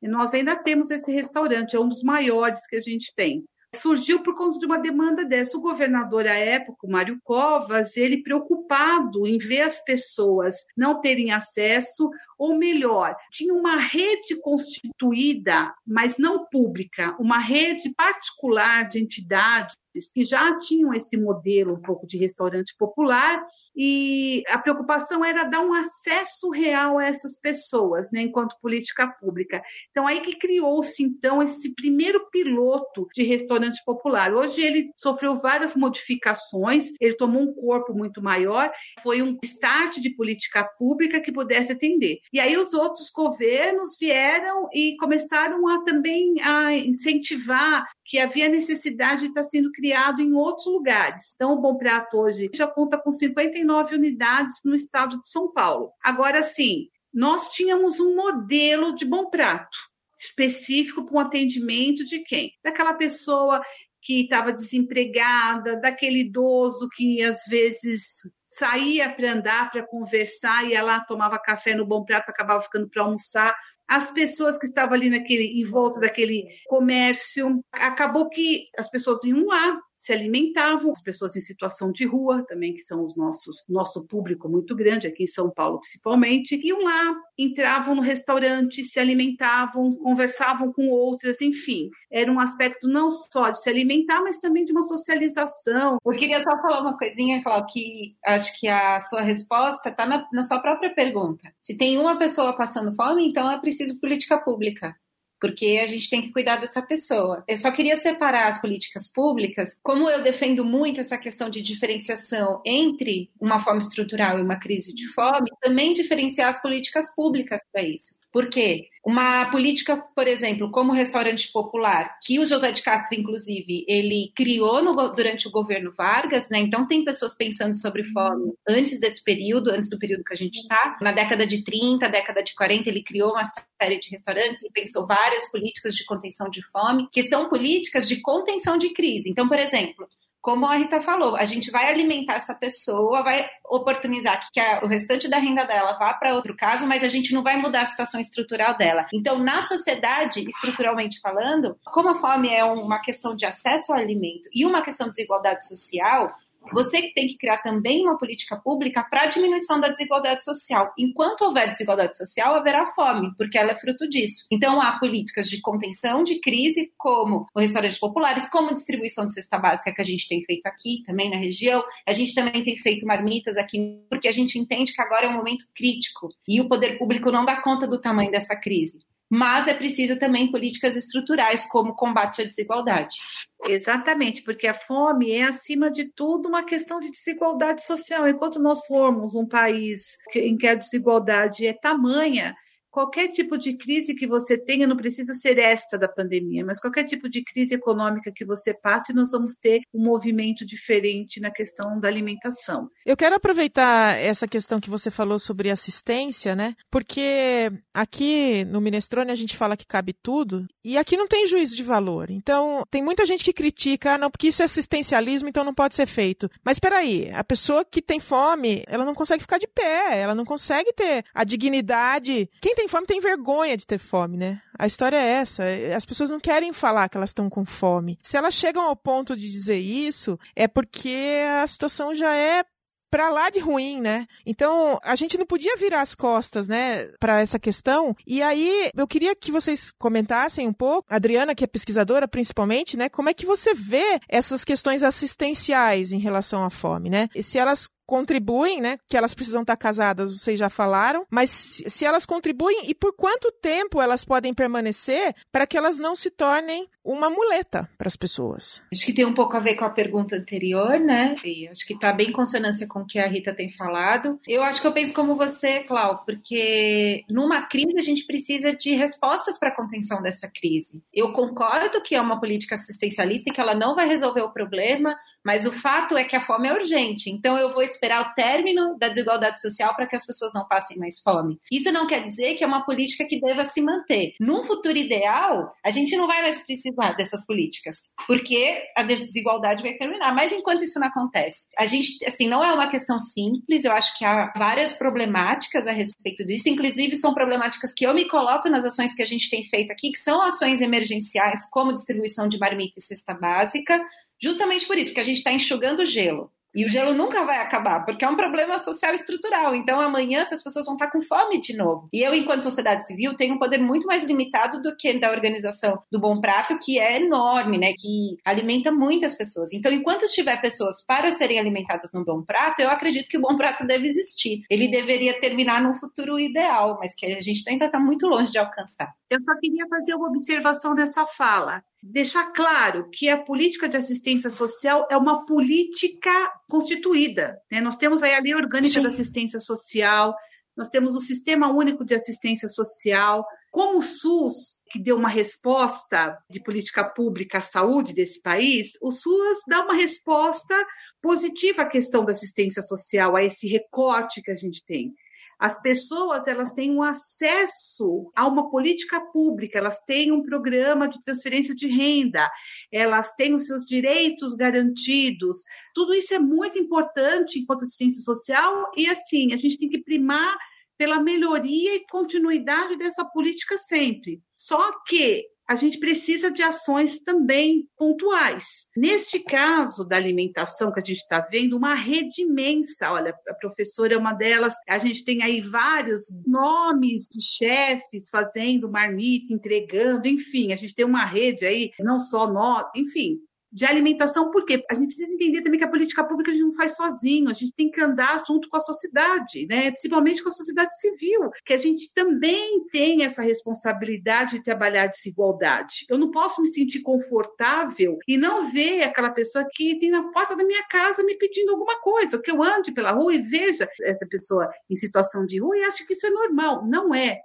E 0.03 0.09
nós 0.09 0.33
ainda 0.33 0.57
temos 0.57 0.91
esse 0.91 1.13
restaurante, 1.13 1.77
é 1.77 1.81
um 1.81 1.89
dos 1.89 2.03
maiores 2.03 2.67
que 2.67 2.77
a 2.77 2.81
gente 2.81 3.13
tem 3.15 3.45
surgiu 3.75 4.23
por 4.23 4.37
conta 4.37 4.59
de 4.59 4.67
uma 4.67 4.79
demanda 4.79 5.25
dessa. 5.25 5.57
O 5.57 5.61
governador 5.61 6.27
à 6.27 6.35
época, 6.35 6.89
Mário 6.89 7.21
Covas, 7.23 7.97
ele 7.97 8.23
preocupado 8.23 9.27
em 9.27 9.39
ver 9.39 9.63
as 9.63 9.83
pessoas 9.85 10.57
não 10.77 11.01
terem 11.01 11.31
acesso, 11.31 12.11
ou 12.39 12.57
melhor, 12.57 13.15
tinha 13.31 13.55
uma 13.55 13.77
rede 13.77 14.37
constituída, 14.41 15.73
mas 15.87 16.17
não 16.19 16.47
pública, 16.47 17.17
uma 17.19 17.39
rede 17.39 17.93
particular 17.95 18.89
de 18.89 18.99
entidades 18.99 19.77
que 20.13 20.25
já 20.25 20.59
tinham 20.59 20.95
esse 20.95 21.17
modelo 21.17 21.75
um 21.75 21.81
pouco 21.81 22.07
de 22.07 22.17
restaurante 22.17 22.75
popular 22.79 23.45
e 23.75 24.43
a 24.49 24.59
preocupação 24.59 25.25
era 25.25 25.45
dar 25.45 25.61
um 25.61 25.75
acesso 25.75 26.51
real 26.51 26.99
a 26.99 27.07
essas 27.07 27.39
pessoas, 27.39 28.11
né, 28.13 28.23
enquanto 28.23 28.59
política 28.61 29.09
pública. 29.09 29.63
Então 29.91 30.07
aí 30.07 30.21
que 30.21 30.37
criou-se 30.37 31.03
então 31.03 31.43
esse 31.43 31.75
primeiro 31.75 32.29
piloto 32.31 33.07
de 33.15 33.23
restaurante 33.23 33.83
popular. 33.85 34.33
Hoje 34.35 34.63
ele 34.63 34.93
sofreu 34.97 35.37
várias 35.37 35.75
modificações, 35.75 36.91
ele 37.01 37.15
tomou 37.15 37.43
um 37.43 37.55
corpo 37.55 37.93
muito 37.95 38.23
maior, 38.23 38.73
foi 39.03 39.23
um 39.23 39.39
start 39.43 39.99
de 39.99 40.11
política 40.11 40.65
pública 40.79 41.21
que 41.21 41.33
pudesse 41.33 41.73
atender. 41.73 42.19
E 42.33 42.39
aí 42.39 42.57
os 42.57 42.73
outros 42.75 43.11
governos 43.11 43.97
vieram 43.99 44.69
e 44.73 44.97
começaram 44.97 45.67
a 45.69 45.83
também 45.83 46.41
a 46.43 46.73
incentivar 46.75 47.85
que 48.11 48.19
havia 48.19 48.49
necessidade 48.49 49.21
de 49.21 49.27
estar 49.29 49.45
sendo 49.45 49.71
criado 49.71 50.21
em 50.21 50.35
outros 50.35 50.67
lugares. 50.67 51.33
Então, 51.37 51.53
o 51.53 51.61
Bom 51.61 51.77
Prato 51.77 52.19
hoje 52.19 52.51
já 52.53 52.67
conta 52.67 52.99
com 52.99 53.13
59 53.13 53.95
unidades 53.95 54.57
no 54.65 54.75
estado 54.75 55.23
de 55.23 55.31
São 55.31 55.53
Paulo. 55.53 55.93
Agora, 56.03 56.43
sim, 56.43 56.89
nós 57.15 57.49
tínhamos 57.51 58.01
um 58.01 58.17
modelo 58.17 58.97
de 58.97 59.05
Bom 59.05 59.31
Prato 59.31 59.79
específico 60.19 61.05
para 61.05 61.15
um 61.15 61.21
atendimento 61.21 62.05
de 62.05 62.19
quem? 62.25 62.53
Daquela 62.65 62.95
pessoa 62.95 63.63
que 64.03 64.23
estava 64.23 64.53
desempregada, 64.53 65.81
daquele 65.81 66.23
idoso 66.23 66.89
que 66.89 67.23
às 67.23 67.45
vezes 67.45 68.23
saía 68.49 69.09
para 69.09 69.35
andar, 69.35 69.71
para 69.71 69.87
conversar, 69.87 70.65
ia 70.65 70.83
lá, 70.83 70.99
tomava 70.99 71.39
café 71.39 71.77
no 71.77 71.87
Bom 71.87 72.05
Prato, 72.05 72.29
acabava 72.29 72.61
ficando 72.61 72.91
para 72.91 73.05
almoçar. 73.05 73.55
As 73.91 74.13
pessoas 74.13 74.57
que 74.57 74.67
estavam 74.67 74.95
ali 74.95 75.11
naquele, 75.11 75.61
em 75.61 75.65
volta 75.65 75.99
daquele 75.99 76.47
comércio, 76.69 77.61
acabou 77.73 78.31
que 78.31 78.69
as 78.79 78.89
pessoas 78.89 79.25
iam 79.25 79.45
lá, 79.47 79.81
se 80.01 80.15
alimentavam, 80.15 80.91
as 80.91 81.03
pessoas 81.03 81.37
em 81.37 81.43
situação 81.43 81.93
de 81.93 82.07
rua 82.07 82.43
também, 82.49 82.73
que 82.73 82.81
são 82.81 83.05
os 83.05 83.15
nossos 83.15 83.57
nosso 83.69 84.07
público 84.07 84.49
muito 84.49 84.75
grande 84.75 85.07
aqui 85.07 85.25
em 85.25 85.27
São 85.27 85.51
Paulo 85.51 85.79
principalmente, 85.79 86.59
iam 86.67 86.83
lá, 86.83 87.15
entravam 87.39 87.95
no 87.95 88.01
restaurante, 88.01 88.83
se 88.83 88.99
alimentavam, 88.99 89.95
conversavam 89.97 90.73
com 90.73 90.89
outras, 90.89 91.43
enfim, 91.43 91.91
era 92.11 92.33
um 92.33 92.41
aspecto 92.41 92.89
não 92.89 93.11
só 93.11 93.51
de 93.51 93.61
se 93.61 93.69
alimentar, 93.69 94.23
mas 94.23 94.39
também 94.39 94.65
de 94.65 94.73
uma 94.73 94.83
socialização. 94.83 95.99
Eu 96.03 96.13
queria 96.13 96.43
só 96.43 96.51
falar 96.63 96.81
uma 96.81 96.97
coisinha, 96.97 97.43
Cláudia, 97.43 97.67
que 97.71 98.17
acho 98.25 98.59
que 98.59 98.69
a 98.69 98.99
sua 99.01 99.21
resposta 99.21 99.91
está 99.91 100.07
na, 100.07 100.27
na 100.33 100.43
sua 100.43 100.61
própria 100.61 100.95
pergunta. 100.95 101.53
Se 101.61 101.77
tem 101.77 101.99
uma 101.99 102.19
pessoa 102.19 102.57
passando 102.57 102.95
fome, 102.95 103.29
então 103.29 103.53
é 103.53 103.61
preciso 103.61 104.01
política 104.01 104.39
pública 104.39 104.97
porque 105.41 105.81
a 105.83 105.87
gente 105.87 106.11
tem 106.11 106.21
que 106.23 106.31
cuidar 106.31 106.57
dessa 106.57 106.83
pessoa. 106.83 107.43
Eu 107.49 107.57
só 107.57 107.71
queria 107.71 107.97
separar 107.97 108.49
as 108.49 108.61
políticas 108.61 109.09
públicas, 109.09 109.79
como 109.83 110.09
eu 110.11 110.23
defendo 110.23 110.65
muito 110.65 111.01
essa 111.01 111.17
questão 111.17 111.49
de 111.49 111.63
diferenciação 111.63 112.61
entre 112.65 113.31
uma 113.41 113.59
fome 113.59 113.79
estrutural 113.79 114.39
e 114.39 114.43
uma 114.43 114.59
crise 114.59 114.93
de 114.93 115.07
fome, 115.15 115.51
também 115.61 115.93
diferenciar 115.93 116.49
as 116.49 116.61
políticas 116.61 117.13
públicas 117.15 117.61
para 117.73 117.83
isso. 117.83 118.20
Por 118.33 118.49
quê? 118.49 118.89
Uma 119.05 119.51
política, 119.51 119.97
por 119.97 120.29
exemplo, 120.29 120.71
como 120.71 120.93
o 120.93 120.95
restaurante 120.95 121.51
popular, 121.51 122.19
que 122.23 122.39
o 122.39 122.45
José 122.45 122.71
de 122.71 122.83
Castro, 122.83 123.19
inclusive, 123.19 123.85
ele 123.89 124.31
criou 124.37 124.83
no, 124.83 124.95
durante 125.15 125.49
o 125.49 125.51
governo 125.51 125.93
Vargas, 125.97 126.51
né? 126.51 126.59
Então 126.59 126.87
tem 126.87 127.03
pessoas 127.03 127.35
pensando 127.35 127.75
sobre 127.75 128.05
fome 128.05 128.53
antes 128.69 129.01
desse 129.01 129.25
período, 129.25 129.71
antes 129.71 129.89
do 129.89 129.99
período 129.99 130.23
que 130.23 130.35
a 130.35 130.37
gente 130.37 130.61
está. 130.61 130.99
Na 131.01 131.13
década 131.13 131.47
de 131.47 131.65
30, 131.65 132.09
década 132.09 132.43
de 132.43 132.55
40, 132.55 132.89
ele 132.89 133.03
criou 133.03 133.31
uma 133.33 133.45
série 133.83 133.99
de 133.99 134.11
restaurantes 134.11 134.63
e 134.63 134.71
pensou 134.71 135.07
várias 135.07 135.51
políticas 135.51 135.95
de 135.95 136.05
contenção 136.05 136.51
de 136.51 136.63
fome, 136.71 137.09
que 137.11 137.23
são 137.23 137.49
políticas 137.49 138.07
de 138.07 138.21
contenção 138.21 138.77
de 138.77 138.91
crise. 138.91 139.31
Então, 139.31 139.49
por 139.49 139.59
exemplo, 139.59 140.07
como 140.41 140.67
a 140.67 140.77
Rita 140.77 141.01
falou, 141.03 141.37
a 141.37 141.45
gente 141.45 141.71
vai 141.71 141.89
alimentar 141.89 142.35
essa 142.35 142.55
pessoa, 142.55 143.23
vai 143.23 143.49
oportunizar 143.69 144.41
que 144.53 144.61
o 144.83 144.89
restante 144.89 145.29
da 145.29 145.39
renda 145.39 145.65
dela 145.65 145.99
vá 145.99 146.15
para 146.15 146.35
outro 146.35 146.57
caso, 146.57 146.87
mas 146.87 147.05
a 147.05 147.09
gente 147.09 147.35
não 147.35 147.43
vai 147.43 147.57
mudar 147.57 147.83
a 147.83 147.87
situação 147.87 148.21
estrutural 148.21 148.77
dela. 148.77 149.07
Então, 149.13 149.39
na 149.39 149.61
sociedade, 149.63 150.47
estruturalmente 150.49 151.21
falando, 151.21 151.77
como 151.87 152.09
a 152.09 152.15
fome 152.15 152.49
é 152.49 152.65
uma 152.65 153.01
questão 153.01 153.37
de 153.37 153.45
acesso 153.45 153.93
ao 153.93 153.99
alimento 153.99 154.49
e 154.55 154.65
uma 154.65 154.83
questão 154.83 155.07
de 155.07 155.13
desigualdade 155.13 155.67
social, 155.67 156.35
você 156.73 157.11
tem 157.13 157.27
que 157.27 157.37
criar 157.37 157.59
também 157.59 158.03
uma 158.03 158.19
política 158.19 158.57
pública 158.57 159.03
para 159.03 159.23
a 159.23 159.27
diminuição 159.27 159.81
da 159.81 159.89
desigualdade 159.89 160.45
social. 160.45 160.93
Enquanto 160.99 161.43
houver 161.43 161.69
desigualdade 161.69 162.17
social, 162.17 162.55
haverá 162.55 162.87
fome, 162.93 163.35
porque 163.37 163.59
ela 163.59 163.73
é 163.73 163.75
fruto 163.75 164.09
disso. 164.09 164.47
Então, 164.51 164.81
há 164.81 164.99
políticas 164.99 165.49
de 165.49 165.61
contenção 165.61 166.23
de 166.23 166.39
crise, 166.41 166.93
como 166.97 167.47
o 167.55 167.61
restaurantes 167.61 167.99
populares, 167.99 168.49
como 168.49 168.73
distribuição 168.73 169.27
de 169.27 169.35
cesta 169.35 169.59
básica, 169.59 169.93
que 169.93 170.01
a 170.01 170.05
gente 170.05 170.29
tem 170.29 170.45
feito 170.45 170.67
aqui 170.67 171.03
também 171.05 171.31
na 171.31 171.37
região. 171.37 171.83
A 172.07 172.13
gente 172.13 172.35
também 172.35 172.63
tem 172.63 172.77
feito 172.79 173.07
marmitas 173.07 173.57
aqui, 173.57 174.01
porque 174.09 174.29
a 174.29 174.33
gente 174.33 174.59
entende 174.59 174.93
que 174.93 175.03
agora 175.03 175.27
é 175.27 175.29
um 175.29 175.37
momento 175.37 175.67
crítico 175.75 176.29
e 176.47 176.61
o 176.61 176.69
poder 176.69 176.99
público 176.99 177.31
não 177.31 177.45
dá 177.45 177.61
conta 177.61 177.87
do 177.87 178.01
tamanho 178.01 178.31
dessa 178.31 178.55
crise 178.55 178.99
mas 179.31 179.69
é 179.69 179.75
preciso 179.75 180.19
também 180.19 180.51
políticas 180.51 180.97
estruturais, 180.97 181.65
como 181.67 181.95
combate 181.95 182.43
à 182.43 182.45
desigualdade. 182.45 183.17
Exatamente, 183.65 184.43
porque 184.43 184.67
a 184.67 184.75
fome 184.75 185.31
é, 185.31 185.45
acima 185.45 185.89
de 185.89 186.11
tudo, 186.13 186.49
uma 186.49 186.65
questão 186.65 186.99
de 186.99 187.11
desigualdade 187.11 187.85
social. 187.87 188.29
Enquanto 188.29 188.59
nós 188.59 188.85
formos 188.87 189.37
um 189.37 189.47
país 189.47 190.17
em 190.35 190.57
que 190.57 190.67
a 190.67 190.75
desigualdade 190.75 191.65
é 191.65 191.73
tamanha, 191.73 192.57
qualquer 192.91 193.29
tipo 193.29 193.57
de 193.57 193.75
crise 193.77 194.15
que 194.15 194.27
você 194.27 194.59
tenha 194.59 194.87
não 194.87 194.97
precisa 194.97 195.35
ser 195.35 195.59
esta 195.59 195.97
da 195.97 196.09
pandemia, 196.09 196.65
mas 196.65 196.81
qualquer 196.81 197.05
tipo 197.05 197.29
de 197.29 197.43
crise 197.43 197.75
econômica 197.75 198.33
que 198.35 198.45
você 198.45 198.75
passe, 198.75 199.13
nós 199.13 199.31
vamos 199.31 199.55
ter 199.57 199.83
um 199.95 200.03
movimento 200.03 200.67
diferente 200.67 201.41
na 201.41 201.51
questão 201.51 201.99
da 202.01 202.09
alimentação. 202.09 202.91
Eu 203.07 203.17
quero 203.17 203.37
aproveitar 203.37 204.19
essa 204.19 204.49
questão 204.49 204.81
que 204.81 204.91
você 204.91 205.11
falou 205.11 205.39
sobre 205.39 205.71
assistência, 205.71 206.55
né? 206.55 206.75
Porque 206.91 207.71
aqui 207.95 208.65
no 208.65 208.81
Minestrone 208.81 209.31
a 209.31 209.37
gente 209.37 209.57
fala 209.57 209.77
que 209.77 209.87
cabe 209.87 210.13
tudo 210.13 210.67
e 210.85 210.99
aqui 210.99 211.17
não 211.17 211.29
tem 211.29 211.47
juízo 211.47 211.77
de 211.77 211.83
valor. 211.83 212.31
Então, 212.31 212.83
tem 212.91 213.03
muita 213.03 213.25
gente 213.25 213.45
que 213.45 213.53
critica, 213.53 214.15
ah, 214.15 214.19
não, 214.19 214.31
porque 214.31 214.49
isso 214.49 214.63
é 214.63 214.65
assistencialismo, 214.65 215.49
então 215.49 215.65
não 215.65 215.75
pode 215.75 215.95
ser 215.95 216.07
feito. 216.07 216.51
Mas 216.65 216.77
espera 216.77 216.97
aí, 216.97 217.31
a 217.33 217.45
pessoa 217.45 217.85
que 217.85 218.03
tem 218.03 218.19
fome, 218.19 218.83
ela 218.87 219.05
não 219.05 219.15
consegue 219.15 219.43
ficar 219.43 219.59
de 219.59 219.67
pé, 219.67 220.19
ela 220.19 220.35
não 220.35 220.45
consegue 220.45 220.93
ter 220.93 221.25
a 221.35 221.45
dignidade. 221.45 222.49
Quem 222.61 222.75
tem 222.81 222.89
fome 222.89 223.07
tem 223.07 223.21
vergonha 223.21 223.77
de 223.77 223.87
ter 223.87 223.99
fome, 223.99 224.39
né? 224.39 224.63
A 224.79 224.87
história 224.87 225.17
é 225.17 225.27
essa. 225.33 225.63
As 225.95 226.07
pessoas 226.07 226.31
não 226.31 226.41
querem 226.41 226.73
falar 226.73 227.09
que 227.09 227.17
elas 227.17 227.31
estão 227.31 227.51
com 227.51 227.67
fome. 227.67 228.19
Se 228.23 228.39
elas 228.39 228.55
chegam 228.55 228.83
ao 228.83 228.97
ponto 228.97 229.37
de 229.37 229.51
dizer 229.51 229.79
isso, 229.79 230.39
é 230.57 230.67
porque 230.67 231.41
a 231.61 231.67
situação 231.67 232.15
já 232.15 232.35
é 232.35 232.65
para 233.11 233.29
lá 233.29 233.51
de 233.51 233.59
ruim, 233.59 234.01
né? 234.01 234.27
Então, 234.47 234.99
a 235.03 235.17
gente 235.17 235.37
não 235.37 235.45
podia 235.45 235.77
virar 235.77 236.01
as 236.01 236.15
costas, 236.15 236.69
né, 236.69 237.09
para 237.19 237.41
essa 237.41 237.59
questão. 237.59 238.15
E 238.25 238.41
aí, 238.41 238.89
eu 238.97 239.07
queria 239.07 239.35
que 239.35 239.51
vocês 239.51 239.91
comentassem 239.99 240.69
um 240.69 240.73
pouco, 240.73 241.13
Adriana, 241.13 241.55
que 241.55 241.65
é 241.65 241.67
pesquisadora 241.67 242.29
principalmente, 242.29 242.97
né, 242.97 243.09
como 243.09 243.29
é 243.29 243.35
que 243.35 243.45
você 243.45 243.75
vê 243.75 244.21
essas 244.29 244.65
questões 244.65 245.03
assistenciais 245.03 246.13
em 246.13 246.21
relação 246.21 246.63
à 246.63 246.71
fome, 246.71 247.11
né? 247.11 247.29
E 247.35 247.43
se 247.43 247.59
elas 247.59 247.89
contribuem, 248.11 248.81
né? 248.81 248.99
Que 249.09 249.17
elas 249.17 249.33
precisam 249.33 249.63
estar 249.63 249.77
casadas, 249.77 250.33
vocês 250.33 250.59
já 250.59 250.69
falaram, 250.69 251.25
mas 251.31 251.49
se, 251.87 252.05
elas 252.05 252.27
contribuem 252.27 252.91
e 252.91 252.95
por 252.95 253.15
quanto 253.15 253.53
tempo 253.53 254.03
elas 254.03 254.25
podem 254.25 254.53
permanecer 254.53 255.33
para 255.53 255.65
que 255.65 255.79
elas 255.79 255.97
não 255.97 256.17
se 256.17 256.29
tornem 256.29 256.89
uma 257.05 257.31
muleta 257.31 257.89
para 257.97 258.09
as 258.09 258.17
pessoas? 258.17 258.83
Acho 258.93 259.07
que 259.07 259.13
tem 259.13 259.25
um 259.25 259.33
pouco 259.33 259.57
a 259.57 259.61
ver 259.61 259.77
com 259.77 259.85
a 259.85 259.91
pergunta 259.91 260.35
anterior, 260.35 260.99
né? 260.99 261.37
E 261.45 261.69
acho 261.69 261.87
que 261.87 261.95
está 261.95 262.13
bem 262.13 262.31
em 262.31 262.33
consonância 262.33 262.87
com 262.87 263.01
o 263.01 263.07
que 263.07 263.21
a 263.21 263.29
Rita 263.29 263.55
tem 263.55 263.71
falado. 263.73 264.41
Eu 264.47 264.63
acho 264.65 264.81
que 264.81 264.87
eu 264.89 264.93
penso 264.93 265.15
como 265.15 265.37
você, 265.37 265.85
Clau, 265.85 266.25
porque 266.25 267.25
numa 267.31 267.63
crise 267.63 267.97
a 267.97 268.03
gente 268.03 268.27
precisa 268.27 268.75
de 268.75 268.97
respostas 268.97 269.57
para 269.57 269.69
a 269.69 269.77
contenção 269.77 270.21
dessa 270.21 270.49
crise. 270.49 271.01
Eu 271.15 271.33
concordo 271.33 272.03
que 272.03 272.17
é 272.17 272.21
uma 272.21 272.41
política 272.41 272.75
assistencialista 272.75 273.51
e 273.51 273.53
que 273.53 273.61
ela 273.61 273.75
não 273.75 273.95
vai 273.95 274.09
resolver 274.09 274.43
o 274.43 274.53
problema, 274.53 275.17
mas 275.45 275.65
o 275.65 275.73
fato 275.73 276.17
é 276.17 276.25
que 276.25 276.37
a 276.37 276.41
fome 276.41 276.69
é 276.69 276.73
urgente. 276.73 277.31
Então 277.31 277.57
eu 277.57 277.73
vou 277.73 277.83
esperar 278.01 278.31
o 278.31 278.35
término 278.35 278.97
da 278.99 279.09
desigualdade 279.09 279.61
social 279.61 279.95
para 279.95 280.07
que 280.07 280.17
as 280.17 280.25
pessoas 280.25 280.55
não 280.55 280.67
passem 280.67 280.99
mais 280.99 281.21
fome. 281.21 281.59
Isso 281.71 281.93
não 281.93 282.07
quer 282.07 282.25
dizer 282.25 282.55
que 282.55 282.65
é 282.65 282.67
uma 282.67 282.85
política 282.85 283.27
que 283.27 283.39
deva 283.39 283.65
se 283.65 283.83
manter. 283.83 284.35
Num 284.41 284.63
futuro 284.63 284.97
ideal, 284.97 285.75
a 285.85 285.91
gente 285.91 286.17
não 286.17 286.27
vai 286.27 286.41
mais 286.41 286.59
precisar 286.59 287.13
dessas 287.13 287.45
políticas, 287.45 287.97
porque 288.27 288.83
a 288.97 289.03
desigualdade 289.03 289.83
vai 289.83 289.93
terminar. 289.95 290.35
Mas 290.35 290.51
enquanto 290.53 290.83
isso 290.83 290.99
não 290.99 291.09
acontece, 291.09 291.67
a 291.79 291.85
gente, 291.85 292.25
assim, 292.25 292.49
não 292.49 292.65
é 292.65 292.73
uma 292.73 292.89
questão 292.89 293.19
simples. 293.19 293.85
Eu 293.85 293.93
acho 293.93 294.17
que 294.17 294.25
há 294.25 294.53
várias 294.57 294.95
problemáticas 294.95 295.87
a 295.87 295.93
respeito 295.93 296.45
disso. 296.45 296.69
Inclusive, 296.69 297.17
são 297.17 297.35
problemáticas 297.35 297.93
que 297.93 298.07
eu 298.07 298.15
me 298.15 298.27
coloco 298.27 298.69
nas 298.69 298.85
ações 298.85 299.15
que 299.15 299.23
a 299.23 299.27
gente 299.27 299.51
tem 299.51 299.65
feito 299.65 299.93
aqui, 299.93 300.11
que 300.11 300.19
são 300.19 300.43
ações 300.43 300.81
emergenciais, 300.81 301.69
como 301.71 301.93
distribuição 301.93 302.49
de 302.49 302.59
marmita 302.59 302.99
e 302.99 303.03
cesta 303.03 303.35
básica, 303.35 304.01
justamente 304.43 304.87
por 304.87 304.97
isso, 304.97 305.11
porque 305.11 305.21
a 305.21 305.25
gente 305.25 305.39
está 305.39 305.53
enxugando 305.53 306.07
gelo. 306.07 306.51
E 306.75 306.85
o 306.85 306.89
gelo 306.89 307.15
nunca 307.15 307.45
vai 307.45 307.59
acabar, 307.59 308.05
porque 308.05 308.25
é 308.25 308.29
um 308.29 308.37
problema 308.37 308.79
social 308.79 309.13
estrutural. 309.13 309.75
Então, 309.75 310.01
amanhã, 310.01 310.41
essas 310.41 310.63
pessoas 310.63 310.87
vão 310.87 310.95
estar 310.95 311.11
com 311.11 311.21
fome 311.21 311.61
de 311.61 311.77
novo. 311.77 312.09
E 312.13 312.23
eu, 312.23 312.33
enquanto 312.35 312.63
sociedade 312.63 313.07
civil, 313.07 313.35
tenho 313.37 313.55
um 313.55 313.59
poder 313.59 313.79
muito 313.79 314.07
mais 314.07 314.25
limitado 314.25 314.81
do 314.81 314.97
que 314.97 315.19
da 315.19 315.31
organização 315.31 316.01
do 316.11 316.21
Bom 316.21 316.41
Prato, 316.41 316.79
que 316.79 316.99
é 316.99 317.21
enorme, 317.21 317.79
né? 317.79 317.93
Que 317.97 318.37
alimenta 318.45 318.93
muitas 318.93 319.35
pessoas. 319.35 319.73
Então, 319.73 319.93
enquanto 319.93 320.27
tiver 320.27 320.61
pessoas 320.61 321.05
para 321.05 321.33
serem 321.33 321.59
alimentadas 321.59 322.11
no 322.13 322.25
Bom 322.25 322.43
Prato, 322.43 322.81
eu 322.81 322.91
acredito 322.91 323.29
que 323.29 323.39
o 323.39 323.41
Bom 323.43 323.57
Prato 323.57 323.87
deve 323.87 324.07
existir. 324.07 324.63
Ele 324.71 324.89
deveria 324.89 325.41
terminar 325.41 325.83
num 325.83 325.95
futuro 325.95 326.39
ideal, 326.39 326.99
mas 327.01 327.15
que 327.15 327.27
a 327.27 327.41
gente 327.41 327.69
ainda 327.69 327.87
está 327.87 327.99
muito 327.99 328.27
longe 328.27 328.53
de 328.53 328.59
alcançar. 328.59 329.13
Eu 329.29 329.41
só 329.41 329.59
queria 329.59 329.87
fazer 329.89 330.15
uma 330.15 330.29
observação 330.29 330.95
dessa 330.95 331.27
fala 331.27 331.83
deixar 332.03 332.53
claro 332.53 333.09
que 333.11 333.29
a 333.29 333.39
política 333.39 333.89
de 333.89 333.97
assistência 333.97 334.51
social 334.51 335.07
é 335.11 335.17
uma 335.17 335.45
política 335.45 336.53
constituída. 336.69 337.61
Né? 337.71 337.81
Nós 337.81 337.97
temos 337.97 338.23
aí 338.23 338.35
a 338.35 338.41
Lei 338.41 338.55
Orgânica 338.55 338.95
Sim. 338.95 339.03
da 339.03 339.09
Assistência 339.09 339.61
Social, 339.61 340.35
nós 340.77 340.89
temos 340.89 341.15
o 341.15 341.21
Sistema 341.21 341.69
Único 341.69 342.05
de 342.05 342.15
Assistência 342.15 342.69
Social, 342.69 343.45
como 343.71 343.99
o 343.99 344.03
SUS, 344.03 344.77
que 344.91 344.99
deu 344.99 345.17
uma 345.17 345.29
resposta 345.29 346.37
de 346.51 346.61
política 346.63 347.05
pública 347.05 347.59
à 347.59 347.61
saúde 347.61 348.13
desse 348.13 348.41
país, 348.41 348.93
o 349.01 349.11
SUS 349.11 349.59
dá 349.69 349.85
uma 349.85 349.95
resposta 349.95 350.75
positiva 351.23 351.83
à 351.83 351.87
questão 351.87 352.25
da 352.25 352.33
assistência 352.33 352.83
social, 352.83 353.37
a 353.37 353.45
esse 353.45 353.69
recorte 353.69 354.43
que 354.43 354.51
a 354.51 354.57
gente 354.57 354.85
tem. 354.85 355.15
As 355.61 355.79
pessoas 355.83 356.47
elas 356.47 356.73
têm 356.73 356.91
um 356.91 357.03
acesso 357.03 358.33
a 358.35 358.49
uma 358.49 358.71
política 358.71 359.21
pública, 359.21 359.79
elas 359.79 360.03
têm 360.05 360.33
um 360.33 360.43
programa 360.43 361.07
de 361.07 361.21
transferência 361.21 361.75
de 361.75 361.87
renda, 361.87 362.51
elas 362.91 363.35
têm 363.35 363.55
os 363.55 363.67
seus 363.67 363.85
direitos 363.85 364.55
garantidos. 364.55 365.63
Tudo 365.95 366.15
isso 366.15 366.33
é 366.33 366.39
muito 366.39 366.79
importante 366.79 367.59
enquanto 367.59 367.83
assistência 367.83 368.23
social 368.23 368.91
e 368.97 369.07
assim 369.07 369.53
a 369.53 369.57
gente 369.59 369.77
tem 369.77 369.91
que 369.91 370.03
primar 370.03 370.57
pela 370.97 371.23
melhoria 371.23 371.95
e 371.95 372.07
continuidade 372.07 372.97
dessa 372.97 373.25
política 373.25 373.77
sempre. 373.77 374.41
Só 374.57 374.91
que 375.07 375.47
a 375.71 375.77
gente 375.77 376.01
precisa 376.01 376.51
de 376.51 376.65
ações 376.65 377.21
também 377.21 377.89
pontuais. 377.97 378.89
Neste 378.97 379.39
caso 379.39 380.05
da 380.05 380.17
alimentação 380.17 380.91
que 380.91 380.99
a 380.99 381.05
gente 381.05 381.21
está 381.21 381.39
vendo, 381.39 381.77
uma 381.77 381.95
rede 381.95 382.43
imensa. 382.43 383.13
Olha, 383.13 383.33
a 383.49 383.55
professora 383.55 384.15
é 384.15 384.17
uma 384.19 384.33
delas. 384.33 384.75
A 384.89 384.99
gente 384.99 385.25
tem 385.25 385.45
aí 385.45 385.61
vários 385.61 386.23
nomes 386.45 387.29
de 387.31 387.41
chefes 387.41 388.29
fazendo 388.29 388.91
marmita, 388.91 389.55
entregando, 389.55 390.27
enfim, 390.27 390.73
a 390.73 390.77
gente 390.77 390.93
tem 390.93 391.05
uma 391.05 391.25
rede 391.25 391.65
aí, 391.65 391.93
não 392.01 392.19
só 392.19 392.53
nós, 392.53 392.87
enfim, 392.97 393.39
de 393.73 393.85
alimentação, 393.85 394.51
porque 394.51 394.85
a 394.91 394.95
gente 394.95 395.07
precisa 395.07 395.33
entender 395.33 395.63
também 395.63 395.79
que 395.79 395.85
a 395.85 395.91
política 395.91 396.25
pública 396.25 396.51
a 396.51 396.55
gente 396.55 396.65
não 396.65 396.75
faz 396.75 396.97
sozinho, 396.97 397.51
a 397.51 397.53
gente 397.53 397.73
tem 397.73 397.91
que 397.91 398.01
andar 398.01 398.43
junto 398.47 398.69
com 398.69 398.77
a 398.77 398.81
sociedade, 398.81 399.67
né? 399.67 399.91
principalmente 399.91 400.43
com 400.43 400.49
a 400.49 400.53
sociedade 400.53 400.99
civil, 400.99 401.51
que 401.65 401.73
a 401.73 401.79
gente 401.79 402.13
também 402.13 402.85
tem 402.87 403.25
essa 403.25 403.43
responsabilidade 403.43 404.59
de 404.59 404.65
trabalhar 404.65 405.05
a 405.05 405.09
desigualdade. 405.09 406.05
Eu 406.09 406.19
não 406.19 406.31
posso 406.31 406.63
me 406.63 406.69
sentir 406.69 407.01
confortável 407.01 408.19
e 408.27 408.37
não 408.37 408.71
ver 408.71 409.03
aquela 409.03 409.31
pessoa 409.31 409.65
que 409.73 409.99
tem 409.99 410.11
na 410.11 410.31
porta 410.33 410.57
da 410.57 410.65
minha 410.65 410.83
casa 410.89 411.23
me 411.23 411.37
pedindo 411.37 411.71
alguma 411.73 412.01
coisa, 412.01 412.41
que 412.41 412.51
eu 412.51 412.63
ande 412.63 412.93
pela 412.93 413.13
rua 413.13 413.35
e 413.35 413.43
veja 413.43 413.89
essa 414.03 414.27
pessoa 414.27 414.69
em 414.89 414.97
situação 414.97 415.47
de 415.47 415.61
rua 415.61 415.77
e 415.77 415.85
acho 415.85 416.07
que 416.07 416.13
isso 416.13 416.27
é 416.27 416.31
normal. 416.31 416.87
Não 416.87 417.15
é. 417.15 417.41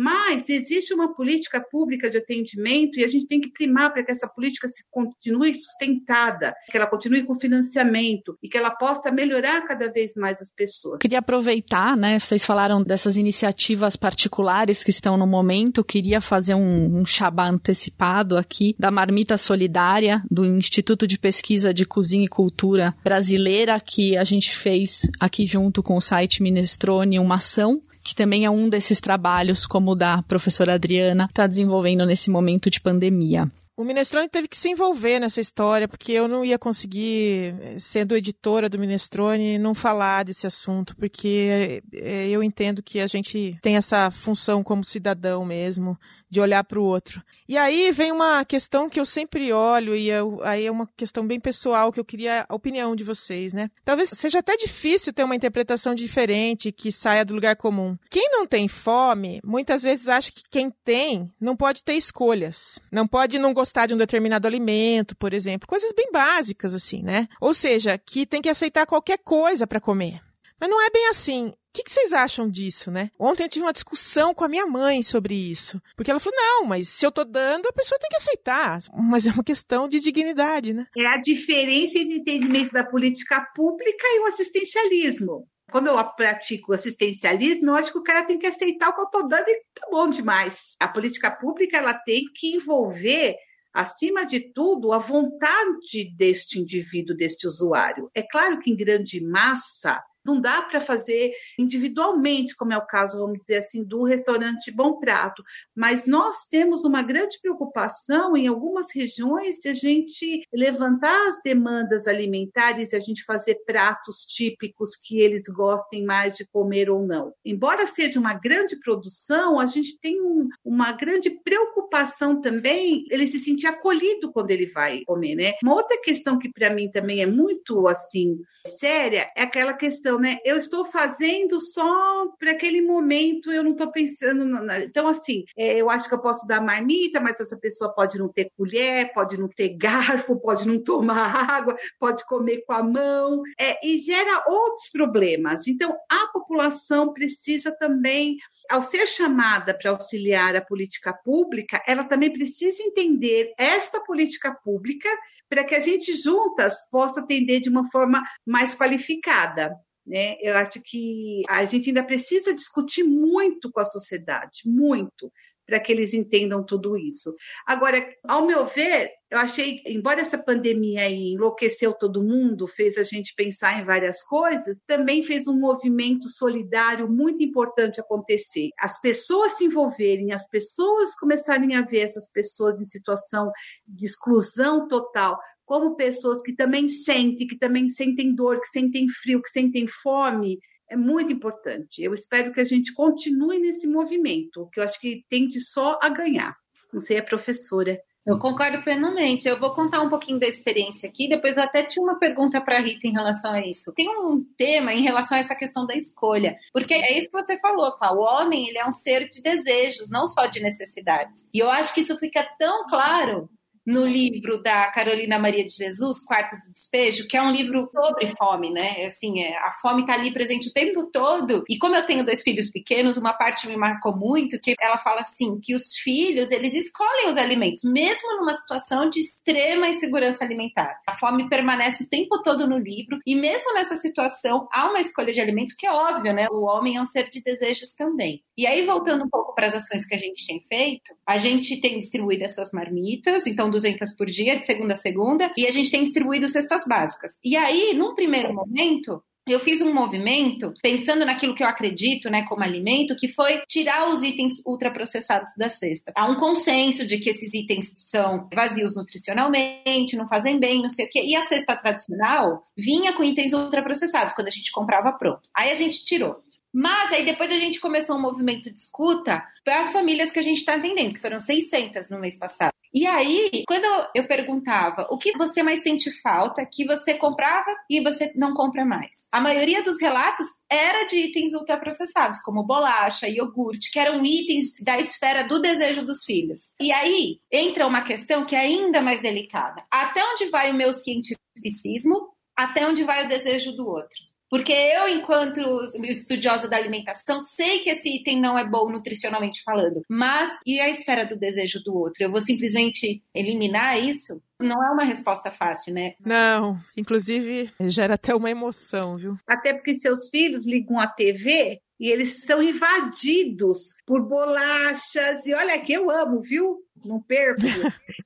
Mas 0.00 0.48
existe 0.48 0.94
uma 0.94 1.14
política 1.14 1.60
pública 1.60 2.08
de 2.08 2.16
atendimento 2.16 2.98
e 2.98 3.04
a 3.04 3.06
gente 3.06 3.26
tem 3.26 3.38
que 3.38 3.50
primar 3.50 3.92
para 3.92 4.02
que 4.02 4.10
essa 4.10 4.26
política 4.26 4.66
se 4.66 4.82
continue 4.90 5.54
sustentada, 5.54 6.54
que 6.70 6.76
ela 6.78 6.86
continue 6.86 7.22
com 7.22 7.34
financiamento 7.34 8.34
e 8.42 8.48
que 8.48 8.56
ela 8.56 8.70
possa 8.70 9.10
melhorar 9.10 9.60
cada 9.66 9.92
vez 9.92 10.12
mais 10.16 10.40
as 10.40 10.50
pessoas. 10.50 11.00
Queria 11.00 11.18
aproveitar, 11.18 11.98
né? 11.98 12.18
Vocês 12.18 12.46
falaram 12.46 12.82
dessas 12.82 13.18
iniciativas 13.18 13.94
particulares 13.94 14.82
que 14.82 14.88
estão 14.88 15.18
no 15.18 15.26
momento. 15.26 15.84
Queria 15.84 16.22
fazer 16.22 16.54
um, 16.54 17.00
um 17.00 17.04
xabá 17.04 17.50
antecipado 17.50 18.38
aqui 18.38 18.74
da 18.78 18.90
Marmita 18.90 19.36
Solidária 19.36 20.22
do 20.30 20.46
Instituto 20.46 21.06
de 21.06 21.18
Pesquisa 21.18 21.74
de 21.74 21.84
Cozinha 21.84 22.24
e 22.24 22.28
Cultura 22.28 22.94
Brasileira 23.04 23.78
que 23.78 24.16
a 24.16 24.24
gente 24.24 24.56
fez 24.56 25.02
aqui 25.20 25.44
junto 25.44 25.82
com 25.82 25.98
o 25.98 26.00
site 26.00 26.42
Minestrone 26.42 27.18
uma 27.18 27.34
ação 27.34 27.82
que 28.02 28.14
também 28.14 28.44
é 28.44 28.50
um 28.50 28.68
desses 28.68 29.00
trabalhos, 29.00 29.66
como 29.66 29.92
o 29.92 29.96
da 29.96 30.22
professora 30.22 30.74
Adriana, 30.74 31.26
está 31.28 31.46
desenvolvendo 31.46 32.06
nesse 32.06 32.30
momento 32.30 32.70
de 32.70 32.80
pandemia. 32.80 33.50
O 33.80 33.84
Minestrone 33.84 34.28
teve 34.28 34.46
que 34.46 34.58
se 34.58 34.68
envolver 34.68 35.18
nessa 35.18 35.40
história, 35.40 35.88
porque 35.88 36.12
eu 36.12 36.28
não 36.28 36.44
ia 36.44 36.58
conseguir, 36.58 37.54
sendo 37.78 38.14
editora 38.14 38.68
do 38.68 38.78
Minestrone, 38.78 39.58
não 39.58 39.72
falar 39.72 40.22
desse 40.22 40.46
assunto, 40.46 40.94
porque 40.96 41.82
é, 41.94 42.28
eu 42.28 42.42
entendo 42.42 42.82
que 42.82 43.00
a 43.00 43.06
gente 43.06 43.56
tem 43.62 43.78
essa 43.78 44.10
função 44.10 44.62
como 44.62 44.84
cidadão 44.84 45.46
mesmo, 45.46 45.98
de 46.30 46.40
olhar 46.40 46.62
para 46.64 46.78
o 46.78 46.84
outro. 46.84 47.22
E 47.48 47.56
aí 47.58 47.90
vem 47.90 48.12
uma 48.12 48.44
questão 48.44 48.88
que 48.88 49.00
eu 49.00 49.04
sempre 49.04 49.52
olho, 49.52 49.96
e 49.96 50.08
eu, 50.08 50.40
aí 50.42 50.66
é 50.66 50.70
uma 50.70 50.88
questão 50.96 51.26
bem 51.26 51.40
pessoal, 51.40 51.92
que 51.92 51.98
eu 51.98 52.04
queria 52.04 52.46
a 52.48 52.54
opinião 52.54 52.94
de 52.94 53.02
vocês, 53.02 53.52
né? 53.52 53.70
Talvez 53.84 54.10
seja 54.10 54.38
até 54.38 54.56
difícil 54.56 55.12
ter 55.12 55.24
uma 55.24 55.34
interpretação 55.34 55.94
diferente 55.94 56.70
que 56.70 56.92
saia 56.92 57.24
do 57.24 57.34
lugar 57.34 57.56
comum. 57.56 57.96
Quem 58.08 58.30
não 58.30 58.46
tem 58.46 58.68
fome, 58.68 59.40
muitas 59.44 59.82
vezes 59.82 60.08
acha 60.08 60.30
que 60.30 60.42
quem 60.48 60.72
tem 60.84 61.30
não 61.40 61.56
pode 61.56 61.82
ter 61.82 61.94
escolhas. 61.94 62.78
Não 62.92 63.06
pode 63.06 63.38
não 63.38 63.52
gostar 63.52 63.86
de 63.86 63.94
um 63.94 63.98
determinado 63.98 64.46
alimento, 64.46 65.16
por 65.16 65.32
exemplo. 65.34 65.66
Coisas 65.66 65.92
bem 65.92 66.10
básicas, 66.12 66.74
assim, 66.74 67.02
né? 67.02 67.26
Ou 67.40 67.52
seja, 67.52 67.98
que 67.98 68.24
tem 68.24 68.40
que 68.40 68.48
aceitar 68.48 68.86
qualquer 68.86 69.18
coisa 69.18 69.66
para 69.66 69.80
comer. 69.80 70.20
Mas 70.60 70.68
não 70.68 70.80
é 70.80 70.90
bem 70.90 71.08
assim. 71.08 71.48
O 71.48 71.72
que, 71.72 71.84
que, 71.84 71.90
vocês 71.90 72.12
acham 72.12 72.50
disso, 72.50 72.90
né? 72.90 73.10
Ontem 73.18 73.44
eu 73.44 73.48
tive 73.48 73.64
uma 73.64 73.72
discussão 73.72 74.34
com 74.34 74.44
a 74.44 74.48
minha 74.48 74.66
mãe 74.66 75.02
sobre 75.02 75.34
isso. 75.34 75.80
Porque 75.96 76.10
ela 76.10 76.20
falou: 76.20 76.36
não, 76.36 76.64
mas 76.64 76.88
se 76.88 77.06
eu 77.06 77.12
tô 77.12 77.24
dando, 77.24 77.68
a 77.68 77.72
pessoa 77.72 77.98
tem 77.98 78.10
que 78.10 78.16
aceitar. 78.16 78.80
Mas 78.92 79.26
é 79.26 79.30
uma 79.30 79.44
questão 79.44 79.88
de 79.88 80.00
dignidade, 80.00 80.72
né? 80.74 80.86
É 80.96 81.06
a 81.06 81.16
diferença 81.16 81.98
de 82.04 82.14
entendimento 82.14 82.72
da 82.72 82.84
política 82.84 83.40
pública 83.54 84.04
e 84.04 84.20
o 84.20 84.26
assistencialismo. 84.26 85.46
Quando 85.70 85.86
eu 85.86 86.04
pratico 86.14 86.72
assistencialismo, 86.72 87.70
eu 87.70 87.74
acho 87.76 87.92
que 87.92 87.98
o 87.98 88.02
cara 88.02 88.24
tem 88.24 88.38
que 88.38 88.46
aceitar 88.46 88.88
o 88.88 88.94
que 88.94 89.00
eu 89.02 89.06
tô 89.06 89.22
dando 89.22 89.48
e 89.48 89.62
tá 89.72 89.86
bom 89.88 90.10
demais. 90.10 90.74
A 90.80 90.88
política 90.88 91.30
pública 91.30 91.78
ela 91.78 91.94
tem 91.94 92.24
que 92.34 92.54
envolver 92.56 93.36
acima 93.72 94.26
de 94.26 94.52
tudo, 94.52 94.92
a 94.92 94.98
vontade 94.98 96.12
deste 96.16 96.58
indivíduo, 96.58 97.16
deste 97.16 97.46
usuário. 97.46 98.10
É 98.14 98.22
claro 98.22 98.58
que 98.58 98.70
em 98.70 98.76
grande 98.76 99.20
massa, 99.24 100.02
Não 100.24 100.40
dá 100.40 100.62
para 100.62 100.80
fazer 100.80 101.32
individualmente, 101.58 102.54
como 102.56 102.72
é 102.72 102.78
o 102.78 102.86
caso, 102.86 103.18
vamos 103.18 103.38
dizer 103.38 103.56
assim, 103.56 103.82
do 103.84 104.02
restaurante 104.02 104.70
Bom 104.70 104.98
Prato, 104.98 105.42
mas 105.74 106.06
nós 106.06 106.44
temos 106.50 106.84
uma 106.84 107.02
grande 107.02 107.38
preocupação 107.40 108.36
em 108.36 108.46
algumas 108.46 108.88
regiões 108.94 109.56
de 109.56 109.68
a 109.68 109.74
gente 109.74 110.42
levantar 110.52 111.28
as 111.28 111.40
demandas 111.42 112.06
alimentares 112.06 112.92
e 112.92 112.96
a 112.96 113.00
gente 113.00 113.24
fazer 113.24 113.56
pratos 113.66 114.24
típicos 114.24 114.96
que 114.96 115.20
eles 115.20 115.44
gostem 115.48 116.04
mais 116.04 116.36
de 116.36 116.46
comer 116.46 116.90
ou 116.90 117.06
não. 117.06 117.32
Embora 117.44 117.86
seja 117.86 118.18
uma 118.18 118.34
grande 118.34 118.76
produção, 118.76 119.58
a 119.58 119.66
gente 119.66 119.98
tem 120.00 120.20
um, 120.20 120.48
uma 120.64 120.92
grande 120.92 121.30
preocupação 121.30 122.40
também 122.40 123.04
ele 123.10 123.26
se 123.26 123.38
sentir 123.38 123.66
acolhido 123.66 124.32
quando 124.32 124.50
ele 124.50 124.66
vai 124.66 125.02
comer, 125.04 125.34
né? 125.34 125.54
Uma 125.62 125.74
outra 125.74 126.00
questão 126.00 126.38
que 126.38 126.50
para 126.52 126.70
mim 126.70 126.90
também 126.90 127.22
é 127.22 127.26
muito 127.26 127.86
assim 127.88 128.38
séria 128.66 129.30
é 129.36 129.42
aquela 129.42 129.72
questão, 129.72 130.09
né? 130.18 130.38
Eu 130.44 130.56
estou 130.56 130.84
fazendo 130.84 131.60
só 131.60 132.26
para 132.38 132.52
aquele 132.52 132.80
momento, 132.80 133.50
eu 133.50 133.62
não 133.62 133.72
estou 133.72 133.90
pensando. 133.90 134.44
Na... 134.44 134.80
Então, 134.80 135.06
assim, 135.08 135.44
é, 135.56 135.76
eu 135.76 135.90
acho 135.90 136.08
que 136.08 136.14
eu 136.14 136.20
posso 136.20 136.46
dar 136.46 136.60
marmita, 136.60 137.20
mas 137.20 137.40
essa 137.40 137.56
pessoa 137.56 137.94
pode 137.94 138.18
não 138.18 138.28
ter 138.28 138.50
colher, 138.56 139.12
pode 139.12 139.36
não 139.36 139.48
ter 139.48 139.70
garfo, 139.70 140.38
pode 140.40 140.66
não 140.66 140.82
tomar 140.82 141.50
água, 141.50 141.76
pode 141.98 142.24
comer 142.26 142.62
com 142.66 142.72
a 142.72 142.82
mão, 142.82 143.42
é, 143.58 143.86
e 143.86 143.98
gera 143.98 144.44
outros 144.46 144.88
problemas. 144.90 145.66
Então, 145.66 145.94
a 146.08 146.26
população 146.32 147.12
precisa 147.12 147.74
também 147.76 148.36
ao 148.68 148.82
ser 148.82 149.06
chamada 149.06 149.76
para 149.76 149.90
auxiliar 149.90 150.54
a 150.54 150.60
política 150.60 151.12
pública, 151.12 151.82
ela 151.86 152.04
também 152.04 152.32
precisa 152.32 152.82
entender 152.82 153.52
esta 153.58 154.00
política 154.00 154.52
pública 154.52 155.08
para 155.48 155.64
que 155.64 155.74
a 155.74 155.80
gente 155.80 156.14
juntas 156.14 156.76
possa 156.90 157.20
atender 157.20 157.60
de 157.60 157.68
uma 157.68 157.90
forma 157.90 158.22
mais 158.46 158.72
qualificada. 158.72 159.74
Né? 160.10 160.36
Eu 160.40 160.56
acho 160.56 160.82
que 160.82 161.44
a 161.48 161.64
gente 161.64 161.90
ainda 161.90 162.02
precisa 162.02 162.52
discutir 162.52 163.04
muito 163.04 163.70
com 163.70 163.78
a 163.78 163.84
sociedade, 163.84 164.62
muito, 164.66 165.32
para 165.64 165.78
que 165.78 165.92
eles 165.92 166.12
entendam 166.12 166.64
tudo 166.64 166.98
isso. 166.98 167.32
Agora, 167.64 168.04
ao 168.26 168.44
meu 168.44 168.66
ver, 168.66 169.12
eu 169.30 169.38
achei, 169.38 169.80
embora 169.86 170.20
essa 170.20 170.36
pandemia 170.36 171.08
enlouqueceu 171.08 171.92
todo 171.92 172.24
mundo, 172.24 172.66
fez 172.66 172.98
a 172.98 173.04
gente 173.04 173.32
pensar 173.36 173.80
em 173.80 173.84
várias 173.84 174.20
coisas, 174.24 174.82
também 174.84 175.22
fez 175.22 175.46
um 175.46 175.56
movimento 175.56 176.28
solidário 176.28 177.08
muito 177.08 177.44
importante 177.44 178.00
acontecer. 178.00 178.70
As 178.80 179.00
pessoas 179.00 179.52
se 179.52 179.64
envolverem, 179.66 180.32
as 180.32 180.48
pessoas 180.48 181.14
começarem 181.14 181.76
a 181.76 181.82
ver 181.82 182.00
essas 182.00 182.28
pessoas 182.28 182.80
em 182.80 182.84
situação 182.84 183.52
de 183.86 184.06
exclusão 184.06 184.88
total 184.88 185.38
como 185.70 185.94
pessoas 185.94 186.42
que 186.42 186.52
também 186.52 186.88
sentem, 186.88 187.46
que 187.46 187.56
também 187.56 187.88
sentem 187.88 188.34
dor, 188.34 188.60
que 188.60 188.66
sentem 188.66 189.08
frio, 189.08 189.40
que 189.40 189.50
sentem 189.50 189.86
fome, 189.86 190.58
é 190.90 190.96
muito 190.96 191.30
importante. 191.30 192.02
Eu 192.02 192.12
espero 192.12 192.52
que 192.52 192.60
a 192.60 192.64
gente 192.64 192.92
continue 192.92 193.60
nesse 193.60 193.86
movimento, 193.86 194.68
que 194.72 194.80
eu 194.80 194.84
acho 194.84 195.00
que 195.00 195.24
tende 195.28 195.60
só 195.60 195.96
a 196.02 196.08
ganhar. 196.08 196.56
Não 196.92 197.00
sei, 197.00 197.18
a 197.18 197.22
professora. 197.22 198.00
Eu 198.26 198.36
concordo 198.36 198.82
plenamente. 198.82 199.48
Eu 199.48 199.60
vou 199.60 199.72
contar 199.72 200.02
um 200.02 200.08
pouquinho 200.08 200.40
da 200.40 200.48
experiência 200.48 201.08
aqui. 201.08 201.28
Depois 201.28 201.56
eu 201.56 201.62
até 201.62 201.84
tinha 201.84 202.02
uma 202.02 202.18
pergunta 202.18 202.60
para 202.60 202.78
a 202.78 202.80
Rita 202.80 203.06
em 203.06 203.12
relação 203.12 203.52
a 203.52 203.64
isso. 203.64 203.92
Tem 203.94 204.08
um 204.08 204.44
tema 204.58 204.92
em 204.92 205.04
relação 205.04 205.38
a 205.38 205.40
essa 205.40 205.54
questão 205.54 205.86
da 205.86 205.94
escolha, 205.94 206.56
porque 206.72 206.94
é 206.94 207.16
isso 207.16 207.30
que 207.30 207.40
você 207.40 207.56
falou, 207.60 207.96
Cláudio. 207.96 208.22
O 208.22 208.24
homem 208.24 208.68
ele 208.68 208.78
é 208.78 208.84
um 208.84 208.90
ser 208.90 209.28
de 209.28 209.40
desejos, 209.40 210.10
não 210.10 210.26
só 210.26 210.46
de 210.46 210.58
necessidades. 210.58 211.48
E 211.54 211.60
eu 211.60 211.70
acho 211.70 211.94
que 211.94 212.00
isso 212.00 212.18
fica 212.18 212.44
tão 212.58 212.88
claro 212.88 213.48
no 213.90 214.06
livro 214.06 214.62
da 214.62 214.90
Carolina 214.92 215.38
Maria 215.38 215.66
de 215.66 215.74
Jesus, 215.74 216.24
Quarto 216.24 216.56
do 216.56 216.72
Despejo, 216.72 217.26
que 217.26 217.36
é 217.36 217.42
um 217.42 217.50
livro 217.50 217.90
sobre 217.92 218.28
fome, 218.36 218.70
né? 218.70 219.04
Assim, 219.04 219.42
é, 219.42 219.56
a 219.58 219.72
fome 219.82 220.02
está 220.02 220.14
ali 220.14 220.32
presente 220.32 220.68
o 220.68 220.72
tempo 220.72 221.10
todo. 221.10 221.64
E 221.68 221.76
como 221.76 221.96
eu 221.96 222.06
tenho 222.06 222.24
dois 222.24 222.42
filhos 222.42 222.70
pequenos, 222.70 223.16
uma 223.16 223.32
parte 223.32 223.66
me 223.66 223.76
marcou 223.76 224.16
muito, 224.16 224.60
que 224.60 224.74
ela 224.80 224.98
fala 224.98 225.20
assim, 225.22 225.58
que 225.60 225.74
os 225.74 225.94
filhos, 225.96 226.50
eles 226.50 226.74
escolhem 226.74 227.28
os 227.28 227.36
alimentos, 227.36 227.82
mesmo 227.82 228.36
numa 228.36 228.52
situação 228.52 229.10
de 229.10 229.20
extrema 229.20 229.88
insegurança 229.88 230.44
alimentar. 230.44 231.00
A 231.06 231.16
fome 231.16 231.48
permanece 231.48 232.04
o 232.04 232.08
tempo 232.08 232.42
todo 232.42 232.68
no 232.68 232.78
livro, 232.78 233.18
e 233.26 233.34
mesmo 233.34 233.74
nessa 233.74 233.96
situação, 233.96 234.68
há 234.72 234.88
uma 234.88 235.00
escolha 235.00 235.32
de 235.32 235.40
alimentos 235.40 235.74
que 235.74 235.86
é 235.86 235.92
óbvio, 235.92 236.32
né? 236.32 236.46
O 236.50 236.64
homem 236.64 236.96
é 236.96 237.02
um 237.02 237.06
ser 237.06 237.28
de 237.28 237.42
desejos 237.42 237.92
também. 237.94 238.42
E 238.56 238.66
aí, 238.66 238.84
voltando 238.86 239.24
um 239.24 239.28
pouco 239.28 239.54
para 239.54 239.66
as 239.66 239.74
ações 239.74 240.06
que 240.06 240.14
a 240.14 240.18
gente 240.18 240.46
tem 240.46 240.60
feito, 240.68 241.14
a 241.26 241.38
gente 241.38 241.80
tem 241.80 241.98
distribuído 241.98 242.44
essas 242.44 242.70
marmitas, 242.72 243.46
então 243.46 243.70
200 243.80 244.14
por 244.14 244.26
dia, 244.26 244.58
de 244.58 244.66
segunda 244.66 244.92
a 244.92 244.96
segunda, 244.96 245.50
e 245.56 245.66
a 245.66 245.70
gente 245.70 245.90
tem 245.90 246.04
distribuído 246.04 246.48
cestas 246.48 246.84
básicas. 246.86 247.32
E 247.44 247.56
aí, 247.56 247.94
num 247.94 248.14
primeiro 248.14 248.52
momento, 248.54 249.22
eu 249.46 249.58
fiz 249.58 249.80
um 249.80 249.92
movimento 249.92 250.72
pensando 250.82 251.24
naquilo 251.24 251.54
que 251.54 251.62
eu 251.62 251.66
acredito, 251.66 252.30
né, 252.30 252.44
como 252.46 252.62
alimento, 252.62 253.16
que 253.16 253.28
foi 253.28 253.62
tirar 253.66 254.08
os 254.08 254.22
itens 254.22 254.54
ultraprocessados 254.64 255.52
da 255.56 255.68
cesta. 255.68 256.12
Há 256.14 256.30
um 256.30 256.36
consenso 256.36 257.06
de 257.06 257.18
que 257.18 257.30
esses 257.30 257.52
itens 257.54 257.94
são 257.96 258.48
vazios 258.54 258.94
nutricionalmente, 258.94 260.16
não 260.16 260.28
fazem 260.28 260.58
bem, 260.58 260.82
não 260.82 260.90
sei 260.90 261.06
o 261.06 261.08
quê. 261.08 261.22
E 261.24 261.34
a 261.34 261.46
cesta 261.46 261.74
tradicional 261.76 262.62
vinha 262.76 263.12
com 263.14 263.24
itens 263.24 263.52
ultraprocessados 263.52 264.34
quando 264.34 264.48
a 264.48 264.52
gente 264.52 264.70
comprava 264.70 265.12
pronto. 265.12 265.48
Aí 265.56 265.70
a 265.70 265.74
gente 265.74 266.04
tirou. 266.04 266.36
Mas 266.72 267.12
aí 267.12 267.24
depois 267.24 267.50
a 267.50 267.58
gente 267.58 267.80
começou 267.80 268.16
um 268.16 268.20
movimento 268.22 268.70
de 268.70 268.78
escuta 268.78 269.42
para 269.64 269.80
as 269.80 269.92
famílias 269.92 270.30
que 270.30 270.38
a 270.38 270.42
gente 270.42 270.58
está 270.58 270.76
atendendo, 270.76 271.14
que 271.14 271.20
foram 271.20 271.40
600 271.40 272.08
no 272.10 272.20
mês 272.20 272.38
passado. 272.38 272.72
E 272.92 273.06
aí, 273.06 273.62
quando 273.68 273.84
eu 274.14 274.26
perguntava 274.26 275.06
o 275.10 275.18
que 275.18 275.32
você 275.36 275.62
mais 275.62 275.82
sente 275.82 276.10
falta, 276.20 276.66
que 276.66 276.84
você 276.84 277.14
comprava 277.14 277.70
e 277.88 278.02
você 278.02 278.32
não 278.34 278.52
compra 278.52 278.84
mais, 278.84 279.28
a 279.30 279.40
maioria 279.40 279.82
dos 279.82 280.00
relatos 280.00 280.46
era 280.68 281.04
de 281.04 281.16
itens 281.16 281.54
ultraprocessados, 281.54 282.40
como 282.42 282.64
bolacha, 282.64 283.28
iogurte, 283.28 283.90
que 283.92 283.98
eram 283.98 284.24
itens 284.24 284.74
da 284.80 284.98
esfera 284.98 285.46
do 285.46 285.60
desejo 285.60 286.04
dos 286.04 286.24
filhos. 286.24 286.72
E 286.80 286.90
aí 286.90 287.40
entra 287.50 287.86
uma 287.86 288.02
questão 288.02 288.44
que 288.44 288.56
é 288.56 288.60
ainda 288.60 289.00
mais 289.00 289.20
delicada. 289.20 289.84
Até 289.90 290.24
onde 290.24 290.50
vai 290.50 290.72
o 290.72 290.74
meu 290.74 290.92
cientificismo? 290.92 292.30
Até 292.56 292.86
onde 292.86 293.04
vai 293.04 293.24
o 293.24 293.28
desejo 293.28 293.72
do 293.72 293.86
outro? 293.86 294.29
Porque 294.50 294.72
eu, 294.72 295.08
enquanto 295.08 295.60
estudiosa 296.04 296.68
da 296.68 296.76
alimentação, 296.76 297.40
sei 297.40 297.78
que 297.78 297.88
esse 297.88 298.08
item 298.16 298.40
não 298.40 298.58
é 298.58 298.68
bom 298.68 298.90
nutricionalmente 298.90 299.62
falando. 299.62 300.02
Mas 300.08 300.50
e 300.66 300.80
a 300.80 300.90
esfera 300.90 301.24
do 301.24 301.38
desejo 301.38 301.80
do 301.84 301.94
outro? 301.94 302.24
Eu 302.24 302.30
vou 302.30 302.40
simplesmente 302.40 303.22
eliminar 303.32 303.98
isso? 303.98 304.42
Não 304.58 304.84
é 304.84 304.90
uma 304.90 305.04
resposta 305.04 305.50
fácil, 305.52 305.94
né? 305.94 306.14
Não, 306.20 306.78
inclusive 306.96 307.70
gera 307.82 308.14
até 308.14 308.34
uma 308.34 308.50
emoção, 308.50 309.16
viu? 309.16 309.36
Até 309.46 309.72
porque 309.72 309.94
seus 309.94 310.28
filhos 310.28 310.66
ligam 310.66 310.98
a 310.98 311.06
TV 311.06 311.80
e 312.00 312.08
eles 312.08 312.42
são 312.44 312.62
invadidos 312.62 313.94
por 314.06 314.26
bolachas. 314.26 315.46
E 315.46 315.54
olha 315.54 315.78
que 315.80 315.92
eu 315.92 316.10
amo, 316.10 316.40
viu? 316.40 316.78
Não 317.04 317.20
perco. 317.20 317.62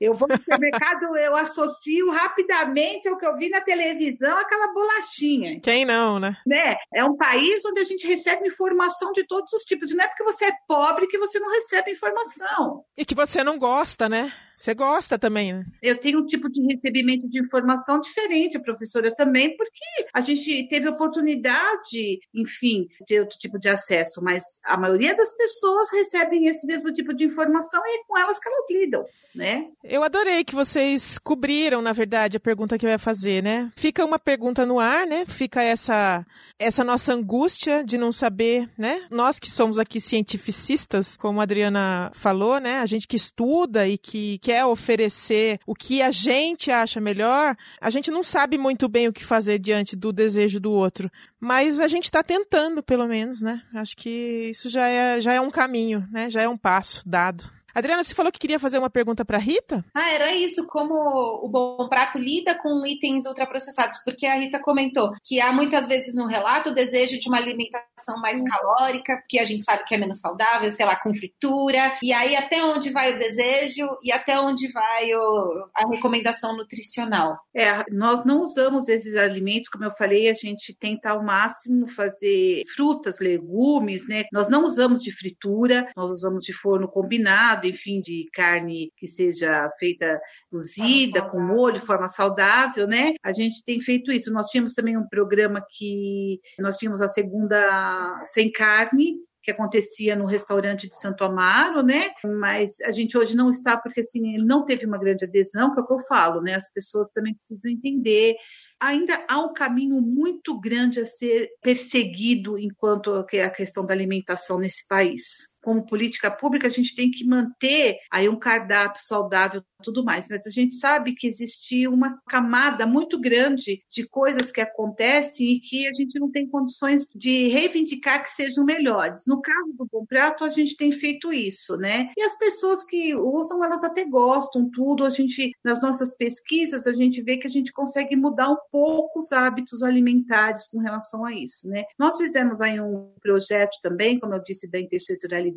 Eu 0.01 0.14
vou 0.14 0.29
no 0.29 0.37
supermercado, 0.37 1.16
eu 1.16 1.37
associo 1.37 2.11
rapidamente 2.11 3.09
ao 3.09 3.16
que 3.16 3.27
eu 3.27 3.37
vi 3.37 3.49
na 3.49 3.61
televisão, 3.61 4.37
aquela 4.37 4.72
bolachinha. 4.72 5.61
Quem 5.61 5.85
não, 5.85 6.18
né? 6.18 6.37
né? 6.47 6.77
É 6.93 7.05
um 7.05 7.16
país 7.16 7.64
onde 7.64 7.81
a 7.81 7.85
gente 7.85 8.07
recebe 8.07 8.49
informação 8.49 9.12
de 9.12 9.25
todos 9.27 9.53
os 9.53 9.62
tipos. 9.62 9.91
E 9.91 9.95
não 9.95 10.05
é 10.05 10.09
porque 10.09 10.25
você 10.25 10.47
é 10.47 10.53
pobre 10.66 11.07
que 11.07 11.18
você 11.18 11.39
não 11.39 11.51
recebe 11.51 11.93
informação. 11.93 12.85
E 12.97 13.05
que 13.05 13.14
você 13.14 13.45
não 13.45 13.59
gosta, 13.59 14.09
né? 14.09 14.33
Você 14.57 14.74
gosta 14.74 15.18
também, 15.18 15.52
né? 15.52 15.64
Eu 15.82 15.98
tenho 15.98 16.20
um 16.20 16.26
tipo 16.26 16.48
de 16.50 16.62
recebimento 16.62 17.28
de 17.28 17.40
informação 17.40 18.00
diferente, 18.00 18.57
a 18.57 18.61
professora 18.61 19.14
também, 19.14 19.57
porque 19.57 19.84
a 20.12 20.20
gente 20.20 20.68
teve 20.68 20.88
oportunidade, 20.88 22.20
enfim, 22.32 22.86
de 23.07 23.20
outro 23.20 23.38
tipo 23.38 23.59
de 23.59 23.68
acesso, 23.68 24.22
mas 24.22 24.44
a 24.64 24.76
maioria 24.76 25.16
das 25.16 25.36
pessoas 25.36 25.90
recebem 25.92 26.46
esse 26.46 26.66
mesmo 26.66 26.92
tipo 26.92 27.12
de 27.12 27.24
informação 27.24 27.80
e 27.84 28.00
é 28.00 28.05
com 28.07 28.18
elas 28.18 28.38
que 28.38 28.48
elas 28.48 28.70
lidam, 28.70 29.05
né? 29.34 29.66
Eu 29.82 30.02
adorei 30.02 30.44
que 30.44 30.55
vocês 30.55 31.18
cobriram, 31.18 31.82
na 31.82 31.92
verdade, 31.92 32.36
a 32.36 32.40
pergunta 32.40 32.78
que 32.78 32.86
eu 32.86 32.90
ia 32.90 32.98
fazer, 32.98 33.42
né? 33.42 33.72
Fica 33.76 34.05
uma 34.05 34.18
pergunta 34.18 34.64
no 34.64 34.78
ar, 34.78 35.07
né? 35.07 35.24
Fica 35.26 35.62
essa 35.62 36.24
essa 36.59 36.84
nossa 36.84 37.12
angústia 37.12 37.82
de 37.84 37.98
não 37.98 38.12
saber, 38.12 38.70
né? 38.78 39.07
Nós 39.11 39.38
que 39.38 39.50
somos 39.50 39.78
aqui 39.78 40.00
cientificistas, 40.00 41.16
como 41.16 41.40
a 41.40 41.42
Adriana 41.42 42.11
falou, 42.14 42.61
né? 42.61 42.78
A 42.78 42.86
gente 42.86 43.09
que 43.09 43.16
estuda 43.16 43.86
e 43.88 43.98
que 43.98 44.38
quer 44.45 44.66
oferecer 44.66 45.59
o 45.66 45.74
que 45.74 46.03
a 46.03 46.11
gente 46.11 46.70
acha 46.70 47.01
melhor, 47.01 47.57
a 47.80 47.88
gente 47.88 48.11
não 48.11 48.22
sabe 48.22 48.59
muito 48.59 48.86
bem 48.90 49.09
o 49.09 49.12
que 49.12 49.24
fazer 49.24 49.59
diante 49.59 49.97
do 49.97 50.12
desejo 50.12 50.61
do 50.61 50.70
outro. 50.70 51.11
Mas 51.40 51.80
a 51.80 51.88
gente 51.88 52.05
está 52.05 52.22
tentando, 52.22 52.82
pelo 52.82 53.09
menos, 53.09 53.40
né? 53.40 53.62
Acho 53.74 53.97
que 53.97 54.51
isso 54.51 54.68
já 54.68 54.86
é, 54.86 55.18
já 55.18 55.32
é 55.32 55.40
um 55.40 55.51
caminho, 55.51 56.07
né? 56.12 56.28
Já 56.28 56.42
é 56.42 56.49
um 56.49 56.59
passo 56.59 57.03
dado. 57.09 57.51
Adriana, 57.75 58.05
você 58.05 58.14
falou 58.14 58.31
que 58.31 58.39
queria 58.39 58.61
fazer 58.61 58.79
uma 58.79 58.89
pergunta 58.89 59.25
para 59.25 59.37
Rita? 59.37 59.85
Ah, 59.93 60.12
era 60.12 60.33
isso, 60.33 60.64
como 60.66 60.95
o 60.95 61.49
Bom 61.49 61.89
Prato 61.89 62.18
lida 62.18 62.55
com 62.55 62.87
itens 62.87 63.27
ultraprocessados, 63.27 63.99
porque 64.05 64.27
a 64.27 64.37
Rita 64.37 64.61
comentou 64.61 65.11
que 65.25 65.41
há 65.41 65.53
muitas 65.53 65.89
vezes 65.89 66.14
no 66.14 66.27
relato 66.27 66.70
o 66.70 66.75
desejo 66.75 67.18
de 67.18 67.29
uma 67.29 67.39
alimentação 67.39 68.20
mais 68.20 68.41
calórica, 68.43 69.20
que 69.29 69.41
a 69.41 69.45
gente 69.45 69.64
sabe 69.64 69.85
que 69.85 69.95
é 69.95 69.99
menos 69.99 70.20
saudável, 70.20 70.70
sei 70.70 70.87
lá, 70.87 70.95
com 70.95 71.12
fritura, 71.12 71.99
e 72.01 72.12
aí 72.12 72.37
até 72.37 72.64
onde 72.64 72.91
vai 72.91 73.16
o 73.16 73.18
desejo 73.18 73.89
e 74.03 74.12
até 74.12 74.39
onde 74.39 74.70
vai 74.70 75.12
o, 75.12 75.68
a 75.75 75.89
recomendação 75.91 76.57
nutricional? 76.57 77.37
É, 77.53 77.83
nós 77.91 78.25
não 78.25 78.43
usamos 78.43 78.89
esses 78.89 79.16
alimentos, 79.16 79.68
como 79.68 79.85
eu 79.85 79.91
falei, 79.91 80.31
a 80.31 80.35
gente 80.35 80.77
tenta 80.79 81.11
ao 81.11 81.25
máximo 81.25 81.89
fazer 81.89 82.62
frutas, 82.77 83.18
legumes, 83.18 84.07
né? 84.07 84.25
Nós 84.33 84.49
não 84.49 84.62
usamos 84.62 85.03
de 85.03 85.11
fritura, 85.11 85.91
nós 85.97 86.11
usamos 86.11 86.45
de 86.45 86.53
forno 86.53 86.87
combinado, 86.87 87.63
enfim, 87.68 88.00
de 88.00 88.28
carne 88.32 88.92
que 88.96 89.06
seja 89.06 89.68
feita 89.78 90.20
cozida, 90.50 91.22
com 91.22 91.40
molho, 91.40 91.78
de 91.78 91.86
forma 91.86 92.08
saudável, 92.08 92.86
né? 92.86 93.14
A 93.22 93.32
gente 93.32 93.62
tem 93.64 93.80
feito 93.80 94.12
isso. 94.12 94.32
Nós 94.32 94.48
tínhamos 94.48 94.74
também 94.74 94.96
um 94.96 95.08
programa 95.08 95.64
que 95.76 96.40
nós 96.58 96.76
tínhamos 96.76 97.00
a 97.00 97.08
segunda 97.08 98.22
sem 98.24 98.50
carne, 98.50 99.16
que 99.42 99.50
acontecia 99.50 100.16
no 100.16 100.24
restaurante 100.24 100.88
de 100.88 100.94
Santo 100.94 101.22
Amaro, 101.22 101.82
né? 101.82 102.10
Mas 102.40 102.80
a 102.80 102.90
gente 102.90 103.16
hoje 103.16 103.36
não 103.36 103.50
está 103.50 103.76
porque 103.76 104.00
assim 104.00 104.34
ele 104.34 104.44
não 104.44 104.64
teve 104.64 104.86
uma 104.86 104.98
grande 104.98 105.24
adesão, 105.24 105.72
que 105.72 105.80
é 105.80 105.82
o 105.82 105.86
que 105.86 105.92
eu 105.92 106.00
falo, 106.00 106.40
né? 106.40 106.54
As 106.54 106.70
pessoas 106.72 107.08
também 107.10 107.34
precisam 107.34 107.70
entender 107.70 108.36
ainda 108.80 109.24
há 109.28 109.38
um 109.38 109.52
caminho 109.52 110.00
muito 110.00 110.58
grande 110.60 111.00
a 111.00 111.06
ser 111.06 111.50
perseguido 111.62 112.58
enquanto 112.58 113.14
a 113.14 113.50
questão 113.50 113.84
da 113.84 113.94
alimentação 113.94 114.58
nesse 114.58 114.86
país 114.86 115.48
como 115.64 115.86
política 115.86 116.30
pública, 116.30 116.68
a 116.68 116.70
gente 116.70 116.94
tem 116.94 117.10
que 117.10 117.26
manter 117.26 117.96
aí 118.10 118.28
um 118.28 118.38
cardápio 118.38 119.02
saudável 119.02 119.62
tudo 119.84 120.04
mais. 120.04 120.26
Mas 120.28 120.46
a 120.46 120.50
gente 120.50 120.74
sabe 120.76 121.14
que 121.14 121.26
existe 121.26 121.86
uma 121.86 122.18
camada 122.26 122.86
muito 122.86 123.20
grande 123.20 123.82
de 123.90 124.08
coisas 124.08 124.50
que 124.50 124.60
acontecem 124.60 125.50
e 125.50 125.60
que 125.60 125.86
a 125.86 125.92
gente 125.92 126.18
não 126.18 126.30
tem 126.30 126.48
condições 126.48 127.06
de 127.14 127.48
reivindicar 127.48 128.22
que 128.22 128.30
sejam 128.30 128.64
melhores. 128.64 129.24
No 129.26 129.42
caso 129.42 129.72
do 129.76 129.86
Bom 129.90 130.06
Prato, 130.06 130.44
a 130.44 130.48
gente 130.48 130.76
tem 130.76 130.90
feito 130.90 131.32
isso, 131.32 131.76
né? 131.76 132.10
E 132.16 132.22
as 132.22 132.36
pessoas 132.38 132.82
que 132.82 133.14
usam, 133.14 133.62
elas 133.62 133.84
até 133.84 134.04
gostam 134.04 134.70
tudo. 134.70 135.04
A 135.04 135.10
gente, 135.10 135.52
nas 135.62 135.82
nossas 135.82 136.16
pesquisas, 136.16 136.86
a 136.86 136.92
gente 136.92 137.22
vê 137.22 137.36
que 137.36 137.46
a 137.46 137.50
gente 137.50 137.72
consegue 137.72 138.16
mudar 138.16 138.50
um 138.50 138.58
pouco 138.72 139.18
os 139.18 139.32
hábitos 139.32 139.82
alimentares 139.82 140.68
com 140.68 140.78
relação 140.78 141.24
a 141.24 141.32
isso, 141.32 141.68
né? 141.68 141.84
Nós 141.98 142.16
fizemos 142.16 142.60
aí 142.60 142.80
um 142.80 143.12
projeto 143.20 143.76
também, 143.82 144.18
como 144.18 144.34
eu 144.34 144.42
disse, 144.42 144.70
da 144.70 144.80
intersetorialidade 144.80 145.53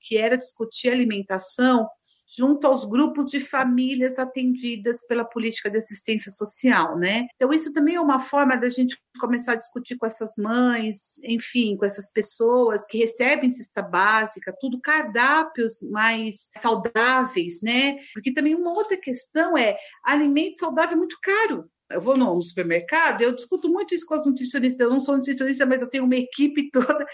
que 0.00 0.16
era 0.16 0.36
discutir 0.36 0.90
alimentação 0.90 1.88
junto 2.36 2.66
aos 2.66 2.84
grupos 2.84 3.30
de 3.30 3.40
famílias 3.40 4.18
atendidas 4.18 5.06
pela 5.06 5.24
política 5.24 5.70
de 5.70 5.78
assistência 5.78 6.30
social, 6.30 6.98
né? 6.98 7.26
Então 7.36 7.52
isso 7.52 7.72
também 7.72 7.94
é 7.94 8.00
uma 8.00 8.18
forma 8.18 8.56
da 8.56 8.68
gente 8.68 8.98
começar 9.20 9.52
a 9.52 9.56
discutir 9.56 9.96
com 9.96 10.06
essas 10.06 10.32
mães, 10.36 11.22
enfim, 11.24 11.76
com 11.76 11.84
essas 11.84 12.10
pessoas 12.10 12.86
que 12.86 12.98
recebem 12.98 13.50
cesta 13.50 13.82
básica, 13.82 14.54
tudo 14.58 14.80
cardápios 14.80 15.80
mais 15.82 16.48
saudáveis, 16.56 17.60
né? 17.62 17.98
Porque 18.12 18.32
também 18.32 18.54
uma 18.54 18.72
outra 18.72 18.96
questão 18.96 19.56
é 19.56 19.76
alimento 20.04 20.58
saudável 20.58 20.94
é 20.94 20.98
muito 20.98 21.18
caro. 21.22 21.62
Eu 21.90 22.00
vou 22.00 22.16
no 22.16 22.40
supermercado, 22.40 23.20
eu 23.20 23.34
discuto 23.34 23.68
muito 23.68 23.94
isso 23.94 24.06
com 24.06 24.14
as 24.14 24.24
nutricionistas. 24.24 24.80
Eu 24.80 24.90
não 24.90 24.98
sou 24.98 25.16
nutricionista, 25.16 25.66
mas 25.66 25.82
eu 25.82 25.90
tenho 25.90 26.04
uma 26.04 26.16
equipe 26.16 26.70
toda 26.72 27.06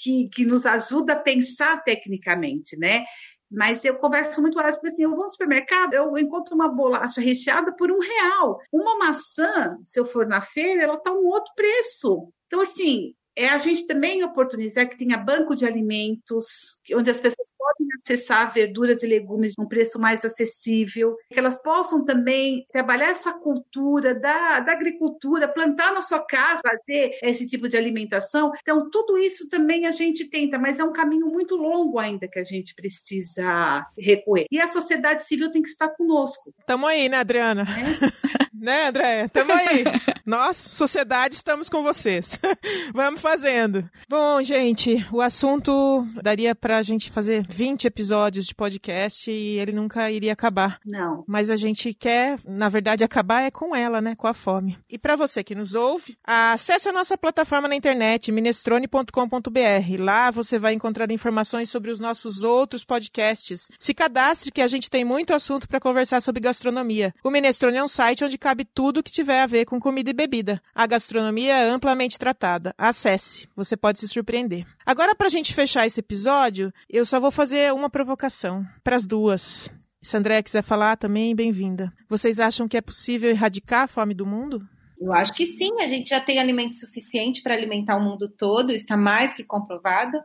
que, 0.00 0.28
que 0.28 0.44
nos 0.44 0.64
ajuda 0.64 1.12
a 1.12 1.20
pensar 1.20 1.82
tecnicamente, 1.82 2.76
né? 2.76 3.04
Mas 3.50 3.84
eu 3.84 3.96
converso 3.96 4.40
muito 4.40 4.56
mais, 4.56 4.76
porque 4.76 4.88
assim, 4.88 5.02
eu 5.02 5.10
vou 5.10 5.24
no 5.24 5.28
supermercado, 5.28 5.94
eu 5.94 6.16
encontro 6.16 6.54
uma 6.54 6.68
bolacha 6.68 7.20
recheada 7.20 7.74
por 7.74 7.90
um 7.90 7.98
real. 7.98 8.60
Uma 8.72 8.96
maçã, 8.96 9.76
se 9.84 9.98
eu 9.98 10.04
for 10.06 10.26
na 10.26 10.40
feira, 10.40 10.82
ela 10.82 10.94
está 10.94 11.12
um 11.12 11.26
outro 11.26 11.52
preço. 11.56 12.32
Então, 12.46 12.60
assim, 12.60 13.14
é 13.36 13.48
a 13.48 13.58
gente 13.58 13.86
também 13.86 14.22
oportunizar 14.22 14.88
que 14.88 14.98
tenha 14.98 15.16
banco 15.16 15.54
de 15.54 15.64
alimentos, 15.64 16.78
onde 16.94 17.10
as 17.10 17.18
pessoas 17.18 17.52
podem 17.56 17.86
acessar 17.94 18.52
verduras 18.52 19.02
e 19.02 19.06
legumes 19.06 19.54
num 19.56 19.66
preço 19.66 19.98
mais 19.98 20.24
acessível, 20.24 21.16
que 21.30 21.38
elas 21.38 21.62
possam 21.62 22.04
também 22.04 22.66
trabalhar 22.72 23.10
essa 23.10 23.32
cultura 23.32 24.14
da, 24.14 24.60
da 24.60 24.72
agricultura, 24.72 25.48
plantar 25.48 25.92
na 25.92 26.02
sua 26.02 26.24
casa, 26.24 26.60
fazer 26.62 27.18
esse 27.22 27.46
tipo 27.46 27.68
de 27.68 27.76
alimentação. 27.76 28.52
Então, 28.60 28.90
tudo 28.90 29.16
isso 29.18 29.48
também 29.48 29.86
a 29.86 29.92
gente 29.92 30.24
tenta, 30.24 30.58
mas 30.58 30.78
é 30.78 30.84
um 30.84 30.92
caminho 30.92 31.26
muito 31.26 31.56
longo 31.56 31.98
ainda 31.98 32.28
que 32.28 32.38
a 32.38 32.44
gente 32.44 32.74
precisa 32.74 33.86
recorrer. 33.98 34.46
E 34.50 34.60
a 34.60 34.68
sociedade 34.68 35.24
civil 35.24 35.50
tem 35.50 35.62
que 35.62 35.68
estar 35.68 35.88
conosco. 35.90 36.52
Estamos 36.58 36.88
aí, 36.88 37.08
né, 37.08 37.18
Adriana? 37.18 37.62
É? 37.62 38.50
né, 38.52 38.86
André? 38.88 39.24
Estamos 39.24 39.56
aí. 39.56 39.84
Nós, 40.30 40.56
sociedade, 40.56 41.34
estamos 41.34 41.68
com 41.68 41.82
vocês. 41.82 42.38
Vamos 42.94 43.20
fazendo. 43.20 43.90
Bom, 44.08 44.40
gente, 44.40 45.04
o 45.10 45.20
assunto 45.20 46.06
daria 46.22 46.54
para 46.54 46.78
a 46.78 46.82
gente 46.82 47.10
fazer 47.10 47.44
20 47.48 47.88
episódios 47.88 48.46
de 48.46 48.54
podcast 48.54 49.28
e 49.28 49.58
ele 49.58 49.72
nunca 49.72 50.08
iria 50.08 50.32
acabar. 50.32 50.78
Não. 50.86 51.24
Mas 51.26 51.50
a 51.50 51.56
gente 51.56 51.92
quer, 51.92 52.38
na 52.46 52.68
verdade, 52.68 53.02
acabar 53.02 53.42
é 53.42 53.50
com 53.50 53.74
ela, 53.74 54.00
né? 54.00 54.14
Com 54.14 54.28
a 54.28 54.32
fome. 54.32 54.78
E 54.88 54.96
para 54.96 55.16
você 55.16 55.42
que 55.42 55.52
nos 55.52 55.74
ouve, 55.74 56.16
acesse 56.22 56.88
a 56.88 56.92
nossa 56.92 57.18
plataforma 57.18 57.66
na 57.66 57.74
internet, 57.74 58.30
minestrone.com.br. 58.30 59.98
Lá 59.98 60.30
você 60.30 60.60
vai 60.60 60.74
encontrar 60.74 61.10
informações 61.10 61.70
sobre 61.70 61.90
os 61.90 61.98
nossos 61.98 62.44
outros 62.44 62.84
podcasts. 62.84 63.66
Se 63.76 63.92
cadastre 63.92 64.52
que 64.52 64.62
a 64.62 64.68
gente 64.68 64.88
tem 64.88 65.04
muito 65.04 65.34
assunto 65.34 65.66
para 65.66 65.80
conversar 65.80 66.20
sobre 66.20 66.40
gastronomia. 66.40 67.12
O 67.24 67.32
Minestrone 67.32 67.78
é 67.78 67.82
um 67.82 67.88
site 67.88 68.24
onde 68.24 68.38
cabe 68.38 68.64
tudo 68.64 69.02
que 69.02 69.10
tiver 69.10 69.42
a 69.42 69.46
ver 69.46 69.64
com 69.64 69.80
comida 69.80 70.10
e 70.10 70.19
bebida. 70.20 70.60
A 70.74 70.86
gastronomia 70.86 71.54
é 71.54 71.70
amplamente 71.70 72.18
tratada. 72.18 72.74
Acesse, 72.76 73.48
você 73.56 73.74
pode 73.74 73.98
se 73.98 74.08
surpreender. 74.08 74.66
Agora, 74.84 75.14
para 75.14 75.28
a 75.28 75.30
gente 75.30 75.54
fechar 75.54 75.86
esse 75.86 76.00
episódio, 76.00 76.72
eu 76.90 77.06
só 77.06 77.18
vou 77.18 77.30
fazer 77.30 77.72
uma 77.72 77.88
provocação 77.88 78.66
para 78.84 78.96
as 78.96 79.06
duas. 79.06 79.70
Se 80.02 80.16
a 80.16 80.42
quiser 80.42 80.62
falar 80.62 80.96
também, 80.96 81.34
bem-vinda. 81.34 81.92
Vocês 82.08 82.38
acham 82.38 82.68
que 82.68 82.76
é 82.76 82.82
possível 82.82 83.30
erradicar 83.30 83.84
a 83.84 83.86
fome 83.86 84.12
do 84.12 84.26
mundo? 84.26 84.60
Eu 85.00 85.14
acho 85.14 85.32
que 85.32 85.46
sim, 85.46 85.80
a 85.80 85.86
gente 85.86 86.10
já 86.10 86.20
tem 86.20 86.38
alimento 86.38 86.74
suficiente 86.74 87.42
para 87.42 87.54
alimentar 87.54 87.96
o 87.96 88.04
mundo 88.04 88.28
todo, 88.28 88.72
está 88.72 88.98
mais 88.98 89.32
que 89.32 89.42
comprovado. 89.42 90.18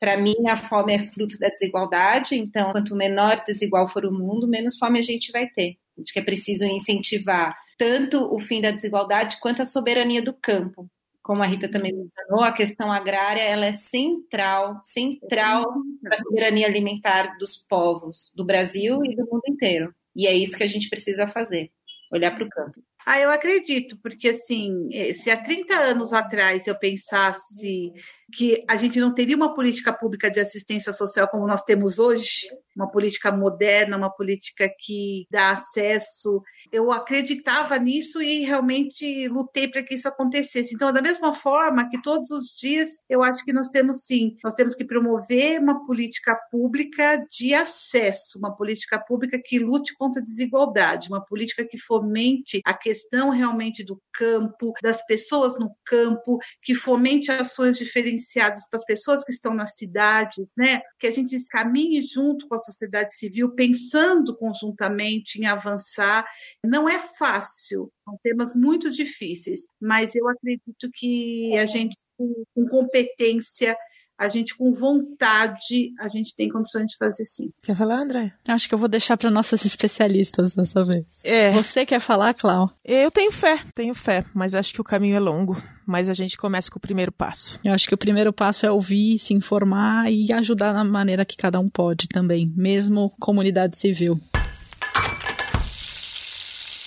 Para 0.00 0.16
mim, 0.16 0.34
a 0.48 0.56
fome 0.56 0.94
é 0.94 1.06
fruto 1.12 1.38
da 1.38 1.48
desigualdade, 1.48 2.36
então, 2.36 2.72
quanto 2.72 2.96
menor 2.96 3.42
desigual 3.46 3.86
for 3.86 4.06
o 4.06 4.12
mundo, 4.12 4.48
menos 4.48 4.78
fome 4.78 4.98
a 4.98 5.02
gente 5.02 5.30
vai 5.30 5.46
ter. 5.46 5.76
Acho 5.98 6.12
que 6.12 6.18
é 6.18 6.24
preciso 6.24 6.64
incentivar 6.64 7.54
tanto 7.82 8.32
o 8.32 8.38
fim 8.38 8.60
da 8.60 8.70
desigualdade 8.70 9.40
quanto 9.40 9.60
a 9.60 9.64
soberania 9.64 10.22
do 10.22 10.32
campo. 10.32 10.88
Como 11.20 11.42
a 11.42 11.46
Rita 11.46 11.68
também 11.68 11.92
mencionou, 11.92 12.44
a 12.44 12.52
questão 12.52 12.92
agrária 12.92 13.40
ela 13.40 13.66
é 13.66 13.72
central, 13.72 14.80
central 14.84 15.64
para 16.00 16.14
a 16.14 16.18
soberania 16.18 16.68
alimentar 16.68 17.36
dos 17.38 17.56
povos 17.56 18.32
do 18.36 18.44
Brasil 18.44 19.04
e 19.04 19.16
do 19.16 19.26
mundo 19.28 19.42
inteiro. 19.48 19.92
E 20.14 20.28
é 20.28 20.32
isso 20.32 20.56
que 20.56 20.62
a 20.62 20.68
gente 20.68 20.88
precisa 20.88 21.26
fazer, 21.26 21.72
olhar 22.12 22.32
para 22.32 22.44
o 22.44 22.48
campo. 22.48 22.80
Ah, 23.04 23.18
eu 23.18 23.30
acredito, 23.30 23.98
porque 24.00 24.28
assim, 24.28 24.88
eh, 24.92 25.12
se 25.12 25.28
há 25.28 25.36
30 25.36 25.74
anos 25.74 26.12
atrás 26.12 26.68
eu 26.68 26.78
pensasse 26.78 27.92
que 28.32 28.64
a 28.68 28.76
gente 28.76 29.00
não 29.00 29.12
teria 29.12 29.34
uma 29.34 29.54
política 29.54 29.92
pública 29.92 30.30
de 30.30 30.38
assistência 30.38 30.92
social 30.92 31.26
como 31.28 31.46
nós 31.46 31.62
temos 31.64 31.98
hoje, 31.98 32.48
uma 32.76 32.88
política 32.88 33.32
moderna, 33.32 33.96
uma 33.96 34.10
política 34.10 34.70
que 34.78 35.26
dá 35.30 35.50
acesso. 35.50 36.42
Eu 36.72 36.90
acreditava 36.90 37.78
nisso 37.78 38.22
e 38.22 38.40
realmente 38.40 39.28
lutei 39.28 39.68
para 39.68 39.82
que 39.82 39.94
isso 39.94 40.08
acontecesse. 40.08 40.74
Então, 40.74 40.90
da 40.90 41.02
mesma 41.02 41.34
forma 41.34 41.88
que 41.90 42.00
todos 42.00 42.30
os 42.30 42.46
dias, 42.46 42.90
eu 43.10 43.22
acho 43.22 43.44
que 43.44 43.52
nós 43.52 43.68
temos 43.68 44.04
sim, 44.06 44.36
nós 44.42 44.54
temos 44.54 44.74
que 44.74 44.84
promover 44.84 45.60
uma 45.60 45.84
política 45.84 46.34
pública 46.50 47.24
de 47.30 47.52
acesso, 47.52 48.38
uma 48.38 48.56
política 48.56 48.98
pública 48.98 49.38
que 49.38 49.58
lute 49.58 49.94
contra 49.98 50.20
a 50.20 50.24
desigualdade, 50.24 51.08
uma 51.08 51.22
política 51.22 51.64
que 51.64 51.76
fomente 51.76 52.60
a 52.64 52.72
questão 52.72 53.28
realmente 53.28 53.84
do 53.84 54.00
campo, 54.12 54.72
das 54.82 55.04
pessoas 55.06 55.58
no 55.58 55.76
campo, 55.84 56.38
que 56.62 56.74
fomente 56.74 57.30
ações 57.30 57.76
diferenciadas 57.76 58.66
para 58.68 58.78
as 58.78 58.84
pessoas 58.84 59.24
que 59.24 59.32
estão 59.32 59.52
nas 59.52 59.76
cidades, 59.76 60.52
né? 60.56 60.80
Que 60.98 61.06
a 61.06 61.10
gente 61.10 61.36
caminhe 61.48 62.00
junto 62.00 62.48
com 62.48 62.54
a 62.54 62.58
sociedade 62.58 63.14
civil, 63.14 63.54
pensando 63.54 64.34
conjuntamente 64.36 65.38
em 65.38 65.46
avançar. 65.46 66.24
Não 66.64 66.88
é 66.88 66.98
fácil, 66.98 67.90
são 68.04 68.16
temas 68.22 68.54
muito 68.54 68.88
difíceis, 68.88 69.62
mas 69.80 70.14
eu 70.14 70.28
acredito 70.28 70.88
que 70.94 71.56
a 71.58 71.66
gente, 71.66 71.96
com 72.16 72.64
competência, 72.66 73.76
a 74.18 74.28
gente 74.28 74.56
com 74.56 74.70
vontade, 74.72 75.92
a 75.98 76.06
gente 76.06 76.32
tem 76.36 76.48
condições 76.48 76.86
de 76.86 76.96
fazer 76.96 77.24
sim. 77.24 77.50
Quer 77.60 77.74
falar, 77.74 77.96
André? 77.96 78.32
Acho 78.46 78.68
que 78.68 78.74
eu 78.74 78.78
vou 78.78 78.88
deixar 78.88 79.16
para 79.16 79.30
nossas 79.30 79.64
especialistas 79.64 80.54
dessa 80.54 80.84
vez. 80.84 81.04
É. 81.24 81.50
Você 81.52 81.84
quer 81.84 81.98
falar, 81.98 82.32
Clau? 82.34 82.70
Eu 82.84 83.10
tenho 83.10 83.32
fé, 83.32 83.60
tenho 83.74 83.94
fé, 83.94 84.24
mas 84.32 84.54
acho 84.54 84.72
que 84.72 84.80
o 84.80 84.84
caminho 84.84 85.16
é 85.16 85.20
longo. 85.20 85.60
Mas 85.84 86.08
a 86.08 86.14
gente 86.14 86.38
começa 86.38 86.70
com 86.70 86.78
o 86.78 86.80
primeiro 86.80 87.10
passo. 87.10 87.58
Eu 87.64 87.72
acho 87.72 87.88
que 87.88 87.94
o 87.94 87.98
primeiro 87.98 88.32
passo 88.32 88.64
é 88.64 88.70
ouvir, 88.70 89.18
se 89.18 89.34
informar 89.34 90.12
e 90.12 90.32
ajudar 90.32 90.72
na 90.72 90.84
maneira 90.84 91.24
que 91.24 91.36
cada 91.36 91.58
um 91.58 91.68
pode 91.68 92.06
também, 92.06 92.52
mesmo 92.56 93.10
comunidade 93.18 93.76
civil. 93.76 94.20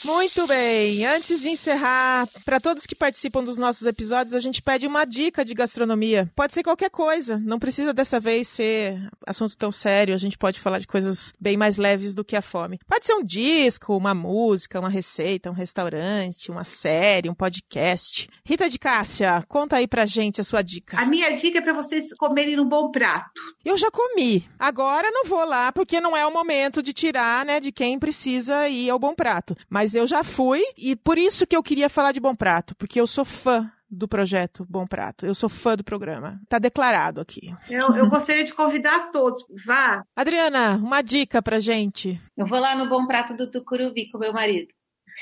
Muito 0.05 0.45
bem. 0.45 1.03
Antes 1.03 1.41
de 1.41 1.49
encerrar, 1.49 2.27
para 2.45 2.59
todos 2.59 2.85
que 2.85 2.93
participam 2.93 3.43
dos 3.43 3.57
nossos 3.57 3.87
episódios, 3.87 4.35
a 4.35 4.39
gente 4.39 4.61
pede 4.61 4.85
uma 4.85 5.03
dica 5.03 5.43
de 5.43 5.55
gastronomia. 5.55 6.31
Pode 6.35 6.53
ser 6.53 6.61
qualquer 6.61 6.91
coisa, 6.91 7.39
não 7.39 7.57
precisa 7.57 7.91
dessa 7.91 8.19
vez 8.19 8.47
ser 8.47 9.01
assunto 9.25 9.57
tão 9.57 9.71
sério. 9.71 10.13
A 10.13 10.17
gente 10.19 10.37
pode 10.37 10.59
falar 10.59 10.77
de 10.77 10.85
coisas 10.85 11.33
bem 11.39 11.57
mais 11.57 11.77
leves 11.77 12.13
do 12.13 12.23
que 12.23 12.35
a 12.35 12.41
fome. 12.43 12.79
Pode 12.87 13.03
ser 13.07 13.15
um 13.15 13.23
disco, 13.23 13.97
uma 13.97 14.13
música, 14.13 14.79
uma 14.79 14.89
receita, 14.89 15.49
um 15.49 15.55
restaurante, 15.55 16.51
uma 16.51 16.63
série, 16.63 17.27
um 17.27 17.33
podcast. 17.33 18.29
Rita 18.45 18.69
de 18.69 18.77
Cássia, 18.77 19.43
conta 19.47 19.77
aí 19.77 19.87
pra 19.87 20.05
gente 20.05 20.39
a 20.39 20.43
sua 20.43 20.61
dica. 20.61 21.01
A 21.01 21.05
minha 21.07 21.35
dica 21.35 21.57
é 21.57 21.61
para 21.61 21.73
vocês 21.73 22.13
comerem 22.15 22.55
num 22.55 22.69
bom 22.69 22.91
prato. 22.91 23.41
Eu 23.63 23.75
já 23.75 23.89
comi. 23.89 24.47
Agora 24.59 25.09
não 25.09 25.25
vou 25.25 25.43
lá 25.43 25.71
porque 25.71 25.99
não 25.99 26.15
é 26.15 26.23
o 26.27 26.31
momento 26.31 26.83
de 26.83 26.93
tirar, 26.93 27.43
né, 27.43 27.59
de 27.59 27.71
quem 27.71 27.97
precisa 27.97 28.69
ir 28.69 28.87
ao 28.91 28.99
bom 28.99 29.15
prato. 29.15 29.57
Mas 29.67 29.94
eu 29.95 30.05
já 30.05 30.23
fui 30.23 30.61
e 30.77 30.95
por 30.95 31.17
isso 31.17 31.47
que 31.47 31.55
eu 31.55 31.63
queria 31.63 31.89
falar 31.89 32.11
de 32.11 32.19
Bom 32.19 32.35
Prato, 32.35 32.75
porque 32.75 32.99
eu 32.99 33.07
sou 33.07 33.25
fã 33.25 33.71
do 33.89 34.07
projeto 34.07 34.65
Bom 34.69 34.85
Prato. 34.85 35.25
Eu 35.25 35.33
sou 35.33 35.49
fã 35.49 35.75
do 35.75 35.83
programa. 35.83 36.39
Tá 36.49 36.59
declarado 36.59 37.21
aqui. 37.21 37.53
Eu, 37.69 37.95
eu 37.95 38.09
gostaria 38.09 38.43
de 38.43 38.53
convidar 38.53 39.11
todos. 39.11 39.43
Vá. 39.65 40.03
Adriana, 40.15 40.75
uma 40.75 41.01
dica 41.01 41.41
pra 41.41 41.59
gente. 41.59 42.19
Eu 42.37 42.45
vou 42.45 42.59
lá 42.59 42.75
no 42.75 42.89
Bom 42.89 43.05
Prato 43.07 43.35
do 43.35 43.49
Tucuruvi 43.49 44.09
com 44.11 44.17
meu 44.17 44.33
marido. 44.33 44.67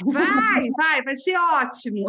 Vai, 0.03 0.69
vai, 0.75 1.03
vai 1.03 1.15
ser 1.15 1.37
ótimo. 1.37 2.07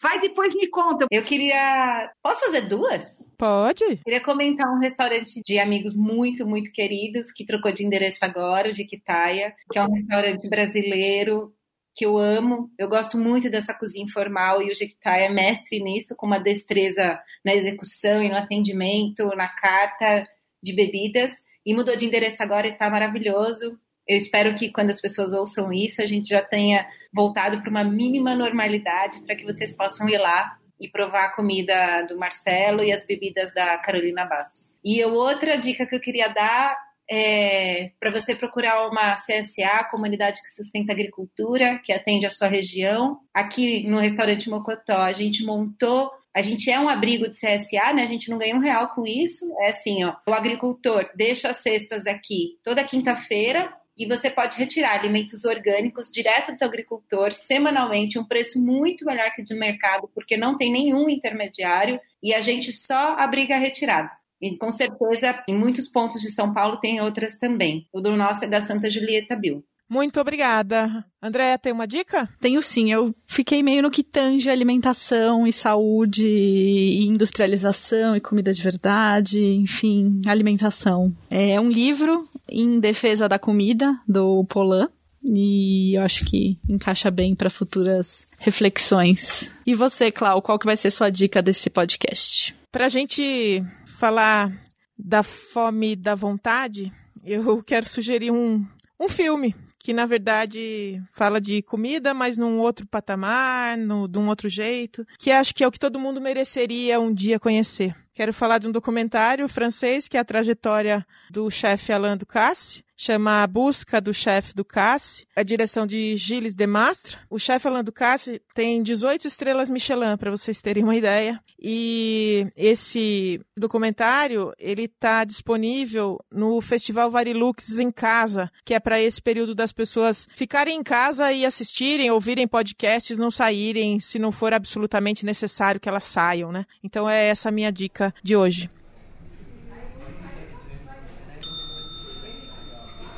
Vai 0.00 0.20
depois 0.20 0.54
me 0.54 0.68
conta. 0.68 1.06
Eu 1.10 1.24
queria. 1.24 2.10
Posso 2.22 2.40
fazer 2.46 2.62
duas? 2.62 3.04
Pode. 3.36 3.82
Eu 3.84 3.98
queria 4.04 4.22
comentar 4.22 4.68
um 4.68 4.78
restaurante 4.78 5.40
de 5.44 5.58
amigos 5.58 5.96
muito, 5.96 6.46
muito 6.46 6.70
queridos 6.70 7.32
que 7.32 7.44
trocou 7.44 7.72
de 7.72 7.84
endereço 7.84 8.24
agora, 8.24 8.68
o 8.68 8.72
Jiquitaia, 8.72 9.52
que 9.70 9.78
é 9.78 9.82
um 9.82 9.92
restaurante 9.92 10.48
brasileiro 10.48 11.52
que 11.94 12.06
eu 12.06 12.18
amo. 12.18 12.70
Eu 12.78 12.88
gosto 12.88 13.18
muito 13.18 13.50
dessa 13.50 13.74
cozinha 13.74 14.04
informal 14.04 14.62
e 14.62 14.70
o 14.70 14.74
Jequitai 14.74 15.26
é 15.26 15.28
mestre 15.28 15.82
nisso, 15.82 16.16
com 16.16 16.26
uma 16.26 16.38
destreza 16.38 17.18
na 17.44 17.54
execução 17.54 18.22
e 18.22 18.28
no 18.28 18.36
atendimento, 18.36 19.26
na 19.36 19.48
carta 19.48 20.26
de 20.62 20.74
bebidas. 20.74 21.32
E 21.64 21.74
mudou 21.74 21.96
de 21.96 22.06
endereço 22.06 22.42
agora 22.42 22.66
e 22.66 22.72
está 22.72 22.90
maravilhoso. 22.90 23.78
Eu 24.06 24.16
espero 24.16 24.54
que 24.54 24.70
quando 24.70 24.90
as 24.90 25.00
pessoas 25.00 25.32
ouçam 25.32 25.72
isso, 25.72 26.02
a 26.02 26.06
gente 26.06 26.28
já 26.28 26.42
tenha 26.42 26.86
voltado 27.14 27.60
para 27.60 27.70
uma 27.70 27.84
mínima 27.84 28.34
normalidade 28.34 29.20
para 29.20 29.36
que 29.36 29.44
vocês 29.44 29.70
possam 29.70 30.08
ir 30.08 30.18
lá 30.18 30.52
e 30.80 30.88
provar 30.88 31.26
a 31.26 31.36
comida 31.36 32.02
do 32.08 32.18
Marcelo 32.18 32.82
e 32.82 32.90
as 32.90 33.06
bebidas 33.06 33.54
da 33.54 33.78
Carolina 33.78 34.24
Bastos. 34.24 34.76
E 34.84 35.04
outra 35.04 35.56
dica 35.56 35.86
que 35.86 35.94
eu 35.94 36.00
queria 36.00 36.28
dar 36.28 36.76
é, 37.10 37.90
para 37.98 38.10
você 38.10 38.34
procurar 38.34 38.88
uma 38.88 39.14
CSA, 39.14 39.84
Comunidade 39.90 40.40
que 40.40 40.50
Sustenta 40.50 40.92
Agricultura, 40.92 41.78
que 41.84 41.92
atende 41.92 42.26
a 42.26 42.30
sua 42.30 42.48
região. 42.48 43.18
Aqui 43.34 43.86
no 43.88 43.98
restaurante 43.98 44.48
Mocotó, 44.48 44.98
a 44.98 45.12
gente 45.12 45.44
montou. 45.44 46.10
A 46.34 46.40
gente 46.40 46.70
é 46.70 46.80
um 46.80 46.88
abrigo 46.88 47.28
de 47.28 47.36
CSA, 47.36 47.92
né? 47.94 48.02
A 48.02 48.06
gente 48.06 48.30
não 48.30 48.38
ganha 48.38 48.56
um 48.56 48.60
real 48.60 48.88
com 48.94 49.06
isso. 49.06 49.44
É 49.60 49.68
assim, 49.68 50.02
ó. 50.04 50.14
O 50.26 50.32
agricultor 50.32 51.10
deixa 51.14 51.50
as 51.50 51.58
cestas 51.58 52.06
aqui 52.06 52.58
toda 52.64 52.84
quinta-feira 52.84 53.72
e 53.96 54.06
você 54.06 54.30
pode 54.30 54.56
retirar 54.56 54.98
alimentos 54.98 55.44
orgânicos 55.44 56.10
direto 56.10 56.56
do 56.56 56.64
agricultor 56.64 57.34
semanalmente, 57.34 58.18
um 58.18 58.24
preço 58.24 58.60
muito 58.60 59.04
melhor 59.04 59.30
que 59.34 59.42
do 59.42 59.54
mercado, 59.54 60.08
porque 60.14 60.36
não 60.36 60.56
tem 60.56 60.72
nenhum 60.72 61.08
intermediário 61.08 62.00
e 62.22 62.32
a 62.32 62.40
gente 62.40 62.72
só 62.72 63.14
abriga 63.18 63.54
a 63.54 63.58
retirada. 63.58 64.10
E 64.42 64.56
com 64.58 64.72
certeza, 64.72 65.40
em 65.48 65.56
muitos 65.56 65.88
pontos 65.88 66.20
de 66.20 66.30
São 66.30 66.52
Paulo 66.52 66.78
tem 66.78 67.00
outras 67.00 67.38
também. 67.38 67.86
O 67.92 68.00
do 68.00 68.16
nosso 68.16 68.44
é 68.44 68.48
da 68.48 68.60
Santa 68.60 68.90
Julieta 68.90 69.36
Bill. 69.36 69.64
Muito 69.88 70.18
obrigada. 70.20 71.04
Andréa, 71.22 71.58
tem 71.58 71.70
uma 71.70 71.86
dica? 71.86 72.28
Tenho 72.40 72.62
sim. 72.62 72.90
Eu 72.90 73.14
fiquei 73.26 73.62
meio 73.62 73.82
no 73.82 73.90
que 73.90 74.02
tange 74.02 74.48
alimentação 74.48 75.46
e 75.46 75.52
saúde, 75.52 76.26
e 76.26 77.04
industrialização 77.04 78.16
e 78.16 78.20
comida 78.20 78.54
de 78.54 78.62
verdade, 78.62 79.38
enfim, 79.38 80.22
alimentação. 80.26 81.14
É 81.30 81.60
um 81.60 81.68
livro 81.68 82.26
em 82.48 82.80
defesa 82.80 83.28
da 83.28 83.38
comida, 83.38 83.94
do 84.08 84.44
Polan. 84.46 84.88
E 85.24 85.94
eu 85.94 86.02
acho 86.02 86.24
que 86.24 86.58
encaixa 86.68 87.10
bem 87.10 87.34
para 87.34 87.50
futuras 87.50 88.26
reflexões. 88.38 89.48
E 89.64 89.74
você, 89.74 90.10
Clau, 90.10 90.42
qual 90.42 90.58
que 90.58 90.66
vai 90.66 90.76
ser 90.76 90.90
sua 90.90 91.10
dica 91.10 91.40
desse 91.40 91.70
podcast? 91.70 92.56
Para 92.72 92.86
a 92.86 92.88
gente 92.88 93.62
falar 94.02 94.52
da 94.98 95.22
fome 95.22 95.94
da 95.94 96.16
vontade, 96.16 96.92
eu 97.24 97.62
quero 97.62 97.88
sugerir 97.88 98.32
um, 98.32 98.66
um 98.98 99.08
filme 99.08 99.54
que 99.78 99.92
na 99.92 100.06
verdade 100.06 101.00
fala 101.12 101.40
de 101.40 101.62
comida, 101.62 102.12
mas 102.12 102.36
num 102.36 102.58
outro 102.58 102.84
patamar, 102.84 103.78
no, 103.78 104.08
de 104.08 104.18
um 104.18 104.26
outro 104.26 104.48
jeito, 104.48 105.06
que 105.20 105.30
acho 105.30 105.54
que 105.54 105.62
é 105.62 105.68
o 105.68 105.70
que 105.70 105.78
todo 105.78 106.00
mundo 106.00 106.20
mereceria 106.20 106.98
um 106.98 107.14
dia 107.14 107.38
conhecer. 107.38 107.94
Quero 108.12 108.32
falar 108.32 108.58
de 108.58 108.66
um 108.66 108.72
documentário 108.72 109.46
francês 109.46 110.08
que 110.08 110.16
é 110.16 110.20
a 110.20 110.24
trajetória 110.24 111.06
do 111.30 111.48
chefe 111.48 111.92
Alain 111.92 112.16
Ducasse, 112.16 112.84
chama 112.96 113.42
A 113.42 113.46
Busca 113.46 114.00
do 114.00 114.14
Chefe 114.14 114.54
do 114.54 114.64
Casse, 114.64 115.26
a 115.34 115.42
direção 115.42 115.86
de 115.86 116.16
Gilles 116.16 116.54
Demastre. 116.54 117.16
O 117.28 117.38
chefe 117.38 117.66
Alain 117.68 117.82
Ducasse 117.82 118.40
tem 118.54 118.82
18 118.82 119.26
estrelas 119.26 119.70
Michelin, 119.70 120.16
para 120.16 120.30
vocês 120.30 120.60
terem 120.60 120.84
uma 120.84 120.96
ideia. 120.96 121.40
E 121.58 122.46
esse 122.56 123.40
documentário, 123.56 124.52
ele 124.58 124.84
está 124.84 125.24
disponível 125.24 126.18
no 126.30 126.60
Festival 126.60 127.10
Varilux 127.10 127.78
em 127.78 127.90
casa, 127.90 128.50
que 128.64 128.74
é 128.74 128.80
para 128.80 129.00
esse 129.00 129.20
período 129.20 129.54
das 129.54 129.72
pessoas 129.72 130.28
ficarem 130.34 130.78
em 130.78 130.82
casa 130.82 131.32
e 131.32 131.44
assistirem, 131.44 132.10
ouvirem 132.10 132.46
podcasts, 132.46 133.18
não 133.18 133.30
saírem, 133.30 134.00
se 134.00 134.18
não 134.18 134.32
for 134.32 134.52
absolutamente 134.52 135.24
necessário 135.24 135.80
que 135.80 135.88
elas 135.88 136.04
saiam, 136.04 136.52
né? 136.52 136.66
Então 136.82 137.08
é 137.08 137.26
essa 137.26 137.48
a 137.48 137.52
minha 137.52 137.72
dica 137.72 138.14
de 138.22 138.36
hoje. 138.36 138.70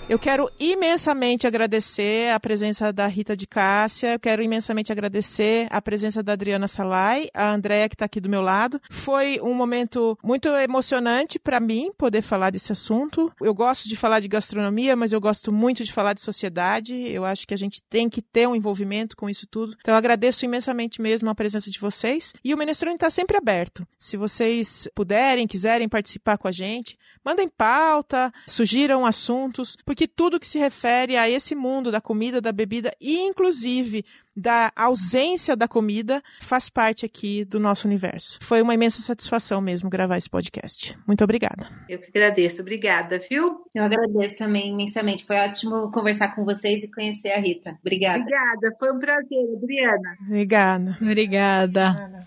Eu 0.06 0.18
quero 0.18 0.50
imensamente 0.60 1.46
agradecer 1.46 2.30
a 2.30 2.38
presença 2.38 2.92
da 2.92 3.06
Rita 3.06 3.34
de 3.34 3.46
Cássia, 3.46 4.12
eu 4.12 4.20
quero 4.20 4.42
imensamente 4.42 4.92
agradecer 4.92 5.66
a 5.70 5.80
presença 5.80 6.22
da 6.22 6.34
Adriana 6.34 6.68
Salai, 6.68 7.28
a 7.32 7.50
Andréia 7.50 7.88
que 7.88 7.94
está 7.94 8.04
aqui 8.04 8.20
do 8.20 8.28
meu 8.28 8.42
lado. 8.42 8.78
Foi 8.90 9.40
um 9.40 9.54
momento 9.54 10.18
muito 10.22 10.48
emocionante 10.48 11.38
para 11.38 11.58
mim 11.58 11.90
poder 11.96 12.20
falar 12.20 12.50
desse 12.50 12.70
assunto. 12.70 13.32
Eu 13.40 13.54
gosto 13.54 13.88
de 13.88 13.96
falar 13.96 14.20
de 14.20 14.28
gastronomia, 14.28 14.94
mas 14.94 15.10
eu 15.10 15.20
gosto 15.20 15.50
muito 15.50 15.82
de 15.82 15.90
falar 15.90 16.12
de 16.12 16.20
sociedade. 16.20 16.94
Eu 17.10 17.24
acho 17.24 17.46
que 17.46 17.54
a 17.54 17.58
gente 17.58 17.82
tem 17.88 18.06
que 18.10 18.20
ter 18.20 18.46
um 18.46 18.54
envolvimento 18.54 19.16
com 19.16 19.28
isso 19.28 19.46
tudo. 19.46 19.74
Então 19.80 19.94
eu 19.94 19.98
agradeço 19.98 20.44
imensamente 20.44 21.00
mesmo 21.00 21.30
a 21.30 21.34
presença 21.34 21.70
de 21.70 21.80
vocês. 21.80 22.34
E 22.44 22.52
o 22.52 22.58
Menestrone 22.58 22.96
está 22.96 23.08
sempre 23.08 23.38
aberto. 23.38 23.86
Se 23.98 24.18
vocês 24.18 24.86
puderem, 24.94 25.46
quiserem 25.46 25.88
participar 25.88 26.36
com 26.36 26.46
a 26.46 26.52
gente, 26.52 26.98
mandem 27.24 27.48
pauta, 27.48 28.30
sugiram 28.46 29.06
assuntos, 29.06 29.76
porque 29.82 29.93
tudo 29.94 30.40
que 30.40 30.46
se 30.46 30.58
refere 30.58 31.16
a 31.16 31.28
esse 31.28 31.54
mundo 31.54 31.90
da 31.90 32.00
comida, 32.00 32.40
da 32.40 32.52
bebida 32.52 32.92
e 33.00 33.20
inclusive 33.20 34.04
da 34.36 34.72
ausência 34.74 35.54
da 35.54 35.68
comida 35.68 36.22
faz 36.40 36.68
parte 36.68 37.06
aqui 37.06 37.44
do 37.44 37.60
nosso 37.60 37.86
universo. 37.86 38.38
Foi 38.42 38.60
uma 38.60 38.74
imensa 38.74 39.00
satisfação 39.00 39.60
mesmo 39.60 39.88
gravar 39.88 40.16
esse 40.16 40.28
podcast. 40.28 40.98
Muito 41.06 41.22
obrigada. 41.22 41.70
Eu 41.88 41.98
que 42.00 42.06
agradeço. 42.08 42.62
Obrigada, 42.62 43.20
viu? 43.30 43.64
Eu 43.74 43.84
agradeço 43.84 44.36
também 44.36 44.72
imensamente. 44.72 45.24
Foi 45.24 45.36
ótimo 45.36 45.90
conversar 45.92 46.34
com 46.34 46.44
vocês 46.44 46.82
e 46.82 46.88
conhecer 46.88 47.30
a 47.30 47.38
Rita. 47.38 47.78
Obrigada. 47.80 48.18
Obrigada. 48.18 48.76
Foi 48.78 48.92
um 48.92 48.98
prazer, 48.98 49.38
Adriana. 49.56 50.16
Obrigada. 50.26 50.98
Obrigada. 51.00 52.26